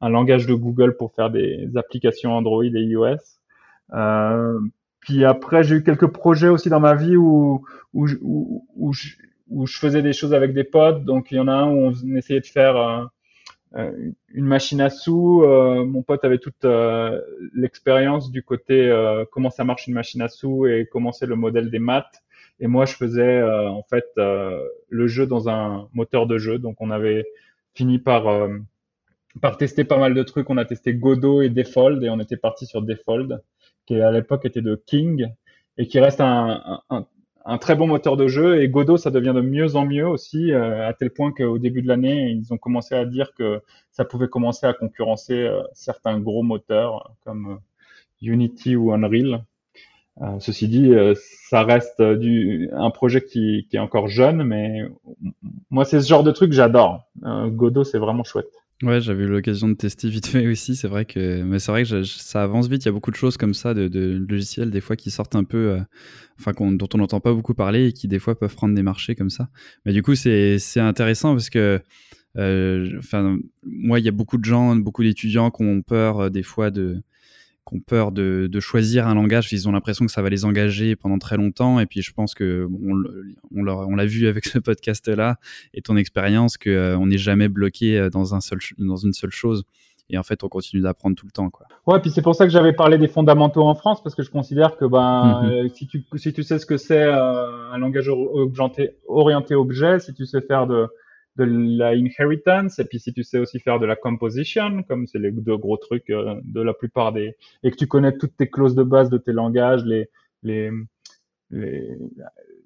un 0.00 0.08
langage 0.08 0.46
de 0.46 0.54
Google 0.54 0.96
pour 0.96 1.12
faire 1.14 1.30
des 1.30 1.68
applications 1.76 2.32
Android 2.32 2.64
et 2.64 2.70
iOS. 2.70 3.16
Euh, 3.94 4.58
puis 5.00 5.24
après, 5.24 5.62
j'ai 5.62 5.76
eu 5.76 5.82
quelques 5.82 6.08
projets 6.08 6.48
aussi 6.48 6.68
dans 6.68 6.80
ma 6.80 6.94
vie 6.94 7.16
où, 7.16 7.64
où, 7.94 8.06
où, 8.20 8.66
où, 8.76 8.92
je, 8.92 9.08
où, 9.48 9.66
je, 9.66 9.78
faisais 9.78 10.02
des 10.02 10.12
choses 10.12 10.34
avec 10.34 10.52
des 10.52 10.64
potes. 10.64 11.04
Donc, 11.04 11.30
il 11.30 11.36
y 11.36 11.40
en 11.40 11.48
a 11.48 11.52
un 11.52 11.70
où 11.70 11.92
on 11.92 12.16
essayait 12.16 12.40
de 12.40 12.46
faire 12.46 12.76
euh, 12.76 13.04
euh 13.76 14.10
une 14.34 14.46
machine 14.46 14.80
à 14.80 14.90
sous. 14.90 15.42
Euh, 15.44 15.84
mon 15.84 16.02
pote 16.02 16.24
avait 16.24 16.38
toute 16.38 16.64
euh, 16.64 17.20
l'expérience 17.54 18.30
du 18.30 18.42
côté 18.42 18.92
comment 19.32 19.50
ça 19.50 19.64
marche 19.64 19.86
une 19.86 19.94
machine 19.94 20.22
à 20.22 20.28
sous 20.28 20.66
et 20.66 20.86
comment 20.90 21.12
c'est 21.12 21.26
le 21.26 21.36
modèle 21.36 21.70
des 21.70 21.78
maths. 21.78 22.22
Et 22.60 22.66
moi, 22.66 22.84
je 22.84 22.94
faisais 22.94 23.42
en 23.42 23.82
fait 23.84 24.06
le 24.16 25.06
jeu 25.06 25.26
dans 25.26 25.48
un 25.48 25.88
moteur 25.94 26.26
de 26.26 26.38
jeu. 26.38 26.58
Donc, 26.58 26.76
on 26.80 26.90
avait 26.90 27.24
fini 27.74 27.98
par 27.98 28.48
par 29.40 29.56
tester 29.56 29.84
pas 29.84 29.98
mal 29.98 30.14
de 30.14 30.22
trucs. 30.22 30.50
On 30.50 30.56
a 30.56 30.64
testé 30.64 30.94
Godot 30.94 31.42
et 31.42 31.48
Defold 31.48 32.02
et 32.02 32.10
on 32.10 32.20
était 32.20 32.36
parti 32.36 32.66
sur 32.66 32.82
Defold, 32.82 33.42
qui 33.86 34.00
à 34.00 34.10
l'époque 34.10 34.44
était 34.44 34.62
de 34.62 34.80
King. 34.86 35.28
et 35.76 35.86
qui 35.86 36.00
reste 36.00 36.20
un, 36.20 36.82
très 37.60 37.76
bon 37.76 37.86
moteur 37.86 38.16
de 38.16 38.26
jeu. 38.28 38.60
Et 38.62 38.68
Godot, 38.68 38.96
ça 38.96 39.10
devient 39.10 39.32
de 39.34 39.40
mieux 39.40 39.76
en 39.76 39.86
mieux 39.86 40.06
aussi, 40.06 40.52
à 40.52 40.92
tel 40.92 41.10
point 41.10 41.32
qu'au 41.32 41.58
début 41.58 41.82
de 41.82 41.88
l'année, 41.88 42.30
ils 42.30 42.52
ont 42.52 42.58
commencé 42.58 42.94
à 42.94 43.04
dire 43.04 43.32
que 43.34 43.62
ça 43.92 44.04
pouvait 44.04 44.28
commencer 44.28 44.66
à 44.66 44.74
concurrencer 44.74 45.48
certains 45.72 46.18
gros 46.18 46.42
moteurs 46.42 47.14
comme 47.24 47.60
Unity 48.20 48.76
ou 48.76 48.92
Unreal. 48.92 49.44
Euh, 50.20 50.40
ceci 50.40 50.66
dit, 50.66 50.92
euh, 50.92 51.14
ça 51.48 51.62
reste 51.62 52.00
un 52.00 52.90
projet 52.90 53.22
qui, 53.22 53.66
qui, 53.70 53.76
est 53.76 53.80
encore 53.80 54.08
jeune, 54.08 54.42
mais 54.42 54.82
moi, 55.70 55.84
c'est 55.84 56.00
ce 56.00 56.08
genre 56.08 56.24
de 56.24 56.32
truc 56.32 56.50
que 56.50 56.56
j'adore. 56.56 57.04
Euh, 57.24 57.46
Godot, 57.48 57.84
c'est 57.84 57.98
vraiment 57.98 58.24
chouette. 58.24 58.50
Ouais, 58.84 59.00
j'avais 59.00 59.24
eu 59.24 59.26
l'occasion 59.26 59.68
de 59.68 59.74
tester 59.74 60.08
vite 60.08 60.26
fait 60.28 60.46
aussi. 60.46 60.76
C'est 60.76 60.86
vrai 60.86 61.04
que, 61.04 61.42
mais 61.42 61.58
c'est 61.58 61.72
vrai 61.72 61.82
que 61.82 62.04
ça 62.04 62.44
avance 62.44 62.68
vite. 62.68 62.84
Il 62.84 62.86
y 62.86 62.88
a 62.90 62.92
beaucoup 62.92 63.10
de 63.10 63.16
choses 63.16 63.36
comme 63.36 63.54
ça, 63.54 63.74
de, 63.74 64.24
logiciels 64.28 64.70
des 64.70 64.80
fois 64.80 64.94
qui 64.94 65.10
sortent 65.10 65.34
un 65.34 65.42
peu, 65.42 65.80
enfin 66.38 66.52
dont 66.52 66.88
on 66.94 66.98
n'entend 66.98 67.20
pas 67.20 67.32
beaucoup 67.32 67.54
parler 67.54 67.88
et 67.88 67.92
qui 67.92 68.06
des 68.06 68.20
fois 68.20 68.38
peuvent 68.38 68.54
prendre 68.54 68.76
des 68.76 68.84
marchés 68.84 69.16
comme 69.16 69.30
ça. 69.30 69.48
Mais 69.84 69.92
du 69.92 70.02
coup, 70.02 70.14
c'est 70.14 70.60
intéressant 70.76 71.32
parce 71.32 71.50
que, 71.50 71.80
enfin, 72.36 73.38
moi, 73.64 73.98
il 73.98 74.04
y 74.04 74.08
a 74.08 74.12
beaucoup 74.12 74.38
de 74.38 74.44
gens, 74.44 74.76
beaucoup 74.76 75.02
d'étudiants 75.02 75.50
qui 75.50 75.64
ont 75.64 75.82
peur 75.82 76.30
des 76.30 76.44
fois 76.44 76.70
de 76.70 77.02
ont 77.72 77.80
peur 77.80 78.12
de, 78.12 78.48
choisir 78.60 79.06
un 79.06 79.14
langage, 79.14 79.52
ils 79.52 79.68
ont 79.68 79.72
l'impression 79.72 80.04
que 80.04 80.12
ça 80.12 80.22
va 80.22 80.28
les 80.28 80.44
engager 80.44 80.96
pendant 80.96 81.18
très 81.18 81.36
longtemps. 81.36 81.80
Et 81.80 81.86
puis 81.86 82.02
je 82.02 82.12
pense 82.12 82.34
que 82.34 82.68
on, 83.54 83.94
l'a 83.94 84.06
vu 84.06 84.26
avec 84.28 84.46
ce 84.46 84.58
podcast-là 84.58 85.36
et 85.74 85.82
ton 85.82 85.96
expérience 85.96 86.56
qu'on 86.56 86.70
euh, 86.70 87.06
n'est 87.06 87.18
jamais 87.18 87.48
bloqué 87.48 87.98
euh, 87.98 88.10
dans, 88.10 88.34
un 88.34 88.40
seul, 88.40 88.58
dans 88.78 88.96
une 88.96 89.12
seule 89.12 89.30
chose. 89.30 89.64
Et 90.10 90.16
en 90.16 90.22
fait, 90.22 90.42
on 90.42 90.48
continue 90.48 90.80
d'apprendre 90.80 91.16
tout 91.16 91.26
le 91.26 91.32
temps. 91.32 91.50
Quoi. 91.50 91.66
Ouais, 91.86 92.00
puis 92.00 92.10
c'est 92.10 92.22
pour 92.22 92.34
ça 92.34 92.46
que 92.46 92.50
j'avais 92.50 92.72
parlé 92.72 92.96
des 92.96 93.08
fondamentaux 93.08 93.62
en 93.62 93.74
France, 93.74 94.02
parce 94.02 94.14
que 94.14 94.22
je 94.22 94.30
considère 94.30 94.78
que 94.78 94.86
ben, 94.86 95.42
mhm. 95.42 95.50
euh, 95.50 95.68
si, 95.68 95.86
tu, 95.86 96.02
si 96.16 96.32
tu 96.32 96.42
sais 96.42 96.58
ce 96.58 96.64
que 96.64 96.78
c'est 96.78 97.02
un 97.02 97.76
langage 97.76 98.08
orienté, 98.08 98.96
orienté 99.06 99.54
objet, 99.54 100.00
si 100.00 100.14
tu 100.14 100.24
sais 100.24 100.40
faire 100.40 100.66
de, 100.66 100.88
de 101.38 101.44
la 101.44 101.94
inheritance 101.94 102.78
et 102.80 102.84
puis 102.84 102.98
si 102.98 103.12
tu 103.12 103.22
sais 103.22 103.38
aussi 103.38 103.60
faire 103.60 103.78
de 103.78 103.86
la 103.86 103.96
composition 103.96 104.82
comme 104.82 105.06
c'est 105.06 105.20
les 105.20 105.30
deux 105.30 105.56
gros 105.56 105.76
trucs 105.76 106.10
euh, 106.10 106.34
de 106.44 106.60
la 106.60 106.74
plupart 106.74 107.12
des 107.12 107.36
et 107.62 107.70
que 107.70 107.76
tu 107.76 107.86
connais 107.86 108.16
toutes 108.16 108.36
tes 108.36 108.50
clauses 108.50 108.74
de 108.74 108.82
base 108.82 109.08
de 109.08 109.18
tes 109.18 109.32
langages 109.32 109.84
les 109.84 110.10
les 110.42 110.70
les, 111.50 111.96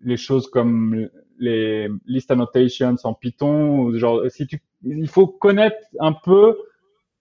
les 0.02 0.16
choses 0.16 0.48
comme 0.48 1.08
les 1.38 1.88
list 2.06 2.30
annotations 2.30 2.96
en 3.04 3.14
Python 3.14 3.96
genre 3.96 4.22
si 4.28 4.46
tu 4.46 4.62
il 4.84 5.08
faut 5.08 5.26
connaître 5.26 5.76
un 6.00 6.12
peu 6.12 6.56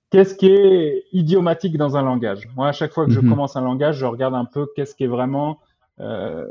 qu'est-ce 0.09 0.35
qui 0.35 0.47
est 0.47 1.03
idiomatique 1.11 1.77
dans 1.77 1.97
un 1.97 2.01
langage 2.01 2.47
moi 2.55 2.69
à 2.69 2.71
chaque 2.71 2.93
fois 2.93 3.05
que 3.05 3.11
je 3.11 3.19
mhm. 3.19 3.29
commence 3.29 3.57
un 3.57 3.61
langage 3.61 3.97
je 3.97 4.05
regarde 4.05 4.35
un 4.35 4.45
peu 4.45 4.67
qu'est-ce 4.75 4.95
qui 4.95 5.03
est 5.03 5.13
vraiment 5.19 5.59
euh, 5.99 6.47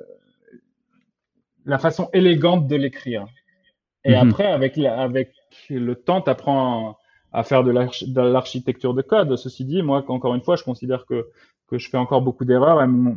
la 1.64 1.78
façon 1.78 2.10
élégante 2.12 2.68
de 2.68 2.76
l'écrire 2.76 3.26
et 4.04 4.12
mhm. 4.12 4.28
après, 4.28 4.46
avec, 4.46 4.78
avec 4.78 5.32
le 5.68 5.94
temps, 5.94 6.20
tu 6.20 6.30
apprends 6.30 6.96
à 7.32 7.42
faire 7.42 7.62
de 7.62 8.20
l'architecture 8.20 8.94
de 8.94 9.02
code. 9.02 9.36
Ceci 9.36 9.64
dit, 9.64 9.82
moi, 9.82 10.04
encore 10.08 10.34
une 10.34 10.42
fois, 10.42 10.56
je 10.56 10.64
considère 10.64 11.06
que, 11.06 11.28
que 11.68 11.78
je 11.78 11.88
fais 11.88 11.96
encore 11.96 12.22
beaucoup 12.22 12.44
d'erreurs. 12.44 12.86
Mon, 12.88 13.16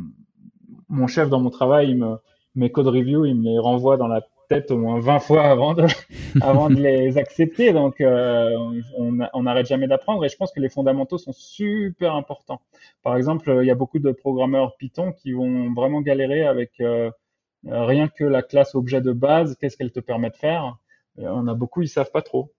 mon, 0.88 1.06
chef 1.06 1.28
dans 1.28 1.40
mon 1.40 1.50
travail, 1.50 1.90
il 1.90 1.96
me, 1.96 2.16
mes 2.54 2.70
code 2.70 2.88
reviews, 2.88 3.24
il 3.24 3.34
me 3.34 3.44
les 3.44 3.58
renvoie 3.58 3.96
dans 3.96 4.06
la 4.06 4.22
tête 4.48 4.70
au 4.70 4.76
moins 4.76 5.00
20 5.00 5.18
fois 5.20 5.44
avant 5.44 5.72
de, 5.72 5.86
avant 6.42 6.68
de 6.68 6.76
les 6.76 7.16
accepter. 7.18 7.72
Donc, 7.72 8.00
euh, 8.00 8.54
on 8.98 9.42
n'arrête 9.42 9.66
jamais 9.66 9.88
d'apprendre. 9.88 10.24
Et 10.24 10.28
je 10.28 10.36
pense 10.36 10.52
que 10.52 10.60
les 10.60 10.68
fondamentaux 10.68 11.18
sont 11.18 11.32
super 11.32 12.14
importants. 12.14 12.60
Par 13.02 13.16
exemple, 13.16 13.58
il 13.62 13.66
y 13.66 13.70
a 13.70 13.74
beaucoup 13.74 13.98
de 13.98 14.12
programmeurs 14.12 14.76
Python 14.76 15.12
qui 15.12 15.32
vont 15.32 15.72
vraiment 15.72 16.02
galérer 16.02 16.44
avec... 16.44 16.72
Euh, 16.80 17.10
rien 17.66 18.08
que 18.08 18.24
la 18.24 18.42
classe 18.42 18.74
objet 18.74 19.00
de 19.00 19.12
base, 19.12 19.56
qu'est-ce 19.60 19.76
qu'elle 19.76 19.92
te 19.92 20.00
permet 20.00 20.30
de 20.30 20.36
faire? 20.36 20.76
On 21.18 21.46
a 21.46 21.54
beaucoup, 21.54 21.82
ils 21.82 21.88
savent 21.88 22.10
pas 22.10 22.22
trop. 22.22 22.50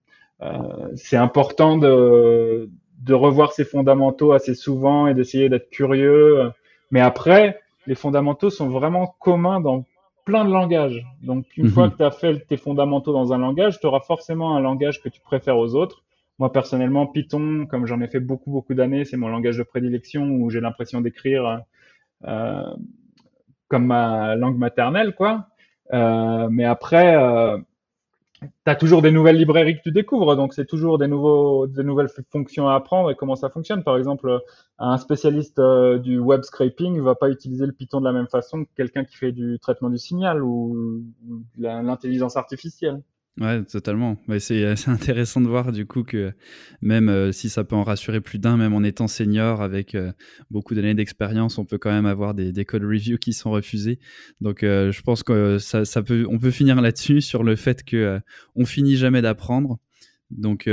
Euh, 0.42 0.88
c'est 0.94 1.16
important 1.16 1.76
de, 1.78 2.68
de 3.02 3.14
revoir 3.14 3.52
ses 3.52 3.64
fondamentaux 3.64 4.32
assez 4.32 4.54
souvent 4.54 5.06
et 5.06 5.14
d'essayer 5.14 5.48
d'être 5.48 5.70
curieux. 5.70 6.50
Mais 6.90 7.00
après, 7.00 7.60
les 7.86 7.94
fondamentaux 7.94 8.50
sont 8.50 8.68
vraiment 8.68 9.14
communs 9.20 9.60
dans 9.60 9.84
plein 10.24 10.44
de 10.44 10.50
langages. 10.50 11.06
Donc, 11.22 11.46
une 11.56 11.68
fois 11.68 11.86
mhm. 11.86 11.92
que 11.92 11.96
tu 11.98 12.02
as 12.02 12.10
fait 12.10 12.46
tes 12.46 12.56
fondamentaux 12.56 13.12
dans 13.12 13.32
un 13.32 13.38
langage, 13.38 13.78
tu 13.80 13.86
auras 13.86 14.00
forcément 14.00 14.56
un 14.56 14.60
langage 14.60 15.00
que 15.00 15.08
tu 15.08 15.20
préfères 15.20 15.56
aux 15.56 15.74
autres. 15.74 16.02
Moi, 16.38 16.52
personnellement, 16.52 17.06
Python, 17.06 17.66
comme 17.70 17.86
j'en 17.86 18.00
ai 18.00 18.08
fait 18.08 18.20
beaucoup, 18.20 18.50
beaucoup 18.50 18.74
d'années, 18.74 19.04
c'est 19.04 19.16
mon 19.16 19.28
langage 19.28 19.56
de 19.56 19.62
prédilection 19.62 20.24
où 20.24 20.50
j'ai 20.50 20.60
l'impression 20.60 21.00
d'écrire 21.00 21.62
euh, 22.26 22.62
comme 23.68 23.86
ma 23.86 24.36
langue 24.36 24.58
maternelle, 24.58 25.14
quoi. 25.14 25.48
Euh, 25.92 26.48
mais 26.50 26.64
après, 26.64 27.16
euh, 27.16 27.58
tu 28.42 28.76
toujours 28.78 29.02
des 29.02 29.10
nouvelles 29.10 29.36
librairies 29.36 29.76
que 29.76 29.82
tu 29.82 29.92
découvres, 29.92 30.36
donc 30.36 30.52
c'est 30.54 30.66
toujours 30.66 30.98
des, 30.98 31.08
nouveaux, 31.08 31.66
des 31.66 31.84
nouvelles 31.84 32.10
fonctions 32.30 32.68
à 32.68 32.74
apprendre 32.74 33.10
et 33.10 33.14
comment 33.14 33.36
ça 33.36 33.50
fonctionne. 33.50 33.82
Par 33.82 33.96
exemple, 33.96 34.40
un 34.78 34.98
spécialiste 34.98 35.58
euh, 35.58 35.98
du 35.98 36.18
web 36.18 36.42
scraping 36.42 37.00
va 37.00 37.14
pas 37.14 37.30
utiliser 37.30 37.66
le 37.66 37.72
Python 37.72 38.00
de 38.00 38.04
la 38.04 38.12
même 38.12 38.28
façon 38.28 38.64
que 38.64 38.70
quelqu'un 38.76 39.04
qui 39.04 39.16
fait 39.16 39.32
du 39.32 39.58
traitement 39.60 39.90
du 39.90 39.98
signal 39.98 40.42
ou 40.42 41.04
l'intelligence 41.58 42.36
artificielle. 42.36 43.02
Ouais, 43.38 43.62
totalement. 43.64 44.16
Ouais, 44.28 44.40
c'est 44.40 44.88
intéressant 44.88 45.40
de 45.42 45.46
voir 45.48 45.70
du 45.70 45.84
coup 45.86 46.04
que 46.04 46.32
même 46.80 47.08
euh, 47.10 47.32
si 47.32 47.50
ça 47.50 47.64
peut 47.64 47.76
en 47.76 47.84
rassurer 47.84 48.20
plus 48.20 48.38
d'un, 48.38 48.56
même 48.56 48.72
en 48.72 48.82
étant 48.82 49.08
senior 49.08 49.60
avec 49.60 49.94
euh, 49.94 50.12
beaucoup 50.50 50.74
d'années 50.74 50.94
d'expérience, 50.94 51.58
on 51.58 51.66
peut 51.66 51.76
quand 51.76 51.92
même 51.92 52.06
avoir 52.06 52.34
des, 52.34 52.52
des 52.52 52.64
code 52.64 52.84
reviews 52.84 53.18
qui 53.18 53.34
sont 53.34 53.50
refusés. 53.50 53.98
Donc 54.40 54.62
euh, 54.62 54.90
je 54.90 55.02
pense 55.02 55.22
que 55.22 55.58
ça, 55.58 55.84
ça, 55.84 56.02
peut, 56.02 56.26
on 56.30 56.38
peut 56.38 56.50
finir 56.50 56.80
là-dessus 56.80 57.20
sur 57.20 57.42
le 57.42 57.56
fait 57.56 57.84
que 57.84 58.20
on 58.54 58.64
finit 58.64 58.96
jamais 58.96 59.20
d'apprendre. 59.20 59.78
Donc, 60.30 60.68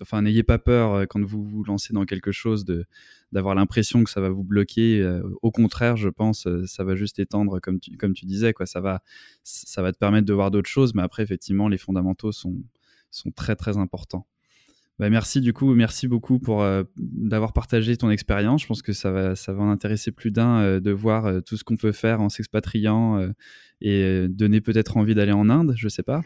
enfin, 0.00 0.22
n'ayez 0.22 0.42
pas 0.42 0.58
peur 0.58 1.06
quand 1.08 1.22
vous 1.22 1.44
vous 1.44 1.62
lancez 1.64 1.92
dans 1.92 2.06
quelque 2.06 2.32
chose 2.32 2.64
de 2.64 2.86
d'avoir 3.32 3.54
l'impression 3.54 4.04
que 4.04 4.10
ça 4.10 4.20
va 4.20 4.28
vous 4.28 4.44
bloquer. 4.44 5.00
Euh, 5.00 5.22
au 5.42 5.50
contraire, 5.50 5.96
je 5.96 6.08
pense, 6.08 6.46
euh, 6.46 6.64
ça 6.66 6.84
va 6.84 6.94
juste 6.94 7.18
étendre, 7.18 7.60
comme 7.60 7.80
tu, 7.80 8.26
disais, 8.26 8.52
quoi. 8.52 8.66
Ça 8.66 8.80
va, 8.80 9.02
ça 9.42 9.82
va 9.82 9.92
te 9.92 9.98
permettre 9.98 10.26
de 10.26 10.32
voir 10.32 10.50
d'autres 10.50 10.70
choses, 10.70 10.94
mais 10.94 11.02
après, 11.02 11.22
effectivement, 11.22 11.68
les 11.68 11.78
fondamentaux 11.78 12.32
sont, 12.32 12.56
sont 13.10 13.30
très, 13.30 13.56
très 13.56 13.76
importants. 13.76 14.26
Bah, 14.98 15.10
merci 15.10 15.42
du 15.42 15.52
coup, 15.52 15.74
merci 15.74 16.08
beaucoup 16.08 16.38
pour 16.38 16.62
euh, 16.62 16.82
d'avoir 16.96 17.52
partagé 17.52 17.96
ton 17.98 18.08
expérience. 18.08 18.62
Je 18.62 18.66
pense 18.66 18.80
que 18.80 18.94
ça 18.94 19.10
va, 19.10 19.36
ça 19.36 19.52
va 19.52 19.62
en 19.62 19.70
intéresser 19.70 20.10
plus 20.10 20.30
d'un 20.30 20.60
euh, 20.62 20.80
de 20.80 20.90
voir 20.90 21.26
euh, 21.26 21.40
tout 21.40 21.58
ce 21.58 21.64
qu'on 21.64 21.76
peut 21.76 21.92
faire 21.92 22.22
en 22.22 22.30
s'expatriant 22.30 23.30
et 23.82 24.26
donner 24.28 24.62
peut-être 24.62 24.96
envie 24.96 25.14
d'aller 25.14 25.32
en 25.32 25.50
Inde, 25.50 25.74
je 25.76 25.88
sais 25.88 26.02
pas. 26.02 26.22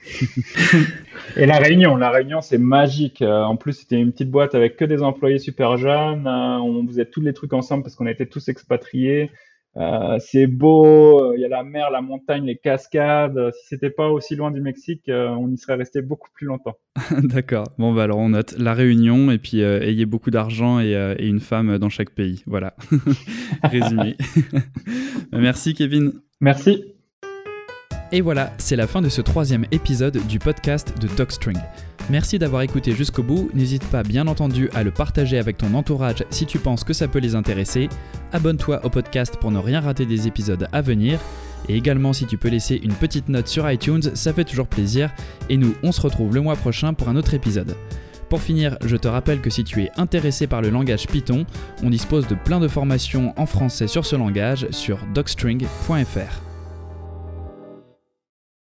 et 1.36 1.46
la 1.46 1.58
Réunion, 1.58 1.96
la 1.96 2.10
Réunion 2.10 2.40
c'est 2.40 2.58
magique. 2.58 3.22
en 3.22 3.56
plus 3.56 3.72
c'était 3.72 4.00
une 4.00 4.12
petite 4.12 4.30
boîte 4.30 4.54
avec 4.54 4.76
que 4.76 4.84
des 4.84 5.02
employés 5.02 5.40
super 5.40 5.76
jeunes. 5.76 6.28
on 6.28 6.86
faisait 6.86 7.06
tous 7.06 7.20
les 7.20 7.32
trucs 7.32 7.52
ensemble 7.52 7.82
parce 7.82 7.96
qu'on 7.96 8.06
était 8.06 8.26
tous 8.26 8.48
expatriés. 8.48 9.32
Euh, 9.76 10.18
c'est 10.18 10.46
beau, 10.46 11.34
il 11.34 11.40
y 11.40 11.44
a 11.44 11.48
la 11.48 11.62
mer, 11.62 11.90
la 11.90 12.00
montagne, 12.00 12.44
les 12.44 12.56
cascades. 12.56 13.52
Si 13.54 13.68
c'était 13.68 13.90
pas 13.90 14.08
aussi 14.08 14.34
loin 14.34 14.50
du 14.50 14.60
Mexique, 14.60 15.08
euh, 15.08 15.28
on 15.28 15.48
y 15.48 15.56
serait 15.56 15.76
resté 15.76 16.02
beaucoup 16.02 16.28
plus 16.34 16.46
longtemps. 16.46 16.76
D'accord. 17.22 17.66
Bon, 17.78 17.92
bah 17.92 18.04
alors 18.04 18.18
on 18.18 18.30
note 18.30 18.54
la 18.58 18.74
Réunion 18.74 19.30
et 19.30 19.38
puis 19.38 19.62
euh, 19.62 19.80
ayez 19.80 20.06
beaucoup 20.06 20.30
d'argent 20.30 20.80
et, 20.80 20.92
et, 21.18 21.26
une 21.26 21.40
femme 21.40 21.78
dans 21.78 21.88
chaque 21.88 22.10
pays. 22.10 22.42
Voilà. 22.46 22.74
Résumé. 23.62 24.16
Merci 25.32 25.74
Kevin. 25.74 26.14
Merci. 26.40 26.84
Et 28.12 28.22
voilà, 28.22 28.50
c'est 28.58 28.74
la 28.74 28.88
fin 28.88 29.02
de 29.02 29.08
ce 29.08 29.20
troisième 29.20 29.66
épisode 29.70 30.18
du 30.26 30.40
podcast 30.40 31.00
de 31.00 31.06
Dogstring. 31.16 31.58
Merci 32.10 32.40
d'avoir 32.40 32.62
écouté 32.62 32.90
jusqu'au 32.90 33.22
bout, 33.22 33.50
n'hésite 33.54 33.86
pas 33.86 34.02
bien 34.02 34.26
entendu 34.26 34.68
à 34.74 34.82
le 34.82 34.90
partager 34.90 35.38
avec 35.38 35.56
ton 35.56 35.74
entourage 35.74 36.24
si 36.30 36.44
tu 36.44 36.58
penses 36.58 36.82
que 36.82 36.92
ça 36.92 37.06
peut 37.06 37.20
les 37.20 37.36
intéresser, 37.36 37.88
abonne-toi 38.32 38.84
au 38.84 38.90
podcast 38.90 39.36
pour 39.40 39.52
ne 39.52 39.58
rien 39.58 39.80
rater 39.80 40.06
des 40.06 40.26
épisodes 40.26 40.66
à 40.72 40.80
venir, 40.80 41.20
et 41.68 41.76
également 41.76 42.12
si 42.12 42.26
tu 42.26 42.36
peux 42.36 42.48
laisser 42.48 42.80
une 42.82 42.94
petite 42.94 43.28
note 43.28 43.46
sur 43.46 43.70
iTunes, 43.70 44.02
ça 44.14 44.32
fait 44.32 44.44
toujours 44.44 44.66
plaisir, 44.66 45.12
et 45.48 45.56
nous 45.56 45.76
on 45.84 45.92
se 45.92 46.00
retrouve 46.00 46.34
le 46.34 46.40
mois 46.40 46.56
prochain 46.56 46.94
pour 46.94 47.08
un 47.08 47.14
autre 47.14 47.34
épisode. 47.34 47.76
Pour 48.28 48.42
finir, 48.42 48.76
je 48.84 48.96
te 48.96 49.06
rappelle 49.06 49.40
que 49.40 49.50
si 49.50 49.62
tu 49.62 49.80
es 49.84 49.90
intéressé 49.96 50.48
par 50.48 50.62
le 50.62 50.70
langage 50.70 51.06
Python, 51.06 51.46
on 51.84 51.90
dispose 51.90 52.26
de 52.26 52.34
plein 52.34 52.58
de 52.58 52.66
formations 52.66 53.34
en 53.36 53.46
français 53.46 53.86
sur 53.86 54.04
ce 54.04 54.16
langage 54.16 54.66
sur 54.72 54.98
docstring.fr. 55.14 56.49